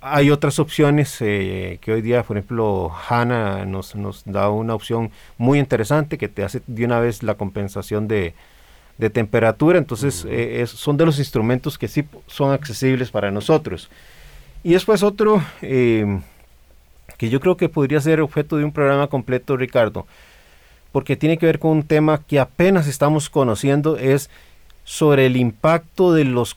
hay 0.00 0.30
otras 0.30 0.58
opciones 0.58 1.16
que 1.18 1.78
hoy 1.86 2.02
día, 2.02 2.22
por 2.22 2.36
ejemplo, 2.36 2.90
HANA 3.08 3.64
nos, 3.64 3.94
nos 3.94 4.24
da 4.24 4.50
una 4.50 4.74
opción 4.74 5.10
muy 5.38 5.58
interesante 5.58 6.18
que 6.18 6.28
te 6.28 6.42
hace 6.42 6.62
de 6.66 6.84
una 6.84 7.00
vez 7.00 7.22
la 7.22 7.34
compensación 7.34 8.08
de, 8.08 8.34
de 8.98 9.10
temperatura, 9.10 9.78
entonces 9.78 10.26
eh, 10.28 10.64
son 10.66 10.96
de 10.96 11.06
los 11.06 11.18
instrumentos 11.18 11.78
que 11.78 11.88
sí 11.88 12.04
son 12.26 12.52
accesibles 12.52 13.10
para 13.10 13.30
nosotros. 13.30 13.88
Y 14.64 14.72
después 14.72 15.02
otro 15.02 15.40
que 17.18 17.28
yo 17.28 17.40
creo 17.40 17.58
que 17.58 17.68
podría 17.68 18.00
ser 18.00 18.22
objeto 18.22 18.56
de 18.56 18.64
un 18.64 18.72
programa 18.72 19.08
completo, 19.08 19.56
Ricardo, 19.58 20.06
porque 20.90 21.16
tiene 21.16 21.36
que 21.36 21.44
ver 21.44 21.58
con 21.58 21.72
un 21.72 21.82
tema 21.82 22.22
que 22.26 22.40
apenas 22.40 22.86
estamos 22.86 23.28
conociendo, 23.28 23.98
es 23.98 24.30
sobre 24.84 25.26
el 25.26 25.36
impacto 25.36 26.14
de 26.14 26.24
los 26.24 26.56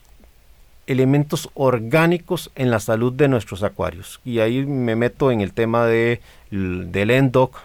elementos 0.87 1.49
orgánicos 1.53 2.49
en 2.55 2.71
la 2.71 2.79
salud 2.79 3.11
de 3.11 3.27
nuestros 3.27 3.63
acuarios. 3.63 4.21
Y 4.23 4.39
ahí 4.39 4.65
me 4.65 4.95
meto 4.95 5.31
en 5.31 5.41
el 5.41 5.51
tema 5.51 5.85
de, 5.85 6.21
del 6.49 7.11
ENDOC, 7.11 7.59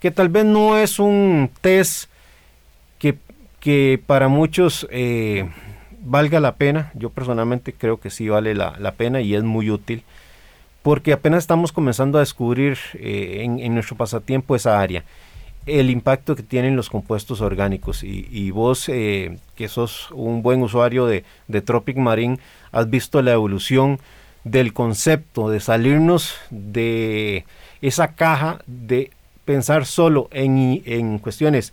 que 0.00 0.10
tal 0.10 0.30
vez 0.30 0.46
no 0.46 0.78
es 0.78 0.98
un 0.98 1.50
test 1.60 2.08
que 2.98 3.18
que 3.66 4.00
para 4.06 4.28
muchos 4.28 4.86
eh, 4.92 5.50
valga 6.00 6.38
la 6.38 6.54
pena. 6.54 6.92
Yo 6.94 7.10
personalmente 7.10 7.72
creo 7.72 7.98
que 7.98 8.10
sí 8.10 8.28
vale 8.28 8.54
la, 8.54 8.94
pena 8.96 9.20
y 9.20 9.34
es 9.34 9.42
muy 9.42 9.72
útil 9.72 10.04
porque 10.86 11.12
apenas 11.12 11.38
estamos 11.42 11.72
comenzando 11.72 12.16
a 12.16 12.20
descubrir 12.20 12.78
eh, 12.94 13.40
en, 13.42 13.74
nuestro 13.74 13.96
pasatiempo 13.96 14.54
esa 14.54 14.80
área, 14.80 15.02
el 15.66 15.90
impacto 15.90 16.36
que 16.36 16.44
tienen 16.44 16.76
los 16.76 16.90
compuestos 16.90 17.40
orgánicos. 17.40 18.04
Y, 18.04 18.52
vos, 18.52 18.88
eh, 18.88 19.36
que 19.56 19.66
sos 19.66 20.12
un 20.12 20.42
buen 20.42 20.62
usuario 20.62 21.06
de, 21.06 21.24
de, 21.48 21.60
Tropic 21.60 21.96
Marine, 21.96 22.38
has 22.70 22.88
visto 22.88 23.20
la 23.20 23.32
evolución 23.32 23.98
del 24.44 24.72
concepto 24.72 25.50
de 25.50 25.58
salirnos 25.58 26.36
de 26.50 27.46
esa 27.82 28.14
caja 28.14 28.60
de 28.68 29.10
pensar 29.44 29.86
solo 29.86 30.28
en, 30.30 30.84
en 30.86 31.18
cuestiones 31.18 31.72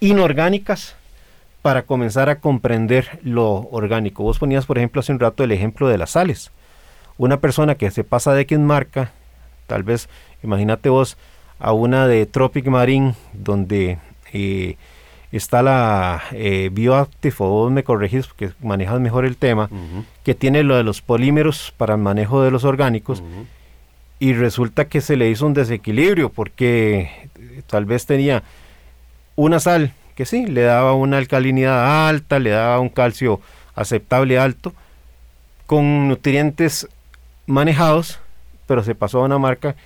inorgánicas 0.00 0.96
para 1.62 1.84
comenzar 1.84 2.28
a 2.28 2.40
comprender 2.40 3.20
lo 3.22 3.70
orgánico. 3.70 4.22
Vos 4.22 4.38
ponías, 4.38 4.66
por 4.66 4.76
ejemplo, 4.76 5.00
hace 5.00 5.12
un 5.12 5.18
rato 5.18 5.44
el 5.44 5.52
ejemplo 5.52 5.88
de 5.88 5.96
las 5.96 6.10
sales. 6.10 6.52
Una 7.20 7.38
persona 7.38 7.74
que 7.74 7.90
se 7.90 8.02
pasa 8.02 8.32
de 8.32 8.40
X 8.40 8.58
marca, 8.58 9.12
tal 9.66 9.82
vez, 9.82 10.08
imagínate 10.42 10.88
vos, 10.88 11.18
a 11.58 11.74
una 11.74 12.06
de 12.06 12.24
Tropic 12.24 12.66
Marine, 12.68 13.14
donde 13.34 13.98
eh, 14.32 14.76
está 15.30 15.62
la 15.62 16.22
eh, 16.32 16.70
Bioactive, 16.72 17.34
o 17.40 17.48
vos 17.50 17.70
me 17.70 17.84
corregís 17.84 18.26
porque 18.26 18.52
manejas 18.62 19.00
mejor 19.00 19.26
el 19.26 19.36
tema, 19.36 19.68
que 20.24 20.34
tiene 20.34 20.62
lo 20.62 20.76
de 20.76 20.82
los 20.82 21.02
polímeros 21.02 21.74
para 21.76 21.92
el 21.92 22.00
manejo 22.00 22.42
de 22.42 22.50
los 22.50 22.64
orgánicos, 22.64 23.22
y 24.18 24.32
resulta 24.32 24.86
que 24.86 25.02
se 25.02 25.16
le 25.16 25.28
hizo 25.28 25.44
un 25.44 25.52
desequilibrio 25.52 26.30
porque 26.30 27.28
tal 27.66 27.84
vez 27.84 28.06
tenía 28.06 28.44
una 29.36 29.60
sal 29.60 29.92
que 30.14 30.24
sí, 30.24 30.46
le 30.46 30.62
daba 30.62 30.94
una 30.94 31.18
alcalinidad 31.18 32.08
alta, 32.08 32.38
le 32.38 32.48
daba 32.48 32.80
un 32.80 32.88
calcio 32.88 33.42
aceptable 33.74 34.38
alto, 34.38 34.72
con 35.66 36.08
nutrientes 36.08 36.88
manejados, 37.50 38.18
pero 38.66 38.82
se 38.82 38.94
pasó 38.94 39.20
a 39.20 39.24
una 39.24 39.38
marca 39.38 39.76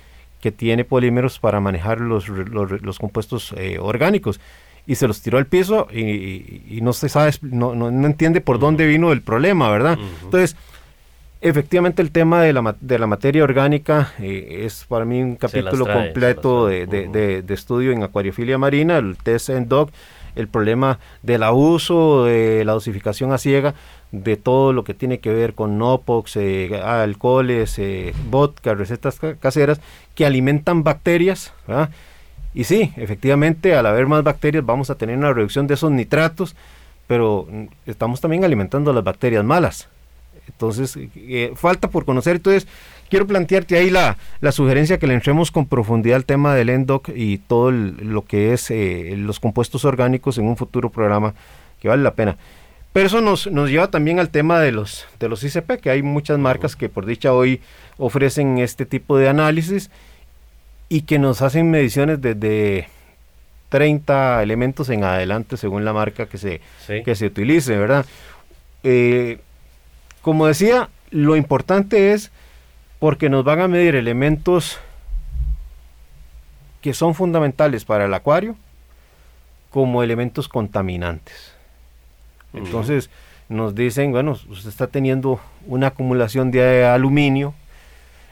que 0.41 0.51
tiene 0.51 0.85
polímeros 0.85 1.39
para 1.39 1.59
manejar 1.59 1.99
los, 1.99 2.27
los, 2.29 2.99
compuestos 2.99 3.53
eh, 3.57 3.79
orgánicos. 3.79 4.39
Y 4.87 4.95
se 4.95 5.07
los 5.07 5.21
tiró 5.21 5.39
al 5.39 5.47
piso 5.47 5.87
y, 5.91 6.79
no 6.83 6.93
se 6.93 7.09
sabe, 7.09 7.31
no, 7.41 7.73
no, 7.73 7.89
entiende 8.05 8.41
por 8.41 8.59
dónde 8.59 8.85
vino 8.85 9.11
el 9.11 9.23
problema, 9.23 9.71
¿verdad? 9.71 9.97
Entonces, 10.23 10.55
efectivamente 11.41 12.03
el 12.03 12.11
tema 12.11 12.43
de 12.43 12.53
la, 12.53 12.75
de 12.79 12.99
la 12.99 13.07
materia 13.07 13.43
orgánica 13.43 14.13
eh, 14.19 14.61
es 14.65 14.85
para 14.87 15.05
mí 15.05 15.21
un 15.21 15.35
capítulo 15.35 15.85
completo 15.91 16.67
de, 16.67 16.85
de, 16.85 17.41
de, 17.41 17.53
estudio 17.53 17.91
en 17.91 18.03
acuariofilia 18.03 18.59
marina, 18.59 18.97
el 18.97 19.17
test 19.17 19.49
en 19.49 19.67
dog, 19.67 19.89
el 20.35 20.47
problema 20.47 20.99
del 21.23 21.43
abuso, 21.43 22.25
de 22.25 22.63
la 22.65 22.73
dosificación 22.73 23.31
a 23.31 23.37
ciega, 23.37 23.73
de 24.11 24.37
todo 24.37 24.73
lo 24.73 24.83
que 24.83 24.93
tiene 24.93 25.19
que 25.19 25.33
ver 25.33 25.53
con 25.53 25.77
Nopox, 25.77 26.37
eh, 26.37 26.81
alcoholes, 26.83 27.77
eh, 27.79 28.13
vodka, 28.29 28.73
recetas 28.73 29.19
caseras 29.39 29.81
que 30.15 30.25
alimentan 30.25 30.83
bacterias. 30.83 31.53
Y 32.53 32.63
sí, 32.63 32.93
efectivamente, 32.95 33.75
al 33.75 33.85
haber 33.85 34.07
más 34.07 34.23
bacterias 34.23 34.65
vamos 34.65 34.89
a 34.89 34.95
tener 34.95 35.17
una 35.17 35.33
reducción 35.33 35.67
de 35.67 35.73
esos 35.73 35.91
nitratos, 35.91 36.55
pero 37.07 37.47
mm, 37.49 37.65
estamos 37.85 38.21
también 38.21 38.45
alimentando 38.45 38.93
las 38.93 39.03
bacterias 39.03 39.43
malas. 39.43 39.89
Entonces, 40.47 40.97
eh, 41.15 41.51
falta 41.55 41.89
por 41.89 42.05
conocer. 42.05 42.37
Entonces, 42.37 42.67
quiero 43.09 43.27
plantearte 43.27 43.77
ahí 43.77 43.89
la, 43.89 44.17
la, 44.41 44.51
sugerencia 44.51 44.97
que 44.99 45.07
le 45.07 45.13
entremos 45.13 45.51
con 45.51 45.65
profundidad 45.65 46.17
al 46.17 46.25
tema 46.25 46.55
del 46.55 46.69
ENDOC 46.69 47.09
y 47.15 47.39
todo 47.39 47.71
lo 47.71 48.23
que 48.25 48.53
es 48.53 48.69
eh, 48.71 49.15
los 49.17 49.39
compuestos 49.39 49.85
orgánicos 49.85 50.37
en 50.37 50.47
un 50.47 50.57
futuro 50.57 50.89
programa 50.89 51.33
que 51.79 51.87
vale 51.87 52.03
la 52.03 52.13
pena. 52.13 52.37
Pero 52.95 53.07
eso 53.07 53.19
nos, 53.19 53.47
nos 53.47 53.69
lleva 53.69 53.89
también 53.89 54.19
al 54.19 54.29
tema 54.29 54.61
de 54.61 54.71
los, 54.71 55.05
de 55.19 55.27
los 55.27 55.43
ICP, 55.43 55.81
que 55.81 55.89
hay 55.89 56.01
muchas 56.01 56.39
marcas 56.39 56.77
que 56.77 56.87
por 56.87 57.05
dicha 57.05 57.33
hoy 57.33 57.59
ofrecen 57.97 58.57
este 58.57 58.85
tipo 58.85 59.17
de 59.17 59.27
análisis 59.27 59.91
y 60.87 61.01
que 61.01 61.19
nos 61.19 61.41
hacen 61.41 61.69
mediciones 61.69 62.21
desde 62.21 62.87
30 63.67 64.41
elementos 64.41 64.87
en 64.87 65.03
adelante 65.03 65.57
según 65.57 65.83
la 65.83 65.91
marca 65.91 66.27
que 66.27 66.37
se, 66.37 66.61
que 66.87 67.15
se 67.15 67.25
utilice, 67.25 67.77
¿verdad? 67.77 68.05
Eh, 68.83 69.39
como 70.21 70.47
decía, 70.47 70.87
lo 71.11 71.35
importante 71.35 72.13
es 72.13 72.31
porque 72.99 73.27
nos 73.29 73.43
van 73.43 73.59
a 73.59 73.67
medir 73.67 73.97
elementos 73.97 74.79
que 76.79 76.93
son 76.93 77.13
fundamentales 77.13 77.83
para 77.83 78.05
el 78.05 78.13
acuario 78.13 78.55
como 79.69 80.01
elementos 80.01 80.47
contaminantes. 80.47 81.54
Entonces 82.55 83.09
nos 83.49 83.75
dicen, 83.75 84.11
bueno, 84.11 84.31
usted 84.31 84.69
está 84.69 84.87
teniendo 84.87 85.39
una 85.67 85.87
acumulación 85.87 86.51
de 86.51 86.85
aluminio, 86.85 87.53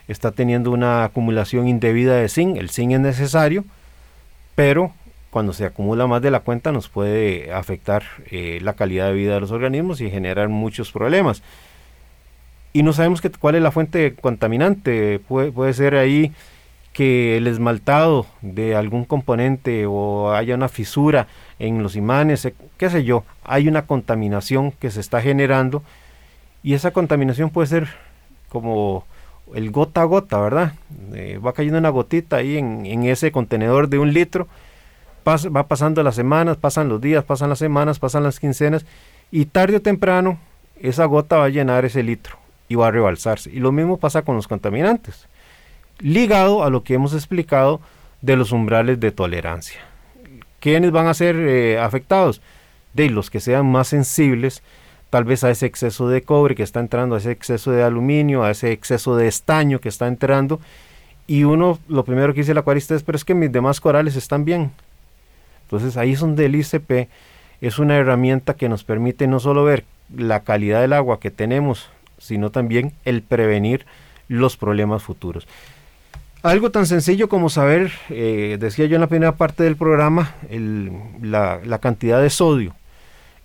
está 0.08 0.32
teniendo 0.32 0.70
una 0.70 1.04
acumulación 1.04 1.68
indebida 1.68 2.16
de 2.16 2.28
zinc, 2.28 2.56
el 2.56 2.70
zinc 2.70 2.92
es 2.92 3.00
necesario, 3.00 3.64
pero 4.54 4.92
cuando 5.30 5.52
se 5.52 5.64
acumula 5.64 6.06
más 6.06 6.22
de 6.22 6.30
la 6.30 6.40
cuenta 6.40 6.70
nos 6.72 6.88
puede 6.88 7.52
afectar 7.52 8.04
eh, 8.30 8.60
la 8.62 8.74
calidad 8.74 9.08
de 9.08 9.14
vida 9.14 9.34
de 9.34 9.40
los 9.40 9.50
organismos 9.50 10.00
y 10.00 10.10
generar 10.10 10.48
muchos 10.48 10.92
problemas. 10.92 11.42
Y 12.72 12.82
no 12.82 12.92
sabemos 12.92 13.20
que, 13.20 13.30
cuál 13.30 13.54
es 13.54 13.62
la 13.62 13.70
fuente 13.70 14.14
contaminante, 14.14 15.20
puede, 15.20 15.52
puede 15.52 15.72
ser 15.74 15.94
ahí 15.94 16.32
que 16.94 17.36
el 17.36 17.48
esmaltado 17.48 18.24
de 18.40 18.76
algún 18.76 19.04
componente 19.04 19.84
o 19.86 20.32
haya 20.32 20.54
una 20.54 20.68
fisura 20.68 21.26
en 21.58 21.82
los 21.82 21.96
imanes, 21.96 22.44
eh, 22.46 22.54
qué 22.78 22.88
sé 22.88 23.04
yo, 23.04 23.24
hay 23.42 23.68
una 23.68 23.86
contaminación 23.86 24.72
que 24.72 24.90
se 24.90 25.00
está 25.00 25.20
generando 25.20 25.82
y 26.62 26.72
esa 26.72 26.92
contaminación 26.92 27.50
puede 27.50 27.66
ser 27.66 27.88
como 28.48 29.04
el 29.54 29.70
gota 29.72 30.02
a 30.02 30.04
gota, 30.04 30.38
¿verdad? 30.38 30.72
Eh, 31.12 31.38
va 31.44 31.52
cayendo 31.52 31.78
una 31.78 31.90
gotita 31.90 32.36
ahí 32.36 32.56
en, 32.56 33.04
ese 33.04 33.32
contenedor 33.32 33.88
de 33.88 33.98
un 33.98 34.12
litro, 34.14 34.48
va 35.26 35.68
pasando 35.68 36.02
las 36.02 36.14
semanas, 36.14 36.56
pasan 36.56 36.88
los 36.88 37.00
días, 37.00 37.24
pasan 37.24 37.48
las 37.48 37.58
semanas, 37.58 37.98
pasan 37.98 38.22
las 38.22 38.38
quincenas, 38.38 38.86
y 39.30 39.46
tarde 39.46 39.76
o 39.76 39.82
temprano 39.82 40.38
esa 40.80 41.04
gota 41.06 41.38
va 41.38 41.46
a 41.46 41.48
llenar 41.48 41.84
ese 41.84 42.02
litro 42.02 42.36
y 42.68 42.76
va 42.76 42.88
a 42.88 42.90
rebalsarse. 42.92 43.50
Y 43.50 43.58
lo 43.58 43.72
mismo 43.72 43.98
pasa 43.98 44.22
con 44.22 44.36
los 44.36 44.46
contaminantes, 44.46 45.26
ligado 45.98 46.64
a 46.64 46.70
lo 46.70 46.82
que 46.82 46.94
hemos 46.94 47.14
explicado 47.14 47.80
de 48.22 48.36
los 48.36 48.52
umbrales 48.52 49.00
de 49.00 49.12
tolerancia. 49.12 49.80
¿Quiénes 50.60 50.92
van 50.92 51.06
a 51.06 51.14
ser 51.14 51.36
eh, 51.36 51.78
afectados? 51.78 52.40
De 52.94 53.10
los 53.10 53.30
que 53.30 53.40
sean 53.40 53.70
más 53.70 53.88
sensibles 53.88 54.62
tal 55.14 55.22
vez 55.22 55.44
a 55.44 55.50
ese 55.50 55.66
exceso 55.66 56.08
de 56.08 56.22
cobre 56.22 56.56
que 56.56 56.64
está 56.64 56.80
entrando, 56.80 57.14
a 57.14 57.18
ese 57.18 57.30
exceso 57.30 57.70
de 57.70 57.84
aluminio, 57.84 58.42
a 58.42 58.50
ese 58.50 58.72
exceso 58.72 59.16
de 59.16 59.28
estaño 59.28 59.78
que 59.78 59.88
está 59.88 60.08
entrando. 60.08 60.58
Y 61.28 61.44
uno, 61.44 61.78
lo 61.86 62.04
primero 62.04 62.34
que 62.34 62.40
dice 62.40 62.50
el 62.50 62.58
acuarista 62.58 62.96
es, 62.96 63.04
pero 63.04 63.14
es 63.14 63.24
que 63.24 63.34
mis 63.34 63.52
demás 63.52 63.80
corales 63.80 64.16
están 64.16 64.44
bien. 64.44 64.72
Entonces 65.62 65.96
ahí 65.96 66.14
es 66.14 66.18
donde 66.18 66.46
el 66.46 66.56
ICP 66.56 67.08
es 67.60 67.78
una 67.78 67.96
herramienta 67.96 68.54
que 68.54 68.68
nos 68.68 68.82
permite 68.82 69.28
no 69.28 69.38
solo 69.38 69.62
ver 69.62 69.84
la 70.12 70.40
calidad 70.40 70.80
del 70.80 70.92
agua 70.92 71.20
que 71.20 71.30
tenemos, 71.30 71.90
sino 72.18 72.50
también 72.50 72.92
el 73.04 73.22
prevenir 73.22 73.86
los 74.26 74.56
problemas 74.56 75.04
futuros. 75.04 75.46
Algo 76.44 76.70
tan 76.70 76.84
sencillo 76.84 77.30
como 77.30 77.48
saber, 77.48 77.90
eh, 78.10 78.58
decía 78.60 78.84
yo 78.84 78.96
en 78.96 79.00
la 79.00 79.06
primera 79.06 79.34
parte 79.36 79.64
del 79.64 79.76
programa, 79.76 80.34
la, 81.22 81.78
cantidad 81.80 82.20
de 82.20 82.28
sodio. 82.28 82.74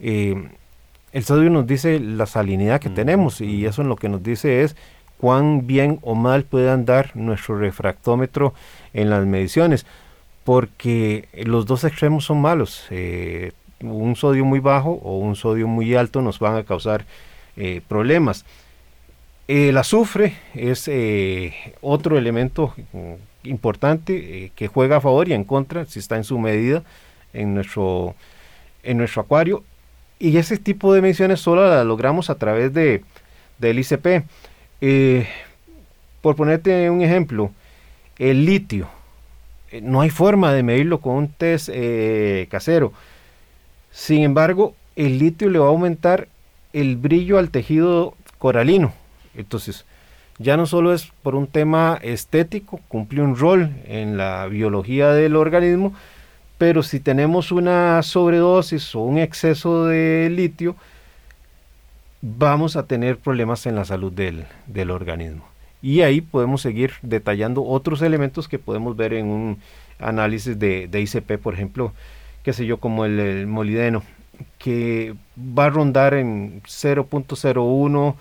Eh, 0.01 0.49
el 1.13 1.23
sodio 1.23 1.49
nos 1.49 1.65
dice 1.65 2.01
la 2.01 2.25
salinidad 2.25 2.81
que 2.81 2.89
tenemos 2.89 3.39
y 3.39 3.65
eso 3.65 3.83
lo 3.83 3.95
que 3.95 4.09
nos 4.09 4.21
dice 4.21 4.63
es 4.63 4.75
cuán 5.17 5.65
bien 5.65 5.99
o 6.01 6.13
mal 6.13 6.43
puede 6.43 6.69
andar 6.69 7.11
nuestro 7.15 7.57
refractómetro 7.57 8.53
en 8.93 9.09
las 9.09 9.25
mediciones, 9.25 9.85
porque 10.43 11.29
los 11.45 11.65
dos 11.65 11.85
extremos 11.85 12.25
son 12.25 12.41
malos. 12.41 12.85
Eh, 12.89 13.53
un 13.79 14.17
sodio 14.17 14.43
muy 14.43 14.59
bajo 14.59 14.99
o 15.03 15.19
un 15.19 15.37
sodio 15.37 15.69
muy 15.69 15.95
alto 15.95 16.21
nos 16.21 16.39
van 16.39 16.57
a 16.57 16.65
causar 16.65 17.05
eh, 17.55 17.79
problemas. 17.87 18.43
El 19.49 19.75
azufre 19.77 20.35
es 20.53 20.87
eh, 20.87 21.55
otro 21.81 22.19
elemento 22.19 22.75
importante 23.43 24.51
que 24.55 24.67
juega 24.67 24.97
a 24.97 25.01
favor 25.01 25.27
y 25.27 25.33
en 25.33 25.43
contra 25.43 25.85
si 25.85 25.97
está 25.97 26.17
en 26.17 26.23
su 26.23 26.37
medida 26.37 26.83
en 27.33 27.55
nuestro, 27.55 28.13
en 28.83 28.97
nuestro 28.97 29.23
acuario 29.23 29.63
y 30.19 30.37
ese 30.37 30.57
tipo 30.57 30.93
de 30.93 31.01
mediciones 31.01 31.39
solo 31.39 31.67
las 31.67 31.85
logramos 31.85 32.29
a 32.29 32.35
través 32.35 32.73
de, 32.73 33.03
del 33.57 33.79
ICP. 33.79 34.25
Eh, 34.81 35.27
por 36.21 36.35
ponerte 36.35 36.89
un 36.89 37.01
ejemplo, 37.01 37.51
el 38.17 38.45
litio. 38.45 38.89
Eh, 39.71 39.79
no 39.81 40.01
hay 40.01 40.09
forma 40.09 40.53
de 40.53 40.61
medirlo 40.61 40.99
con 40.99 41.15
un 41.15 41.29
test 41.29 41.69
eh, 41.71 42.47
casero. 42.51 42.91
Sin 43.91 44.23
embargo, 44.23 44.75
el 44.97 45.17
litio 45.17 45.49
le 45.49 45.59
va 45.59 45.67
a 45.67 45.69
aumentar 45.69 46.27
el 46.73 46.97
brillo 46.97 47.39
al 47.39 47.49
tejido 47.49 48.13
coralino. 48.37 48.93
Entonces, 49.39 49.85
ya 50.37 50.57
no 50.57 50.65
solo 50.65 50.93
es 50.93 51.11
por 51.23 51.35
un 51.35 51.47
tema 51.47 51.97
estético, 52.01 52.79
cumple 52.87 53.21
un 53.21 53.37
rol 53.37 53.73
en 53.85 54.17
la 54.17 54.47
biología 54.47 55.13
del 55.13 55.35
organismo, 55.35 55.93
pero 56.57 56.83
si 56.83 56.99
tenemos 56.99 57.51
una 57.51 58.03
sobredosis 58.03 58.93
o 58.95 58.99
un 58.99 59.17
exceso 59.17 59.85
de 59.85 60.29
litio, 60.29 60.75
vamos 62.21 62.75
a 62.75 62.85
tener 62.85 63.17
problemas 63.17 63.65
en 63.65 63.75
la 63.75 63.85
salud 63.85 64.11
del, 64.11 64.91
organismo. 64.91 65.45
Y 65.81 66.01
ahí 66.01 66.19
podemos 66.19 66.61
seguir 66.61 66.91
detallando 67.01 67.63
otros 67.63 68.01
elementos 68.01 68.49
que 68.49 68.59
podemos 68.59 68.97
ver 68.97 69.13
en 69.13 69.27
un 69.27 69.57
análisis 69.99 70.59
de, 70.59 70.89
ICP, 70.91 71.41
por 71.41 71.53
ejemplo, 71.53 71.93
qué 72.43 72.51
sé 72.51 72.65
yo, 72.65 72.77
como 72.77 73.05
el 73.05 73.47
molideno, 73.47 74.03
que 74.57 75.15
va 75.37 75.65
a 75.65 75.69
rondar 75.69 76.13
en 76.13 76.61
0.01 76.63 78.15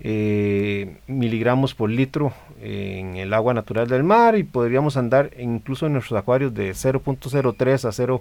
eh, 0.00 0.96
miligramos 1.06 1.74
por 1.74 1.88
litro 1.88 2.32
en 2.60 3.16
el 3.16 3.32
agua 3.32 3.54
natural 3.54 3.88
del 3.88 4.02
mar 4.02 4.36
y 4.36 4.42
podríamos 4.42 4.96
andar 4.96 5.30
incluso 5.38 5.86
en 5.86 5.92
nuestros 5.92 6.18
acuarios 6.18 6.52
de 6.52 6.72
0.03 6.72 7.84
a 7.84 8.18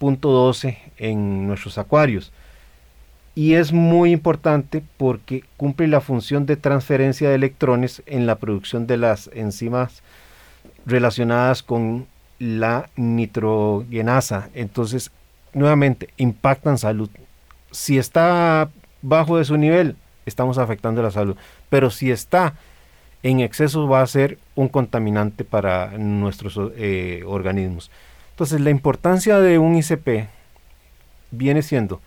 0.12 0.00 0.78
en 0.98 1.46
nuestros 1.46 1.78
acuarios. 1.78 2.32
Y 3.34 3.54
es 3.54 3.72
muy 3.72 4.12
importante 4.12 4.82
porque 4.96 5.44
cumple 5.58 5.88
la 5.88 6.00
función 6.00 6.46
de 6.46 6.56
transferencia 6.56 7.28
de 7.28 7.34
electrones 7.34 8.02
en 8.06 8.26
la 8.26 8.36
producción 8.36 8.86
de 8.86 8.96
las 8.96 9.30
enzimas 9.34 10.02
relacionadas 10.86 11.62
con 11.62 12.06
la 12.38 12.88
nitrogenasa. 12.96 14.48
Entonces, 14.54 15.10
nuevamente, 15.52 16.08
impactan 16.16 16.78
salud. 16.78 17.10
Si 17.70 17.98
está 17.98 18.70
bajo 19.02 19.36
de 19.36 19.44
su 19.44 19.58
nivel, 19.58 19.96
estamos 20.26 20.58
afectando 20.58 21.02
la 21.02 21.10
salud. 21.10 21.36
Pero 21.70 21.90
si 21.90 22.10
está 22.10 22.54
en 23.22 23.40
exceso 23.40 23.88
va 23.88 24.02
a 24.02 24.06
ser 24.06 24.38
un 24.54 24.68
contaminante 24.68 25.44
para 25.44 25.92
nuestros 25.98 26.58
eh, 26.76 27.24
organismos. 27.26 27.90
Entonces 28.30 28.60
la 28.60 28.70
importancia 28.70 29.40
de 29.40 29.58
un 29.58 29.76
ICP 29.76 30.28
viene 31.30 31.62
siendo 31.62 32.00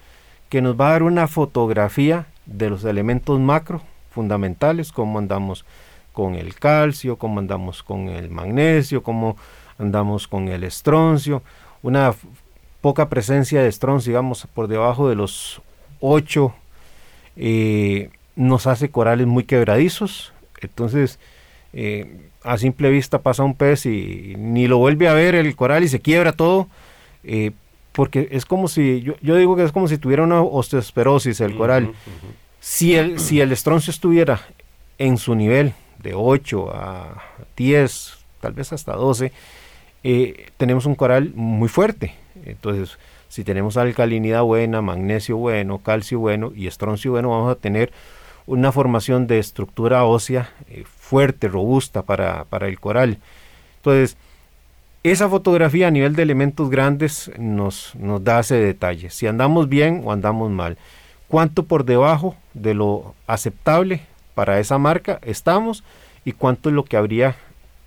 que 0.50 0.62
nos 0.62 0.80
va 0.80 0.90
a 0.90 0.92
dar 0.92 1.04
una 1.04 1.28
fotografía 1.28 2.28
de 2.46 2.70
los 2.70 2.84
elementos 2.84 3.40
macro 3.40 3.82
fundamentales, 4.12 4.92
cómo 4.92 5.20
andamos 5.20 5.66
con 6.14 6.36
el 6.36 6.56
calcio, 6.56 7.18
cómo 7.18 7.40
andamos 7.40 7.84
con 7.84 8.10
el 8.10 8.30
magnesio, 8.30 9.04
cómo 9.04 9.38
andamos 9.78 10.28
con 10.28 10.48
el 10.48 10.64
estroncio, 10.64 11.44
una 11.82 12.14
poca 12.82 13.10
presencia 13.10 13.62
de 13.62 13.70
estroncio, 13.70 14.12
digamos, 14.12 14.48
por 14.54 14.68
debajo 14.68 15.10
de 15.10 15.16
los 15.16 15.62
8, 16.02 16.54
eh, 17.36 18.10
nos 18.36 18.68
hace 18.68 18.90
corales 18.90 19.28
muy 19.28 19.44
quebradizos, 19.44 20.34
entonces 20.62 21.20
eh, 21.74 22.30
a 22.44 22.58
simple 22.58 22.90
vista 22.90 23.22
pasa 23.22 23.44
un 23.44 23.56
pez 23.56 23.86
y 23.86 24.36
ni 24.38 24.68
lo 24.68 24.78
vuelve 24.78 25.08
a 25.08 25.14
ver 25.14 25.36
el 25.36 25.56
coral 25.56 25.84
y 25.84 25.88
se 25.88 26.00
quiebra 26.00 26.34
todo, 26.34 26.68
eh, 27.24 27.52
porque 27.92 28.30
es 28.32 28.46
como 28.46 28.68
si, 28.68 29.02
yo, 29.02 29.14
yo, 29.22 29.36
digo 29.36 29.56
que 29.56 29.64
es 29.64 29.72
como 29.72 29.88
si 29.88 29.98
tuviera 29.98 30.24
una 30.24 30.42
osteosperosis 30.42 31.42
el 31.42 31.56
coral. 31.56 31.94
Si, 32.60 32.96
el, 32.96 33.20
si 33.20 33.42
el 33.42 33.52
estroncio 33.52 33.92
estuviera 33.92 34.42
en 34.98 35.18
su 35.18 35.36
nivel, 35.36 35.74
de 36.02 36.14
8 36.14 36.72
a 36.74 37.24
10, 37.56 38.18
tal 38.42 38.54
vez 38.54 38.74
hasta 38.74 38.94
12, 38.94 39.32
eh, 40.04 40.48
tenemos 40.58 40.86
un 40.86 40.96
coral 40.96 41.34
muy 41.36 41.68
fuerte. 41.68 42.16
Entonces, 42.46 42.98
si 43.30 43.44
tenemos 43.44 43.78
alcalinidad 43.78 44.44
buena, 44.44 44.82
magnesio 44.82 45.38
bueno, 45.38 45.78
calcio 45.78 46.20
bueno 46.20 46.52
y 46.56 46.68
estroncio 46.68 47.12
bueno, 47.12 47.30
vamos 47.30 47.52
a 47.52 47.56
tener 47.56 47.92
una 48.48 48.72
formación 48.72 49.28
de 49.28 49.38
estructura 49.38 50.04
ósea 50.04 50.52
eh, 50.68 50.84
fuerte, 50.86 51.48
robusta 51.48 52.02
para, 52.02 52.46
para, 52.46 52.68
el 52.68 52.80
coral. 52.80 53.20
Entonces, 53.78 54.18
esa 55.04 55.30
fotografía 55.30 55.88
a 55.88 55.92
nivel 55.92 56.16
de 56.16 56.24
elementos 56.24 56.70
grandes 56.70 57.32
nos, 57.38 57.94
nos 57.96 58.24
da 58.24 58.40
ese 58.40 58.56
detalle, 58.56 59.12
si 59.12 59.28
andamos 59.28 59.70
bien 59.70 60.02
o 60.04 60.12
andamos 60.12 60.50
mal. 60.50 60.78
Cuánto 61.28 61.64
por 61.64 61.86
debajo 61.86 62.36
de 62.56 62.74
lo 62.74 63.14
aceptable 63.28 64.02
para 64.34 64.60
esa 64.60 64.80
marca 64.80 65.20
estamos 65.22 65.84
y 66.26 66.32
cuánto 66.32 66.70
es 66.70 66.76
lo 66.76 66.84
que 66.84 66.98
habría 66.98 67.36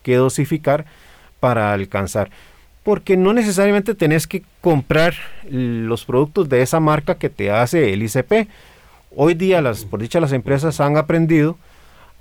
que 0.04 0.14
dosificar 0.14 0.84
para 1.40 1.72
alcanzar. 1.72 2.30
Porque 2.82 3.16
no 3.16 3.32
necesariamente 3.32 3.94
tenés 3.94 4.26
que 4.26 4.42
comprar 4.60 5.14
los 5.48 6.04
productos 6.04 6.48
de 6.48 6.62
esa 6.62 6.80
marca 6.80 7.16
que 7.16 7.30
te 7.30 7.50
hace 7.50 7.92
el 7.92 8.02
ICP. 8.02 8.48
Hoy 9.14 9.34
día, 9.34 9.62
las, 9.62 9.84
por 9.84 10.00
dicha, 10.00 10.20
las 10.20 10.32
empresas 10.32 10.80
han 10.80 10.96
aprendido 10.96 11.56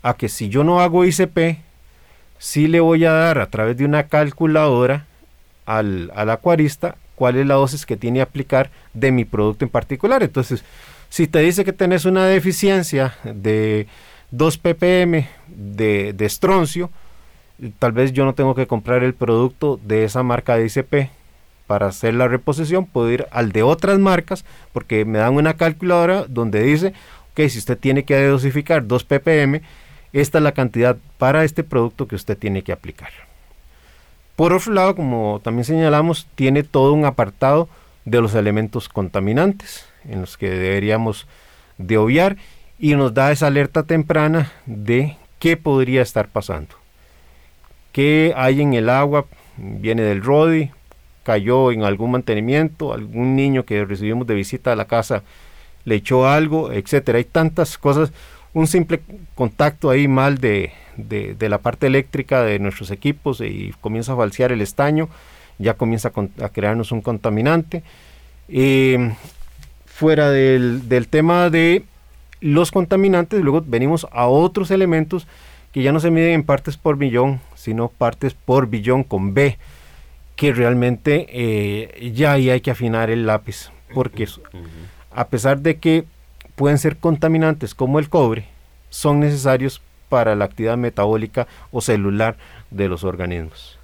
a 0.03 0.15
que 0.15 0.29
si 0.29 0.49
yo 0.49 0.63
no 0.63 0.81
hago 0.81 1.05
ICP, 1.05 1.57
sí 2.37 2.67
le 2.67 2.79
voy 2.79 3.05
a 3.05 3.11
dar 3.11 3.39
a 3.39 3.49
través 3.49 3.77
de 3.77 3.85
una 3.85 4.03
calculadora 4.03 5.05
al, 5.65 6.11
al 6.15 6.29
acuarista 6.29 6.95
cuál 7.21 7.37
es 7.37 7.45
la 7.45 7.53
dosis 7.53 7.85
que 7.85 7.97
tiene 7.97 8.17
que 8.17 8.23
aplicar 8.23 8.71
de 8.95 9.11
mi 9.11 9.25
producto 9.25 9.63
en 9.63 9.69
particular. 9.69 10.23
Entonces, 10.23 10.63
si 11.09 11.27
te 11.27 11.37
dice 11.37 11.63
que 11.63 11.71
tenés 11.71 12.05
una 12.05 12.25
deficiencia 12.25 13.13
de 13.23 13.85
2 14.31 14.57
ppm 14.57 15.27
de, 15.47 16.15
estroncio, 16.21 16.89
tal 17.79 17.91
vez 17.91 18.13
yo 18.13 18.25
no 18.25 18.33
tengo 18.33 18.55
que 18.55 18.67
comprar 18.67 19.03
el 19.03 19.13
producto 19.13 19.79
de 19.83 20.03
esa 20.03 20.23
marca 20.23 20.55
de 20.55 20.65
ICP 20.65 21.11
para 21.67 21.87
hacer 21.87 22.13
la 22.15 22.27
reposición, 22.27 22.85
puedo 22.85 23.09
ir 23.11 23.27
al 23.31 23.51
de 23.51 23.63
otras 23.63 23.97
marcas 23.99 24.43
porque 24.73 25.05
me 25.05 25.19
dan 25.19 25.35
una 25.35 25.53
calculadora 25.53 26.25
donde 26.27 26.61
dice, 26.63 26.93
ok, 27.31 27.47
si 27.47 27.59
usted 27.59 27.77
tiene 27.77 28.03
que 28.03 28.21
dosificar 28.25 28.85
2 28.85 29.03
ppm, 29.05 29.61
esta 30.11 30.39
es 30.39 30.43
la 30.43 30.51
cantidad 30.51 30.97
para 31.17 31.45
este 31.45 31.63
producto 31.63 32.07
que 32.07 32.15
usted 32.15 32.37
tiene 32.37 32.63
que 32.63 32.73
aplicar. 32.73 33.09
Por 34.35 34.53
otro 34.53 34.73
lado, 34.73 34.95
como 34.95 35.39
también 35.43 35.63
señalamos, 35.63 36.27
tiene 36.35 36.63
todo 36.63 36.93
un 36.93 37.05
apartado 37.05 37.69
de 38.05 38.19
los 38.19 38.33
elementos 38.33 38.89
contaminantes 38.89 39.85
en 40.09 40.21
los 40.21 40.35
que 40.37 40.49
deberíamos 40.49 41.27
de 41.77 41.97
obviar 41.97 42.37
y 42.79 42.95
nos 42.95 43.13
da 43.13 43.31
esa 43.31 43.47
alerta 43.47 43.83
temprana 43.83 44.51
de 44.65 45.15
qué 45.39 45.55
podría 45.57 46.01
estar 46.01 46.27
pasando. 46.27 46.80
¿Qué 47.91 48.33
hay 48.35 48.61
en 48.61 48.73
el 48.73 48.89
agua? 48.89 49.25
Viene 49.57 50.01
del 50.01 50.23
RODI, 50.23 50.71
cayó 51.23 51.71
en 51.71 51.83
algún 51.83 52.11
mantenimiento, 52.11 52.93
algún 52.93 53.35
niño 53.35 53.65
que 53.65 53.85
recibimos 53.85 54.25
de 54.27 54.35
visita 54.35 54.71
a 54.71 54.75
la 54.75 54.85
casa 54.85 55.23
le 55.85 55.95
echó 55.95 56.27
algo, 56.27 56.71
etcétera. 56.71 57.17
Hay 57.17 57.25
tantas 57.25 57.77
cosas, 57.77 58.11
un 58.53 58.67
simple 58.67 59.01
contacto 59.35 59.89
ahí 59.89 60.07
mal 60.07 60.37
de, 60.37 60.73
la 61.39 61.57
parte 61.59 61.87
eléctrica 61.87 62.43
de 62.43 62.59
nuestros 62.59 62.91
equipos 62.91 63.41
y 63.41 63.73
comienza 63.81 64.13
a 64.13 64.17
falsear 64.17 64.51
el 64.51 64.61
estaño, 64.61 65.09
ya 65.57 65.75
comienza 65.75 66.11
a, 66.41 66.49
crearnos 66.49 66.91
un 66.91 67.01
contaminante. 67.01 67.83
Eh, 68.49 69.13
fuera 69.85 70.29
del, 70.29 70.89
del 70.89 71.07
tema 71.07 71.49
de 71.49 71.83
los 72.41 72.71
contaminantes, 72.71 73.41
luego 73.41 73.63
venimos 73.65 74.07
a 74.11 74.27
otros 74.27 74.71
elementos 74.71 75.27
que 75.71 75.83
ya 75.83 75.91
no 75.91 75.99
se 75.99 76.11
miden 76.11 76.33
en 76.33 76.43
partes 76.43 76.75
por 76.75 76.97
millón, 76.97 77.39
sino 77.61 77.89
partes 77.89 78.33
por 78.33 78.67
billón 78.67 79.03
con 79.03 79.35
B, 79.35 79.59
que 80.35 80.51
realmente 80.51 81.27
eh, 81.29 82.11
ya 82.11 82.31
ahí 82.31 82.49
hay 82.49 82.61
que 82.61 82.71
afinar 82.71 83.11
el 83.11 83.27
lápiz, 83.27 83.69
porque 83.93 84.27
a 85.11 85.27
pesar 85.27 85.59
de 85.59 85.77
que 85.77 86.05
pueden 86.55 86.79
ser 86.79 86.97
contaminantes 86.97 87.75
como 87.75 87.99
el 87.99 88.09
cobre, 88.09 88.47
son 88.89 89.19
necesarios 89.19 89.79
para 90.09 90.35
la 90.35 90.45
actividad 90.45 90.75
metabólica 90.75 91.47
o 91.71 91.81
celular 91.81 92.35
de 92.71 92.89
los 92.89 93.03
organismos. 93.03 93.77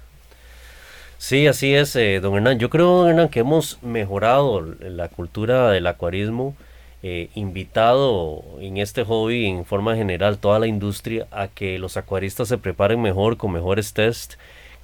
Sí, 1.16 1.46
así 1.46 1.74
es, 1.74 1.94
eh, 1.94 2.18
don 2.20 2.34
Hernán. 2.34 2.58
Yo 2.58 2.70
creo, 2.70 2.88
don 2.88 3.08
Hernán, 3.10 3.28
que 3.28 3.40
hemos 3.40 3.80
mejorado 3.82 4.60
la 4.80 5.08
cultura 5.08 5.70
del 5.70 5.86
acuarismo 5.86 6.56
eh, 7.02 7.30
invitado 7.34 8.42
en 8.60 8.76
este 8.78 9.04
hobby 9.04 9.46
en 9.46 9.64
forma 9.64 9.94
general 9.94 10.38
toda 10.38 10.58
la 10.58 10.66
industria 10.66 11.28
a 11.30 11.46
que 11.46 11.78
los 11.78 11.96
acuaristas 11.96 12.48
se 12.48 12.58
preparen 12.58 13.00
mejor 13.00 13.36
con 13.36 13.52
mejores 13.52 13.92
test. 13.92 14.34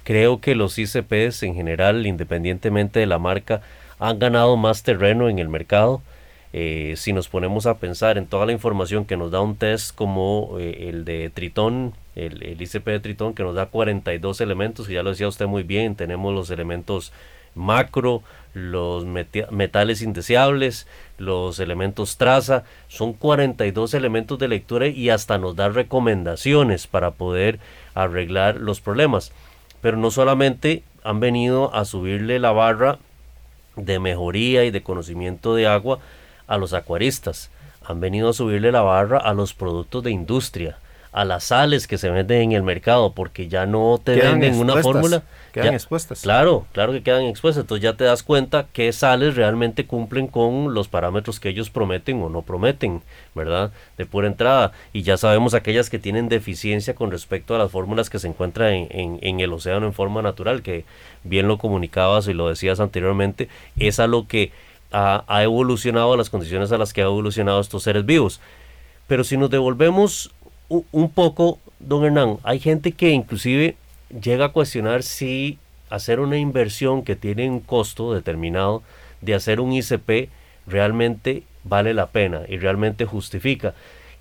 Creo 0.05 0.39
que 0.39 0.55
los 0.55 0.77
ICPs 0.77 1.43
en 1.43 1.55
general, 1.55 2.05
independientemente 2.07 2.99
de 2.99 3.05
la 3.05 3.19
marca, 3.19 3.61
han 3.99 4.19
ganado 4.19 4.55
más 4.55 4.83
terreno 4.83 5.27
en 5.29 5.39
el 5.39 5.49
mercado. 5.49 6.01
Eh, 6.53 6.93
si 6.95 7.11
nos 7.11 7.27
ponemos 7.27 7.65
a 7.65 7.79
pensar 7.79 8.17
en 8.17 8.27
toda 8.27 8.45
la 8.45 8.53
información 8.53 9.03
que 9.03 9.17
nos 9.17 9.31
da 9.31 9.41
un 9.41 9.57
test 9.57 9.93
como 9.93 10.55
eh, 10.57 10.87
el 10.87 11.03
de 11.03 11.29
Tritón, 11.33 11.93
el, 12.15 12.43
el, 12.43 12.61
ICP 12.61 12.85
de 12.85 12.99
Tritón, 13.01 13.33
que 13.33 13.43
nos 13.43 13.55
da 13.55 13.65
42 13.65 14.39
elementos, 14.39 14.89
y 14.89 14.93
ya 14.93 15.03
lo 15.03 15.09
decía 15.09 15.27
usted 15.27 15.47
muy 15.47 15.63
bien, 15.63 15.95
tenemos 15.95 16.33
los 16.33 16.49
elementos 16.49 17.11
macro, 17.55 18.21
los 18.53 19.05
metales 19.05 20.01
indeseables, 20.01 20.87
los 21.17 21.59
elementos 21.59 22.17
traza, 22.17 22.63
son 22.87 23.13
42 23.13 23.93
elementos 23.93 24.39
de 24.39 24.47
lectura 24.47 24.87
y 24.87 25.09
hasta 25.09 25.37
nos 25.37 25.55
da 25.55 25.69
recomendaciones 25.69 26.87
para 26.87 27.11
poder 27.11 27.59
arreglar 27.93 28.57
los 28.57 28.79
problemas. 28.79 29.31
Pero 29.81 29.97
no 29.97 30.11
solamente 30.11 30.83
han 31.03 31.19
venido 31.19 31.73
a 31.73 31.85
subirle 31.85 32.39
la 32.39 32.51
barra 32.51 32.99
de 33.75 33.99
mejoría 33.99 34.63
y 34.63 34.71
de 34.71 34.83
conocimiento 34.83 35.55
de 35.55 35.67
agua 35.67 35.99
a 36.47 36.57
los 36.57 36.73
acuaristas, 36.73 37.49
han 37.85 37.99
venido 37.99 38.29
a 38.29 38.33
subirle 38.33 38.71
la 38.71 38.81
barra 38.81 39.17
a 39.17 39.33
los 39.33 39.53
productos 39.53 40.03
de 40.03 40.11
industria 40.11 40.77
a 41.15 41.23
las 41.23 41.45
sales 41.45 41.87
que 41.87 41.97
se 41.97 42.09
venden 42.09 42.41
en 42.41 42.51
el 42.51 42.63
mercado, 42.63 43.13
porque 43.13 43.47
ya 43.47 43.65
no 43.65 44.01
te 44.03 44.17
venden 44.17 44.55
una 44.55 44.81
fórmula. 44.81 45.23
Quedan 45.53 45.73
expuestas. 45.73 46.23
Claro, 46.23 46.67
claro 46.73 46.91
que 46.91 47.03
quedan 47.03 47.23
expuestas. 47.23 47.61
Entonces 47.61 47.83
ya 47.83 47.95
te 47.95 48.03
das 48.03 48.21
cuenta 48.21 48.67
qué 48.73 48.91
sales 48.91 49.37
realmente 49.37 49.87
cumplen 49.87 50.27
con 50.27 50.73
los 50.73 50.89
parámetros 50.89 51.39
que 51.39 51.47
ellos 51.47 51.69
prometen 51.69 52.21
o 52.21 52.27
no 52.27 52.41
prometen, 52.41 53.01
¿verdad? 53.33 53.71
De 53.97 54.05
pura 54.05 54.27
entrada. 54.27 54.73
Y 54.91 55.03
ya 55.03 55.15
sabemos 55.15 55.53
aquellas 55.53 55.89
que 55.89 55.99
tienen 55.99 56.27
deficiencia 56.27 56.95
con 56.95 57.11
respecto 57.11 57.55
a 57.55 57.59
las 57.59 57.71
fórmulas 57.71 58.09
que 58.09 58.19
se 58.19 58.27
encuentran 58.27 58.73
en, 58.73 59.19
en, 59.21 59.39
el 59.39 59.53
océano 59.53 59.85
en 59.85 59.93
forma 59.93 60.21
natural, 60.21 60.63
que 60.63 60.83
bien 61.23 61.47
lo 61.47 61.57
comunicabas 61.57 62.27
y 62.27 62.33
lo 62.33 62.49
decías 62.49 62.81
anteriormente, 62.81 63.47
es 63.77 64.01
a 64.01 64.07
lo 64.07 64.27
que 64.27 64.51
ha, 64.91 65.23
ha 65.27 65.43
evolucionado, 65.43 66.11
a 66.11 66.17
las 66.17 66.29
condiciones 66.29 66.73
a 66.73 66.77
las 66.77 66.91
que 66.91 67.03
ha 67.03 67.05
evolucionado 67.05 67.61
estos 67.61 67.83
seres 67.83 68.05
vivos. 68.05 68.41
Pero 69.07 69.23
si 69.23 69.37
nos 69.37 69.49
devolvemos 69.49 70.34
un 70.69 71.09
poco, 71.09 71.59
don 71.79 72.05
Hernán, 72.05 72.37
hay 72.43 72.59
gente 72.59 72.91
que 72.91 73.11
inclusive 73.11 73.75
llega 74.21 74.45
a 74.45 74.49
cuestionar 74.49 75.03
si 75.03 75.59
hacer 75.89 76.19
una 76.19 76.37
inversión 76.37 77.03
que 77.03 77.15
tiene 77.15 77.49
un 77.49 77.59
costo 77.59 78.13
determinado 78.13 78.83
de 79.21 79.35
hacer 79.35 79.59
un 79.59 79.73
ICP 79.73 80.29
realmente 80.67 81.43
vale 81.63 81.93
la 81.93 82.07
pena 82.07 82.41
y 82.47 82.57
realmente 82.57 83.05
justifica. 83.05 83.73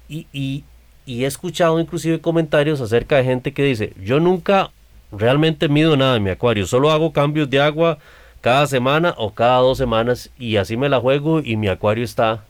Y, 0.09 0.65
he 1.07 1.27
escuchado 1.27 1.79
inclusive 1.81 2.21
comentarios 2.21 2.81
acerca 2.81 3.17
de 3.17 3.25
gente 3.25 3.53
que 3.53 3.63
dice, 3.63 3.93
yo 4.03 4.21
nunca 4.21 4.71
realmente 5.13 5.69
mido 5.69 5.97
nada 5.97 6.17
en 6.17 6.23
mi 6.23 6.31
acuario, 6.31 6.67
solo 6.67 6.91
hago 6.91 7.13
cambios 7.13 7.51
de 7.51 7.61
agua 7.61 7.99
cada 8.41 8.67
semana 8.67 9.15
o 9.19 9.35
cada 9.35 9.59
dos 9.59 9.77
semanas 9.79 10.31
y 10.39 10.57
así 10.57 10.77
me 10.77 10.89
la 10.89 11.01
juego 11.01 11.41
y 11.41 11.57
mi 11.57 11.69
acuario 11.69 12.05
está, 12.05 12.45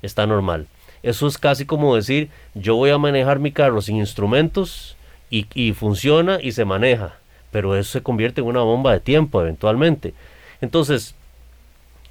está 0.00 0.26
normal. 0.26 0.66
Eso 1.02 1.26
es 1.26 1.38
casi 1.38 1.64
como 1.64 1.94
decir, 1.94 2.30
yo 2.54 2.76
voy 2.76 2.90
a 2.90 2.98
manejar 2.98 3.38
mi 3.38 3.52
carro 3.52 3.80
sin 3.80 3.96
instrumentos 3.96 4.96
y, 5.30 5.72
funciona 5.72 6.38
y 6.42 6.52
se 6.52 6.64
maneja, 6.64 7.16
pero 7.50 7.76
eso 7.76 7.92
se 7.92 8.02
convierte 8.02 8.40
en 8.40 8.46
una 8.46 8.60
bomba 8.60 8.92
de 8.92 9.00
tiempo 9.00 9.40
eventualmente. 9.40 10.14
Entonces, 10.60 11.14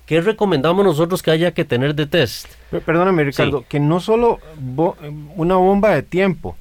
¿qué 0.06 0.22
recomendamos 0.22 0.86
nosotros 0.86 1.22
que 1.22 1.32
haya 1.32 1.52
que 1.54 1.66
tener 1.66 1.96
de 1.96 2.06
test? 2.06 2.48
Perdóname, 2.86 3.24
Ricardo, 3.24 3.66
que 3.68 3.80
no 3.80 4.00
solo 4.00 4.40
una 5.36 5.56
bomba 5.56 5.90
de 5.90 6.04
tiempo, 6.04 6.56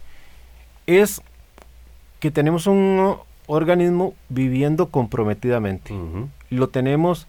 es 0.87 1.20
que 2.20 2.31
tenemos 2.31 2.66
un 2.66 3.16
organismo 3.47 4.14
viviendo 4.29 4.89
comprometidamente. 4.89 5.95
Lo 6.51 6.68
tenemos 6.68 7.27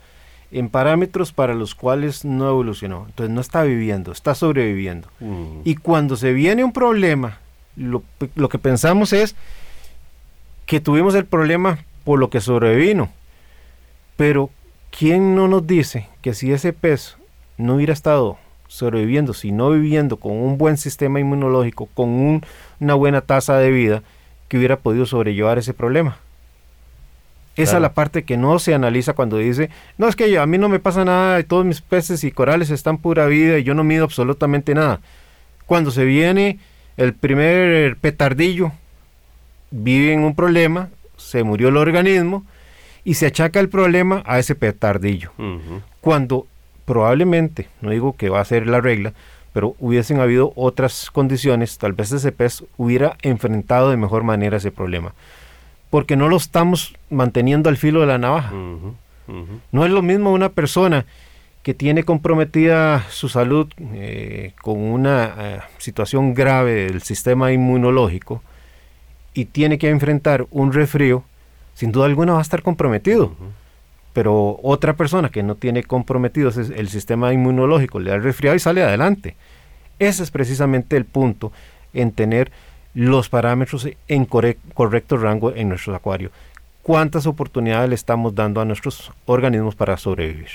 en 0.51 0.69
parámetros 0.69 1.33
para 1.33 1.53
los 1.53 1.75
cuales 1.75 2.23
no 2.23 2.47
evolucionó. 2.47 3.05
Entonces 3.07 3.33
no 3.33 3.41
está 3.41 3.63
viviendo, 3.63 4.11
está 4.11 4.35
sobreviviendo. 4.35 5.09
Y 5.63 5.75
cuando 5.75 6.15
se 6.15 6.33
viene 6.33 6.63
un 6.63 6.71
problema, 6.71 7.39
lo, 7.75 8.03
lo, 8.35 8.49
que 8.49 8.57
pensamos 8.57 9.13
es 9.13 9.35
que 10.65 10.79
tuvimos 10.79 11.15
el 11.15 11.25
problema 11.25 11.79
por 12.03 12.19
lo 12.19 12.29
que 12.29 12.41
sobrevino. 12.41 13.09
Pero 14.15 14.49
¿quién 14.97 15.35
no 15.35 15.47
nos 15.47 15.67
dice 15.67 16.07
que 16.21 16.33
si 16.33 16.51
ese 16.51 16.73
pez 16.73 17.17
no 17.57 17.75
hubiera 17.75 17.93
estado 17.93 18.37
sobreviviendo, 18.67 19.33
sino 19.33 19.69
viviendo 19.71 20.17
con 20.17 20.33
un 20.33 20.57
buen 20.57 20.77
sistema 20.77 21.19
inmunológico, 21.19 21.87
con 21.93 22.41
una 22.79 22.93
buena 22.95 23.21
tasa 23.21 23.57
de 23.57 23.71
vida, 23.71 24.03
que 24.47 24.57
hubiera 24.57 24.77
podido 24.77 25.05
sobrellevar 25.05 25.57
ese 25.57 25.73
problema? 25.73 26.17
Esa 27.57 27.77
es 27.77 27.81
la 27.81 27.93
parte 27.93 28.23
que 28.23 28.37
no 28.37 28.59
se 28.59 28.75
analiza 28.75 29.13
cuando 29.13 29.37
dice, 29.37 29.71
no 29.97 30.07
es 30.07 30.15
que 30.15 30.37
a 30.37 30.45
mí 30.45 30.59
no 30.59 30.69
me 30.69 30.79
pasa 30.79 31.03
nada, 31.03 31.39
y 31.39 31.43
todos 31.43 31.65
mis 31.65 31.81
peces 31.81 32.23
y 32.23 32.31
corales 32.31 32.69
están 32.69 32.99
pura 32.99 33.25
vida 33.25 33.57
y 33.57 33.63
yo 33.63 33.73
no 33.73 33.83
mido 33.83 34.03
absolutamente 34.03 34.75
nada. 34.75 35.01
Cuando 35.65 35.89
se 35.89 36.05
viene 36.05 36.59
el 36.97 37.13
primer 37.13 37.97
petardillo, 37.97 38.71
vive 39.71 40.13
en 40.13 40.21
un 40.21 40.35
problema, 40.35 40.89
se 41.17 41.43
murió 41.43 41.69
el 41.69 41.77
organismo 41.77 42.45
y 43.03 43.15
se 43.15 43.25
achaca 43.25 43.59
el 43.59 43.69
problema 43.69 44.21
a 44.27 44.37
ese 44.37 44.53
petardillo. 44.53 45.31
Cuando 45.99 46.45
probablemente, 46.85 47.69
no 47.81 47.89
digo 47.89 48.15
que 48.15 48.29
va 48.29 48.39
a 48.39 48.45
ser 48.45 48.67
la 48.67 48.81
regla, 48.81 49.13
pero 49.51 49.75
hubiesen 49.79 50.19
habido 50.19 50.53
otras 50.55 51.09
condiciones, 51.09 51.79
tal 51.79 51.93
vez 51.93 52.11
ese 52.11 52.31
pez 52.31 52.63
hubiera 52.77 53.17
enfrentado 53.23 53.89
de 53.89 53.97
mejor 53.97 54.23
manera 54.23 54.57
ese 54.57 54.71
problema 54.71 55.15
porque 55.89 56.15
no 56.15 56.27
lo 56.27 56.37
estamos 56.37 56.95
manteniendo 57.09 57.69
al 57.69 57.77
filo 57.77 58.01
de 58.01 58.07
la 58.07 58.17
navaja. 58.17 58.51
No 59.71 59.85
es 59.85 59.91
lo 59.91 60.01
mismo 60.01 60.31
una 60.31 60.49
persona 60.49 61.05
que 61.63 61.73
tiene 61.73 62.03
comprometida 62.03 63.03
su 63.09 63.27
salud 63.27 63.67
eh, 63.93 64.53
con 64.61 64.79
una 64.79 65.33
eh, 65.37 65.59
situación 65.79 66.33
grave 66.33 66.85
del 66.85 67.01
sistema 67.01 67.51
inmunológico 67.51 68.41
y 69.33 69.45
tiene 69.45 69.77
que 69.77 69.89
enfrentar 69.89 70.47
un 70.49 70.71
resfrío, 70.71 71.25
sin 71.73 71.91
duda 71.91 72.05
alguna 72.05 72.33
va 72.33 72.39
a 72.39 72.41
estar 72.41 72.61
comprometido. 72.61 73.35
Pero 74.13 74.59
otra 74.63 74.95
persona 74.95 75.29
que 75.29 75.43
no 75.43 75.55
tiene 75.55 75.83
comprometido 75.83 76.49
el 76.49 76.87
sistema 76.87 77.33
inmunológico 77.33 77.99
le 77.99 78.11
da 78.11 78.15
el 78.15 78.23
resfriado 78.23 78.55
y 78.55 78.59
sale 78.59 78.81
adelante. 78.81 79.35
Ese 79.99 80.23
es 80.23 80.31
precisamente 80.31 80.95
el 80.95 81.05
punto 81.05 81.51
en 81.93 82.13
tener 82.13 82.51
los 82.93 83.29
parámetros 83.29 83.87
en 84.07 84.25
correcto 84.25 85.17
rango 85.17 85.53
en 85.53 85.69
nuestro 85.69 85.95
acuario. 85.95 86.31
¿Cuántas 86.81 87.27
oportunidades 87.27 87.89
le 87.89 87.95
estamos 87.95 88.33
dando 88.33 88.61
a 88.61 88.65
nuestros 88.65 89.11
organismos 89.25 89.75
para 89.75 89.97
sobrevivir? 89.97 90.47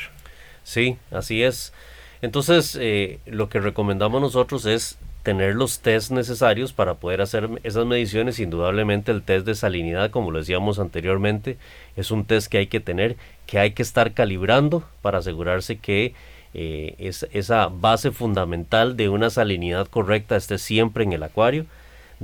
Sí, 0.64 0.96
así 1.10 1.42
es. 1.42 1.72
Entonces, 2.22 2.78
eh, 2.80 3.18
lo 3.26 3.48
que 3.48 3.60
recomendamos 3.60 4.20
nosotros 4.20 4.64
es 4.64 4.96
tener 5.22 5.54
los 5.54 5.80
test 5.80 6.10
necesarios 6.10 6.72
para 6.72 6.94
poder 6.94 7.20
hacer 7.20 7.48
esas 7.62 7.86
mediciones. 7.86 8.40
Indudablemente 8.40 9.12
el 9.12 9.22
test 9.22 9.46
de 9.46 9.54
salinidad, 9.54 10.10
como 10.10 10.30
lo 10.30 10.38
decíamos 10.38 10.78
anteriormente, 10.78 11.58
es 11.96 12.10
un 12.10 12.24
test 12.24 12.50
que 12.50 12.58
hay 12.58 12.66
que 12.66 12.80
tener, 12.80 13.16
que 13.46 13.58
hay 13.58 13.72
que 13.72 13.82
estar 13.82 14.12
calibrando 14.12 14.84
para 15.02 15.18
asegurarse 15.18 15.78
que 15.78 16.14
eh, 16.54 16.94
esa 17.32 17.68
base 17.68 18.10
fundamental 18.10 18.96
de 18.96 19.08
una 19.08 19.30
salinidad 19.30 19.86
correcta 19.86 20.36
esté 20.36 20.58
siempre 20.58 21.04
en 21.04 21.12
el 21.12 21.22
acuario 21.22 21.66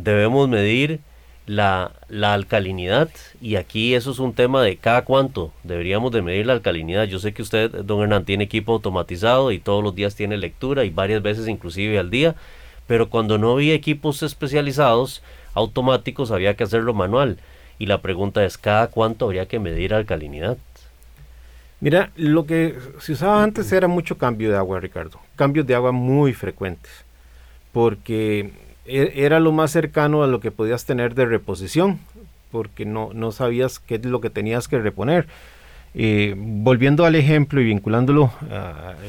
debemos 0.03 0.49
medir 0.49 1.01
la, 1.47 1.93
alcalinidad 2.23 3.09
y 3.41 3.57
aquí 3.57 3.95
eso 3.95 4.11
es 4.11 4.19
un 4.19 4.35
tema 4.35 4.63
de 4.63 4.77
cada 4.77 5.03
cuánto 5.03 5.53
deberíamos 5.65 6.13
de 6.13 6.23
medir 6.23 6.47
la 6.47 6.53
alcalinidad. 6.53 7.05
Yo 7.05 7.19
sé 7.19 7.33
que 7.33 7.43
usted, 7.43 7.71
don 7.71 8.03
Hernán, 8.03 8.25
tiene 8.25 8.45
equipo 8.45 8.73
automatizado 8.73 9.51
y 9.51 9.59
todos 9.59 9.83
los 9.83 9.95
días 9.95 10.15
tiene 10.15 10.37
lectura 10.37 10.85
y 10.85 10.91
varias 10.91 11.23
veces 11.23 11.49
inclusive 11.49 11.99
al 11.99 12.11
día, 12.11 12.35
pero 12.87 13.09
cuando 13.09 13.39
no 13.39 13.53
había 13.53 13.75
equipos 13.75 14.23
especializados 14.23 15.23
automáticos 15.55 16.31
había 16.31 16.55
que 16.55 16.65
hacerlo 16.65 16.95
manual. 16.95 17.39
Y 17.79 17.87
la 17.87 18.03
pregunta 18.03 18.45
es, 18.45 18.59
¿cada 18.59 18.89
cuánto 18.89 19.25
habría 19.25 19.47
que 19.47 19.59
medir 19.59 19.95
alcalinidad? 19.95 20.59
Mira, 21.81 22.11
lo 22.17 22.45
que 22.45 22.77
se 22.99 23.13
usaba 23.13 23.43
antes 23.43 23.71
era 23.71 23.87
mucho 23.87 24.19
cambio 24.19 24.51
de 24.51 24.57
agua, 24.57 24.81
Ricardo. 24.81 25.21
Cambios 25.37 25.65
de 25.67 25.77
agua 25.77 25.93
muy 25.93 26.35
frecuentes. 26.35 26.91
Porque 27.73 28.51
era 28.89 29.41
lo 29.41 29.53
más 29.53 29.71
cercano 29.71 30.23
a 30.23 30.27
lo 30.27 30.41
que 30.41 30.51
podías 30.51 30.85
tener 30.85 31.15
de 31.15 31.27
reposición, 31.27 31.99
porque 32.51 32.85
no, 32.85 33.11
no 33.13 33.33
sabías 33.33 33.79
qué 33.79 33.97
es 33.97 34.05
lo 34.05 34.21
que 34.21 34.31
tenías 34.31 34.69
que 34.69 34.79
reponer. 34.79 35.27
Volviendo 36.37 37.05
al 37.05 37.15
ejemplo 37.15 37.61
y 37.61 37.65
vinculándolo 37.65 38.31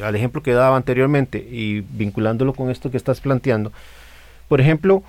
al 0.03 0.15
ejemplo 0.15 0.41
que 0.41 0.53
daba 0.53 0.75
anteriormente 0.75 1.37
y 1.37 1.81
vinculándolo 1.81 2.53
con 2.53 2.71
esto 2.71 2.89
que 2.89 2.97
estás 2.97 3.21
planteando, 3.21 3.71
por 4.47 4.59
ejemplo, 4.59 5.03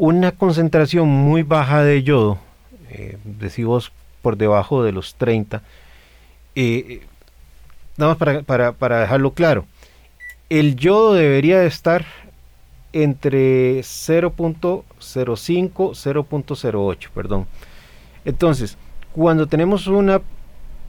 una 0.00 0.32
concentración 0.32 1.08
muy 1.08 1.42
baja 1.42 1.82
de 1.82 2.02
yodo, 2.02 2.38
eh, 2.88 3.18
decimos 3.24 3.92
por 4.22 4.38
debajo 4.38 4.82
de 4.82 4.92
los 4.92 5.14
30, 5.16 5.62
eh, 6.54 7.02
nada 7.98 8.14
para, 8.14 8.40
para, 8.42 8.72
para 8.72 9.00
dejarlo 9.00 9.32
claro, 9.32 9.66
el 10.48 10.76
yodo 10.76 11.12
debería 11.12 11.64
estar 11.64 12.06
entre 12.92 13.80
0.05, 13.80 14.82
0.08, 14.98 17.08
perdón. 17.14 17.46
Entonces, 18.24 18.76
cuando 19.12 19.46
tenemos 19.46 19.86
una 19.86 20.20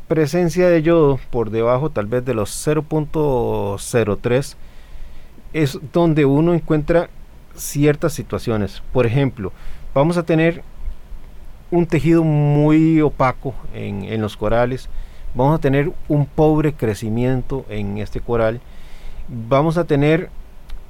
presencia 0.07 0.69
de 0.69 0.81
yodo 0.81 1.19
por 1.29 1.51
debajo 1.51 1.89
tal 1.89 2.07
vez 2.07 2.25
de 2.25 2.33
los 2.33 2.67
0.03, 2.67 4.55
es 5.53 5.79
donde 5.93 6.25
uno 6.25 6.53
encuentra 6.53 7.09
ciertas 7.55 8.13
situaciones. 8.13 8.81
Por 8.91 9.05
ejemplo, 9.05 9.53
vamos 9.93 10.17
a 10.17 10.23
tener 10.23 10.63
un 11.69 11.85
tejido 11.85 12.23
muy 12.23 13.01
opaco 13.01 13.53
en, 13.73 14.03
en 14.03 14.21
los 14.21 14.35
corales, 14.35 14.89
vamos 15.33 15.57
a 15.57 15.61
tener 15.61 15.91
un 16.09 16.25
pobre 16.25 16.73
crecimiento 16.73 17.65
en 17.69 17.97
este 17.97 18.19
coral, 18.19 18.59
vamos 19.29 19.77
a 19.77 19.85
tener 19.85 20.29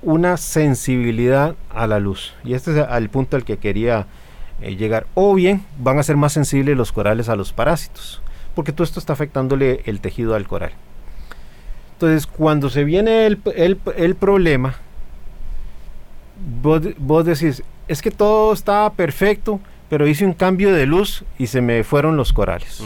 una 0.01 0.37
sensibilidad 0.37 1.55
a 1.69 1.87
la 1.87 1.99
luz. 1.99 2.33
Y 2.43 2.53
este 2.53 2.71
es 2.71 2.87
el 2.89 3.09
punto 3.09 3.37
al 3.37 3.43
que 3.43 3.57
quería 3.57 4.07
eh, 4.61 4.75
llegar. 4.75 5.07
O 5.13 5.33
bien 5.35 5.65
van 5.77 5.99
a 5.99 6.03
ser 6.03 6.17
más 6.17 6.33
sensibles 6.33 6.77
los 6.77 6.91
corales 6.91 7.29
a 7.29 7.35
los 7.35 7.53
parásitos, 7.53 8.21
porque 8.55 8.71
todo 8.71 8.83
esto 8.83 8.99
está 8.99 9.13
afectándole 9.13 9.81
el 9.85 10.01
tejido 10.01 10.35
al 10.35 10.47
coral. 10.47 10.71
Entonces, 11.93 12.25
cuando 12.25 12.69
se 12.69 12.83
viene 12.83 13.27
el, 13.27 13.39
el, 13.95 14.15
problema, 14.15 14.75
vos, 16.63 17.25
decís, 17.25 17.61
es 17.87 18.01
que 18.01 18.09
todo 18.09 18.53
estaba 18.53 18.91
perfecto, 18.93 19.59
pero 19.87 20.07
hice 20.07 20.25
un 20.25 20.33
cambio 20.33 20.73
de 20.73 20.87
luz 20.87 21.23
y 21.37 21.47
se 21.47 21.61
me 21.61 21.83
fueron 21.83 22.17
los 22.17 22.33
corales. 22.33 22.83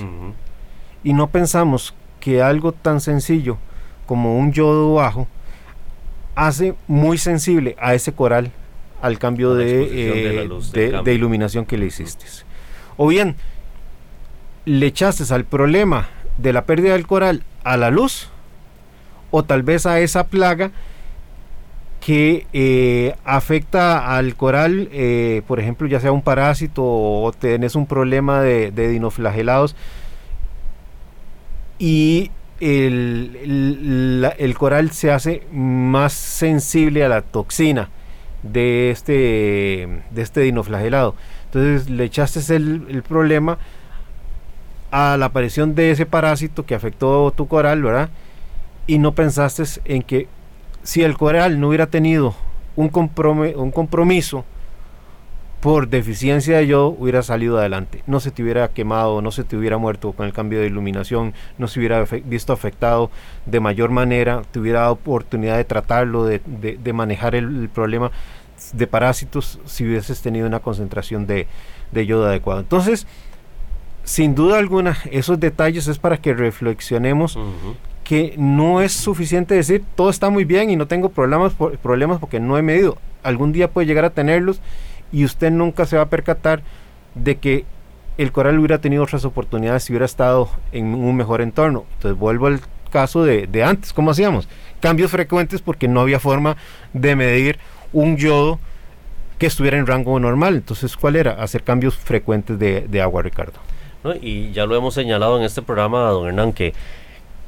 Y 1.01 1.13
no 1.13 1.27
pensamos 1.27 1.93
que 2.19 2.41
algo 2.41 2.73
tan 2.73 2.99
sencillo 2.99 3.57
como 4.05 4.37
un 4.37 4.51
yodo 4.51 4.95
bajo 4.95 5.27
hace 6.35 6.75
muy 6.87 7.17
sensible 7.17 7.75
a 7.79 7.93
ese 7.93 8.13
coral 8.13 8.51
al 9.01 9.19
cambio 9.19 9.55
de, 9.55 9.83
eh, 10.43 10.49
de, 11.03 11.13
iluminación 11.13 11.65
que 11.65 11.77
le 11.77 11.85
hiciste. 11.85 12.25
O 12.97 13.07
bien, 13.07 13.35
le 14.65 14.87
echaste 14.87 15.31
al 15.33 15.45
problema 15.45 16.09
de 16.37 16.53
la 16.53 16.65
pérdida 16.65 16.93
del 16.93 17.07
coral 17.07 17.43
a 17.63 17.77
la 17.77 17.91
luz, 17.91 18.29
o 19.31 19.43
tal 19.43 19.63
vez 19.63 19.85
a 19.85 19.99
esa 19.99 20.27
plaga 20.27 20.71
que 21.99 22.45
eh, 22.53 23.15
afecta 23.23 24.15
al 24.15 24.35
coral, 24.35 24.89
eh, 24.91 25.41
por 25.47 25.59
ejemplo, 25.59 25.87
ya 25.87 25.99
sea 25.99 26.11
un 26.11 26.21
parásito 26.21 26.83
o 26.83 27.31
tenés 27.31 27.75
un 27.75 27.87
problema 27.87 28.41
de, 28.41 28.71
de 28.71 28.87
dinoflagelados, 28.89 29.75
y 31.79 32.31
el, 32.59 34.31
el, 34.37 34.57
coral 34.57 34.91
se 34.91 35.11
hace 35.11 35.43
más 35.51 36.13
sensible 36.13 37.03
a 37.03 37.09
la 37.09 37.21
toxina 37.21 37.89
de 38.43 38.91
este, 38.91 40.03
de 40.11 40.21
este 40.21 40.41
dinoflagelado. 40.41 41.15
Entonces 41.45 41.89
le 41.89 42.03
echaste 42.05 42.55
el, 42.55 42.85
el, 42.89 43.03
problema 43.03 43.57
a 44.91 45.17
la 45.17 45.27
aparición 45.27 45.75
de 45.75 45.91
ese 45.91 46.05
parásito 46.05 46.65
que 46.65 46.75
afectó 46.75 47.31
tu 47.31 47.47
coral, 47.47 47.81
¿verdad? 47.83 48.09
Y 48.87 48.99
no 48.99 49.13
pensaste 49.13 49.63
en 49.85 50.01
que 50.01 50.27
si 50.83 51.03
el 51.03 51.17
coral 51.17 51.59
no 51.59 51.69
hubiera 51.69 51.87
tenido 51.87 52.35
un, 52.75 52.91
un 53.55 53.71
compromiso 53.71 54.45
por 55.65 55.89
deficiencia 55.89 56.57
de 56.57 56.67
yodo 56.67 56.89
hubiera 56.89 57.23
salido 57.23 57.57
adelante. 57.57 58.03
No 58.05 58.19
se 58.19 58.29
te 58.29 58.43
hubiera 58.43 58.67
quemado, 58.67 59.23
no 59.23 59.31
se 59.31 59.43
te 59.43 59.57
hubiera 59.57 59.79
muerto 59.79 60.11
con 60.11 60.27
el 60.27 60.31
cambio 60.31 60.59
de 60.59 60.67
iluminación, 60.67 61.33
no 61.57 61.67
se 61.67 61.79
hubiera 61.79 62.05
visto 62.23 62.53
afectado 62.53 63.09
de 63.47 63.59
mayor 63.59 63.89
manera, 63.89 64.43
te 64.51 64.59
hubiera 64.59 64.81
dado 64.81 64.93
oportunidad 64.93 65.57
de 65.57 65.63
tratarlo, 65.63 66.25
de, 66.25 66.93
manejar 66.93 67.33
el, 67.33 67.67
problema 67.73 68.11
de 68.73 68.85
parásitos 68.85 69.59
si 69.65 69.87
hubieses 69.87 70.21
tenido 70.21 70.45
una 70.45 70.59
concentración 70.59 71.25
de, 71.25 71.47
yodo 71.91 72.27
adecuada. 72.27 72.59
Entonces, 72.59 73.07
sin 74.03 74.35
duda 74.35 74.59
alguna, 74.59 74.99
esos 75.09 75.39
detalles 75.39 75.87
es 75.87 75.97
para 75.97 76.17
que 76.17 76.35
reflexionemos 76.35 77.39
que 78.03 78.35
no 78.37 78.81
es 78.81 78.91
suficiente 78.91 79.55
decir 79.55 79.83
todo 79.95 80.11
está 80.11 80.29
muy 80.29 80.45
bien 80.45 80.69
y 80.69 80.75
no 80.75 80.85
tengo 80.85 81.09
problemas, 81.09 81.53
problemas 81.81 82.19
porque 82.19 82.39
no 82.39 82.55
he 82.55 82.61
medido. 82.61 82.99
Algún 83.23 83.51
día 83.51 83.71
puede 83.71 83.87
llegar 83.87 84.05
a 84.05 84.11
tenerlos 84.11 84.61
y 85.15 85.23
usted 85.23 85.49
nunca 85.49 85.85
se 85.85 85.95
va 85.95 86.03
a 86.03 86.09
percatar 86.09 86.61
de 87.13 87.37
que 87.37 87.63
el 88.17 88.33
coral 88.33 88.59
hubiera 88.59 88.79
tenido 88.81 89.01
otras 89.01 89.23
oportunidades 89.23 89.85
si 89.85 89.93
hubiera 89.93 90.05
estado 90.05 90.49
en 90.73 90.93
un 90.93 91.15
mejor 91.15 91.39
entorno. 91.39 91.85
Entonces 91.93 92.19
vuelvo 92.19 92.47
al 92.47 92.59
caso 92.91 93.23
de, 93.23 93.63
antes, 93.63 93.93
¿cómo 93.93 94.11
hacíamos? 94.11 94.49
Cambios 94.81 95.11
frecuentes 95.11 95.61
porque 95.61 95.87
no 95.87 96.01
había 96.01 96.19
forma 96.19 96.57
de 96.91 97.15
medir 97.15 97.59
un 97.93 98.17
yodo 98.17 98.59
que 99.39 99.45
estuviera 99.45 99.77
en 99.77 99.87
rango 99.87 100.19
normal. 100.19 100.55
Entonces, 100.55 100.97
¿cuál 100.97 101.15
era? 101.15 101.31
Hacer 101.41 101.63
cambios 101.63 101.95
frecuentes 101.95 102.59
de, 102.59 103.01
agua, 103.01 103.21
Ricardo. 103.21 103.59
Y 104.19 104.51
ya 104.51 104.65
lo 104.65 104.75
hemos 104.75 104.95
señalado 104.95 105.37
en 105.37 105.45
este 105.45 105.61
programa, 105.61 106.09
don 106.09 106.27
Hernán, 106.27 106.51
que 106.51 106.73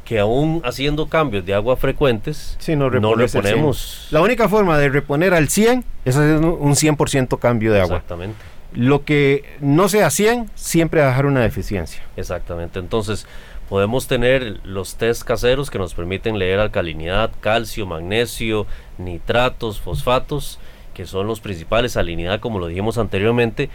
que 0.08 0.20
aún 0.20 0.62
haciendo 0.64 1.10
cambios 1.10 1.46
de 1.46 1.54
agua 1.54 1.76
frecuentes, 1.76 2.58
no, 2.78 2.90
reponemos. 2.90 4.08
La 4.10 4.22
única 4.22 4.48
forma 4.48 4.78
de 4.78 4.88
reponer 4.88 5.34
al 5.34 5.50
100 5.50 5.84
es 6.06 6.16
hacer 6.16 6.38
un 6.38 6.76
100% 6.76 7.38
cambio 7.40 7.74
de 7.74 7.82
agua. 7.82 7.98
Exactamente. 7.98 8.38
Lo 8.72 9.04
que 9.04 9.44
no 9.60 9.90
sea 9.90 10.10
100, 10.10 10.50
siempre 10.56 11.02
va 11.02 11.08
a 11.08 11.10
dejar 11.10 11.26
una 11.26 11.42
deficiencia. 11.42 12.04
Exactamente. 12.16 12.80
Entonces, 12.80 13.28
podemos 13.68 14.08
tener 14.08 14.62
los 14.64 14.96
test 14.96 15.24
caseros 15.24 15.70
que 15.70 15.78
nos 15.78 15.94
permiten 15.94 16.40
leer 16.40 16.62
alcalinidad, 16.62 17.32
calcio, 17.42 17.86
magnesio, 17.86 18.66
nitratos, 18.98 19.82
fosfatos, 19.82 20.58
que 20.94 21.06
son 21.06 21.28
los 21.28 21.42
principales, 21.42 21.92
salinidad, 21.92 22.40
como 22.40 22.60
lo 22.60 22.68
dijimos 22.68 22.98
anteriormente, 22.98 23.70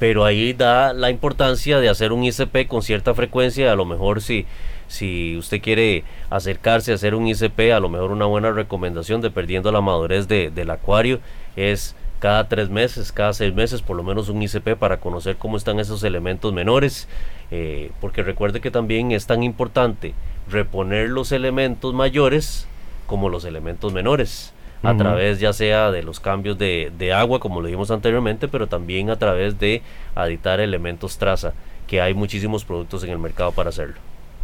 pero 0.00 0.24
ahí 0.24 0.52
da 0.52 0.92
la 0.92 1.10
importancia 1.10 1.78
de 1.78 1.88
hacer 1.88 2.10
un 2.10 2.24
ICP 2.24 2.66
con 2.66 2.82
cierta 2.82 3.14
frecuencia, 3.14 3.70
a 3.70 3.76
lo 3.76 3.84
mejor 3.84 4.20
si 4.20 4.46
si 4.88 5.36
usted 5.36 5.60
quiere 5.60 6.04
acercarse 6.30 6.92
a 6.92 6.94
hacer 6.94 7.14
un 7.14 7.26
ICP, 7.26 7.72
a 7.74 7.80
lo 7.80 7.88
mejor 7.88 8.12
una 8.12 8.26
buena 8.26 8.52
recomendación 8.52 9.20
dependiendo 9.20 9.72
la 9.72 9.80
madurez 9.80 10.28
del 10.28 10.70
acuario 10.70 11.20
es 11.56 11.96
cada 12.18 12.48
tres 12.48 12.70
meses, 12.70 13.12
cada 13.12 13.32
seis 13.32 13.54
meses, 13.54 13.82
por 13.82 13.96
lo 13.96 14.02
menos 14.02 14.28
un 14.28 14.42
ICP 14.42 14.76
para 14.78 14.98
conocer 15.00 15.36
cómo 15.36 15.56
están 15.56 15.80
esos 15.80 16.02
elementos 16.02 16.52
menores, 16.52 17.08
eh, 17.50 17.90
porque 18.00 18.22
recuerde 18.22 18.60
que 18.60 18.70
también 18.70 19.12
es 19.12 19.26
tan 19.26 19.42
importante 19.42 20.14
reponer 20.50 21.08
los 21.10 21.32
elementos 21.32 21.92
mayores 21.92 22.66
como 23.06 23.28
los 23.28 23.44
elementos 23.44 23.92
menores 23.92 24.52
a 24.82 24.96
través 24.96 25.40
ya 25.40 25.52
sea 25.52 25.90
de 25.90 26.02
los 26.02 26.20
cambios 26.20 26.58
de, 26.58 26.92
de, 26.96 27.12
agua, 27.12 27.40
como 27.40 27.60
lo 27.60 27.66
dijimos 27.66 27.90
anteriormente, 27.90 28.46
pero 28.46 28.68
también 28.68 29.10
a 29.10 29.16
través 29.16 29.58
de 29.58 29.82
aditar 30.14 30.60
elementos 30.60 31.18
traza, 31.18 31.54
que 31.88 32.00
hay 32.00 32.14
muchísimos 32.14 32.64
productos 32.64 33.02
en 33.02 33.10
el 33.10 33.18
mercado 33.18 33.50
para 33.50 33.70
hacerlo. 33.70 33.96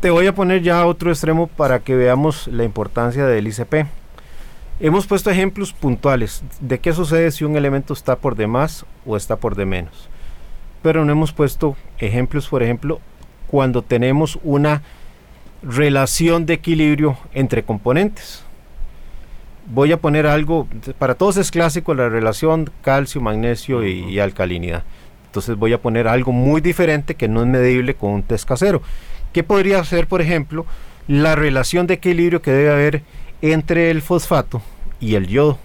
Te 0.03 0.11
voy 0.11 0.27
a 0.27 0.35
poner 0.35 0.63
ya 0.63 0.85
otro 0.85 1.11
extremo 1.13 1.47
para 1.47 1.79
que 1.79 1.95
veamos 1.95 2.49
la 2.49 2.65
importancia 2.65 3.25
del 3.25 3.47
ICP. 3.47 3.87
Hemos 4.81 5.07
puesto 5.07 5.31
ejemplos 5.31 5.73
puntuales 5.73 6.43
de 6.59 6.81
qué 6.81 6.93
sucede 6.93 7.31
si 7.31 7.45
un 7.45 7.57
elemento 7.57 7.93
está 7.93 8.17
por 8.17 8.35
de 8.35 8.49
más 8.49 8.85
o 9.07 9.17
está 9.17 9.37
por 9.37 9.55
de 9.55 9.65
menos. 9.65 10.09
Pero 10.83 11.05
no 11.05 11.13
hemos 11.13 11.33
puesto 11.33 11.77
ejemplos, 11.99 12.49
por 12.49 12.65
ejemplo, 12.65 12.99
cuando 13.47 13.83
tenemos 13.83 14.41
una 14.43 14.83
relación 15.63 16.47
de 16.47 16.55
equilibrio 16.55 17.17
entre 17.33 17.63
componentes. 17.63 18.43
Voy 19.67 19.93
a 19.93 20.01
poner 20.01 20.27
algo, 20.27 20.67
para 20.99 21.15
todos 21.15 21.37
es 21.37 21.53
clásico 21.53 21.95
la 21.95 22.09
relación 22.09 22.73
calcio, 22.83 23.21
magnesio 23.21 23.87
y, 23.87 24.01
y 24.01 24.19
alcalinidad. 24.19 24.83
Entonces 25.27 25.55
voy 25.55 25.73
a 25.75 25.81
poner 25.81 26.09
algo 26.09 26.33
muy 26.33 26.61
diferente 26.61 27.15
que 27.15 27.29
no 27.29 27.43
es 27.43 27.47
medible 27.47 27.95
con 27.95 28.11
un 28.11 28.23
test 28.25 28.49
casero. 28.49 28.83
¿Qué 29.33 29.43
podría 29.43 29.83
ser, 29.85 30.07
por 30.07 30.21
ejemplo, 30.21 30.67
la 31.09 31.35
relación 31.35 31.87
de 31.87 31.95
equilibrio 31.95 32.43
que 32.43 32.51
debe 32.51 32.73
haber 32.73 33.03
entre 33.41 33.91
el 33.91 34.03
fosfato 34.03 34.63
y 35.01 35.15
el 35.15 35.27
yodo? 35.27 35.59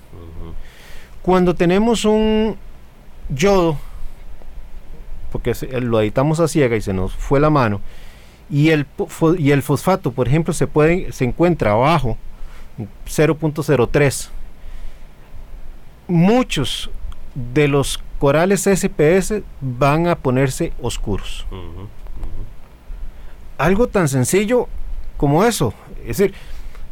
Cuando 1.21 1.53
tenemos 1.53 2.05
un 2.05 2.55
yodo, 3.29 3.77
porque 5.31 5.53
lo 5.81 5.99
editamos 5.99 6.39
a 6.39 6.47
ciega 6.47 6.77
y 6.77 6.81
se 6.81 6.93
nos 6.93 7.13
fue 7.13 7.39
la 7.39 7.49
mano, 7.49 7.81
y 8.49 8.69
el, 8.69 8.85
y 9.37 9.51
el 9.51 9.61
fosfato, 9.61 10.11
por 10.11 10.27
ejemplo, 10.29 10.53
se, 10.53 10.67
puede, 10.67 11.11
se 11.11 11.25
encuentra 11.25 11.71
abajo, 11.71 12.17
0.03, 13.05 14.29
muchos 16.07 16.89
de 17.35 17.67
los 17.67 17.99
corales 18.19 18.65
SPS 18.65 19.43
van 19.59 20.07
a 20.07 20.15
ponerse 20.15 20.71
oscuros 20.81 21.45
algo 23.57 23.87
tan 23.87 24.07
sencillo 24.07 24.67
como 25.17 25.43
eso. 25.43 25.73
Es 26.01 26.17
decir, 26.17 26.33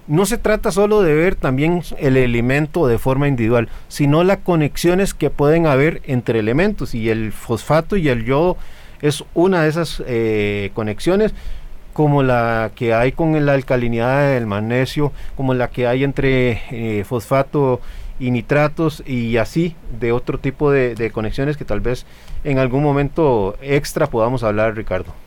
no 0.08 0.26
se 0.26 0.38
trata 0.38 0.72
solo 0.72 1.02
de 1.02 1.16
ver 1.16 1.36
también 1.36 1.82
el 1.98 2.18
elemento 2.18 2.88
de 2.88 3.00
forma 3.00 3.28
individual, 3.28 3.70
sino 3.88 4.24
las 4.24 4.38
conexiones 4.40 5.14
que 5.14 5.30
pueden 5.30 5.66
haber 5.66 6.02
entre 6.06 6.40
elementos 6.40 6.94
y 6.94 7.10
el 7.10 7.32
fosfato 7.32 7.98
y 7.98 8.10
el 8.10 8.24
yodo 8.26 8.58
es 9.02 9.24
una 9.34 9.64
de 9.64 9.70
esas 9.70 10.04
eh, 10.06 10.72
conexiones 10.74 11.34
como 11.94 12.24
la 12.24 12.72
que 12.76 12.94
hay 12.94 13.14
con 13.14 13.46
la 13.46 13.54
alcalinidad 13.54 14.34
del 14.34 14.46
magnesio, 14.46 15.14
como 15.38 15.54
la 15.54 15.70
que 15.70 15.88
hay 15.88 16.04
entre 16.04 16.62
eh, 16.72 17.04
fosfato 17.06 17.80
y 18.20 18.32
nitratos 18.32 19.02
y 19.08 19.38
así 19.38 19.76
de 20.00 20.12
otro 20.12 20.38
tipo 20.38 20.72
de 20.72 21.12
conexiones 21.14 21.58
que 21.58 21.66
tal 21.66 21.80
vez 21.80 22.06
en 22.44 22.60
algún 22.60 22.84
momento 22.84 23.56
extra 23.62 24.08
podamos 24.08 24.44
hablar, 24.44 24.76
Ricardo. 24.76 25.25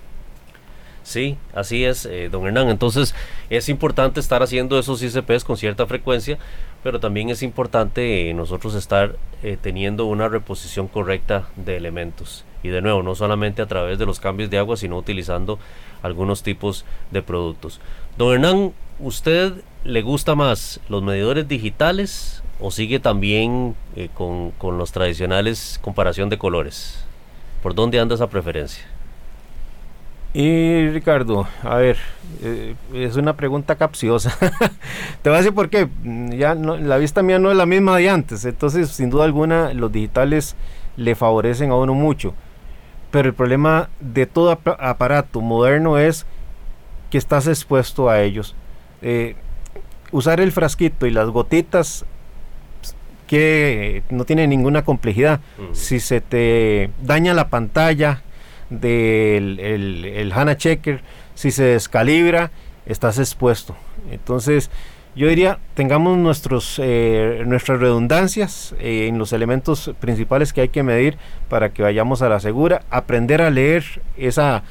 Sí, 1.09 1.38
así 1.54 1.86
es, 1.86 2.04
eh, 2.04 2.28
don 2.28 2.46
Hernán. 2.46 2.68
Entonces 2.68 3.14
es 3.48 3.70
importante 3.70 4.20
estar 4.20 4.42
haciendo 4.42 4.78
esos 4.78 5.02
ICPs 5.02 5.42
con 5.42 5.56
cierta 5.56 5.86
frecuencia, 5.86 6.36
pero 6.82 7.00
también 7.00 7.30
es 7.30 7.42
importante 7.42 8.28
eh, 8.28 8.34
nosotros 8.34 8.74
estar 8.74 9.16
eh, 9.42 9.56
teniendo 9.59 10.04
una 10.04 10.28
reposición 10.28 10.86
correcta 10.86 11.48
de 11.56 11.78
elementos. 11.78 12.44
Y 12.62 12.68
de 12.68 12.82
nuevo, 12.82 13.02
no 13.02 13.14
solamente 13.14 13.62
a 13.62 13.66
través 13.66 13.98
de 13.98 14.04
los 14.04 14.20
cambios 14.20 14.50
de 14.50 14.59
agua, 14.59 14.76
sino 14.76 14.98
utilizando 14.98 15.59
algunos 16.02 16.42
tipos 16.42 16.84
de 17.11 17.22
productos. 17.22 17.80
Don 18.18 18.34
Hernán, 18.34 18.74
¿usted 18.98 19.54
le 19.84 20.02
gusta 20.02 20.34
más 20.34 20.78
los 20.90 21.02
medidores 21.02 21.48
digitales 21.48 22.42
o 22.61 22.70
sigue 22.70 23.00
también 23.00 23.76
con, 24.12 24.50
con 24.50 24.76
los 24.76 24.92
tradicionales 24.92 25.80
comparación 25.80 26.28
de 26.28 26.36
colores? 26.36 27.02
¿Por 27.62 27.74
dónde 27.74 27.98
anda 27.98 28.14
esa 28.14 28.28
preferencia? 28.28 28.84
Y 30.35 30.89
Ricardo, 30.91 31.49
a 31.62 31.76
ver, 31.76 31.97
eh, 32.43 32.74
es 32.93 33.16
una 33.16 33.35
pregunta 33.35 33.76
capciosa. 33.76 34.37
Te 35.22 35.31
voy 35.31 35.37
a 35.37 35.39
decir 35.39 35.55
por 35.55 35.70
qué. 35.70 35.89
Ya 36.37 36.55
no, 36.55 36.76
la 36.76 36.99
vista 36.99 37.22
mía 37.22 37.39
no 37.39 37.51
es 37.51 37.57
la 37.57 37.66
misma 37.66 37.97
de 37.97 38.11
antes, 38.11 38.45
entonces 38.45 38.91
sin 38.91 39.11
duda 39.11 39.24
alguna 39.24 39.72
los 39.72 39.91
digitales 39.91 40.55
le 40.97 41.14
favorecen 41.14 41.70
a 41.70 41.76
uno 41.76 41.95
mucho. 41.95 42.35
Pero 43.11 43.29
el 43.29 43.35
problema 43.35 43.89
de 44.01 44.26
todo 44.26 44.51
aparato 44.51 45.41
moderno 45.41 45.97
es 45.97 46.26
que 47.11 47.16
estás 47.16 47.47
expuesto 47.47 48.11
a 48.11 48.20
ellos. 48.20 48.55
Eh, 49.01 49.35
usar 50.12 50.41
el 50.41 50.53
frasquito 50.53 51.07
y 51.07 51.11
las 51.11 51.29
gotitas 51.31 52.05
que 53.26 54.03
no 54.11 54.24
tiene 54.24 54.47
ninguna 54.47 54.85
complejidad. 54.85 55.41
Si 55.72 56.01
se 56.01 56.20
te 56.20 56.91
daña 57.03 57.35
la 57.35 57.49
pantalla, 57.49 58.22
del 58.71 59.59
el, 59.61 60.33
HANA 60.33 60.57
Checker, 60.57 61.01
si 61.35 61.51
se 61.51 61.64
descalibra, 61.64 62.51
estás 62.87 63.19
expuesto. 63.19 63.77
Entonces, 64.11 64.71
yo 65.16 65.29
diría, 65.29 65.59
tengamos 65.75 66.16
nuestros, 66.16 66.81
eh, 66.83 67.43
nuestras 67.47 67.81
redundancias 67.81 68.75
eh, 68.79 69.07
en 69.09 69.19
los 69.19 69.33
elementos 69.33 69.93
principales 70.01 70.53
que 70.53 70.61
hay 70.62 70.69
que 70.69 70.83
medir 70.83 71.19
para 71.49 71.71
que 71.71 71.83
vayamos 71.83 72.23
a 72.23 72.29
la 72.29 72.41
segura, 72.41 72.83
aprender 72.91 73.43
a 73.43 73.51
leer 73.51 73.85
esa, 74.16 74.62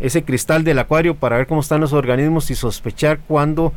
ese 0.00 0.24
cristal 0.24 0.64
del 0.64 0.78
acuario 0.78 1.14
para 1.14 1.36
ver 1.36 1.46
cómo 1.46 1.60
están 1.60 1.80
los 1.80 1.92
organismos 1.92 2.50
y 2.50 2.54
sospechar 2.54 3.20
cuando 3.28 3.72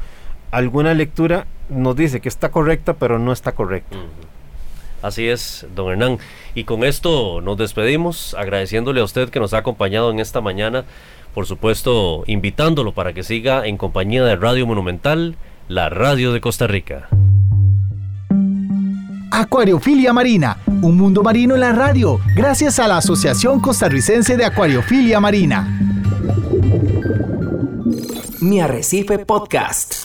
alguna 0.51 0.93
lectura 0.93 1.47
nos 1.69 1.95
dice 1.95 2.21
que 2.21 2.29
está 2.29 2.49
correcta 2.49 2.93
pero 2.93 3.19
no 3.19 3.31
está 3.31 3.51
correcta. 3.51 3.97
Así 5.05 5.27
es, 5.27 5.67
don 5.75 5.91
Hernán. 5.91 6.17
Y 6.55 6.63
con 6.63 6.83
esto 6.83 7.39
nos 7.39 7.57
despedimos, 7.57 8.33
agradeciéndole 8.33 9.01
a 9.01 9.03
usted 9.03 9.29
que 9.29 9.39
nos 9.39 9.53
ha 9.53 9.59
acompañado 9.59 10.09
en 10.09 10.19
esta 10.19 10.41
mañana, 10.41 10.83
por 11.35 11.45
supuesto, 11.45 12.23
invitándolo 12.25 12.91
para 12.91 13.13
que 13.13 13.21
siga 13.21 13.67
en 13.67 13.77
compañía 13.77 14.23
de 14.23 14.35
Radio 14.35 14.65
Monumental, 14.65 15.35
la 15.67 15.89
radio 15.89 16.33
de 16.33 16.41
Costa 16.41 16.65
Rica. 16.65 17.07
Acuariofilia 19.29 20.11
Marina, 20.11 20.57
un 20.81 20.97
mundo 20.97 21.21
marino 21.21 21.53
en 21.53 21.61
la 21.61 21.73
radio, 21.73 22.19
gracias 22.35 22.79
a 22.79 22.87
la 22.87 22.97
Asociación 22.97 23.59
Costarricense 23.59 24.35
de 24.35 24.45
Acuariofilia 24.45 25.19
Marina. 25.19 25.67
Mi 28.41 28.59
Arrecife 28.59 29.19
Podcast. 29.19 30.04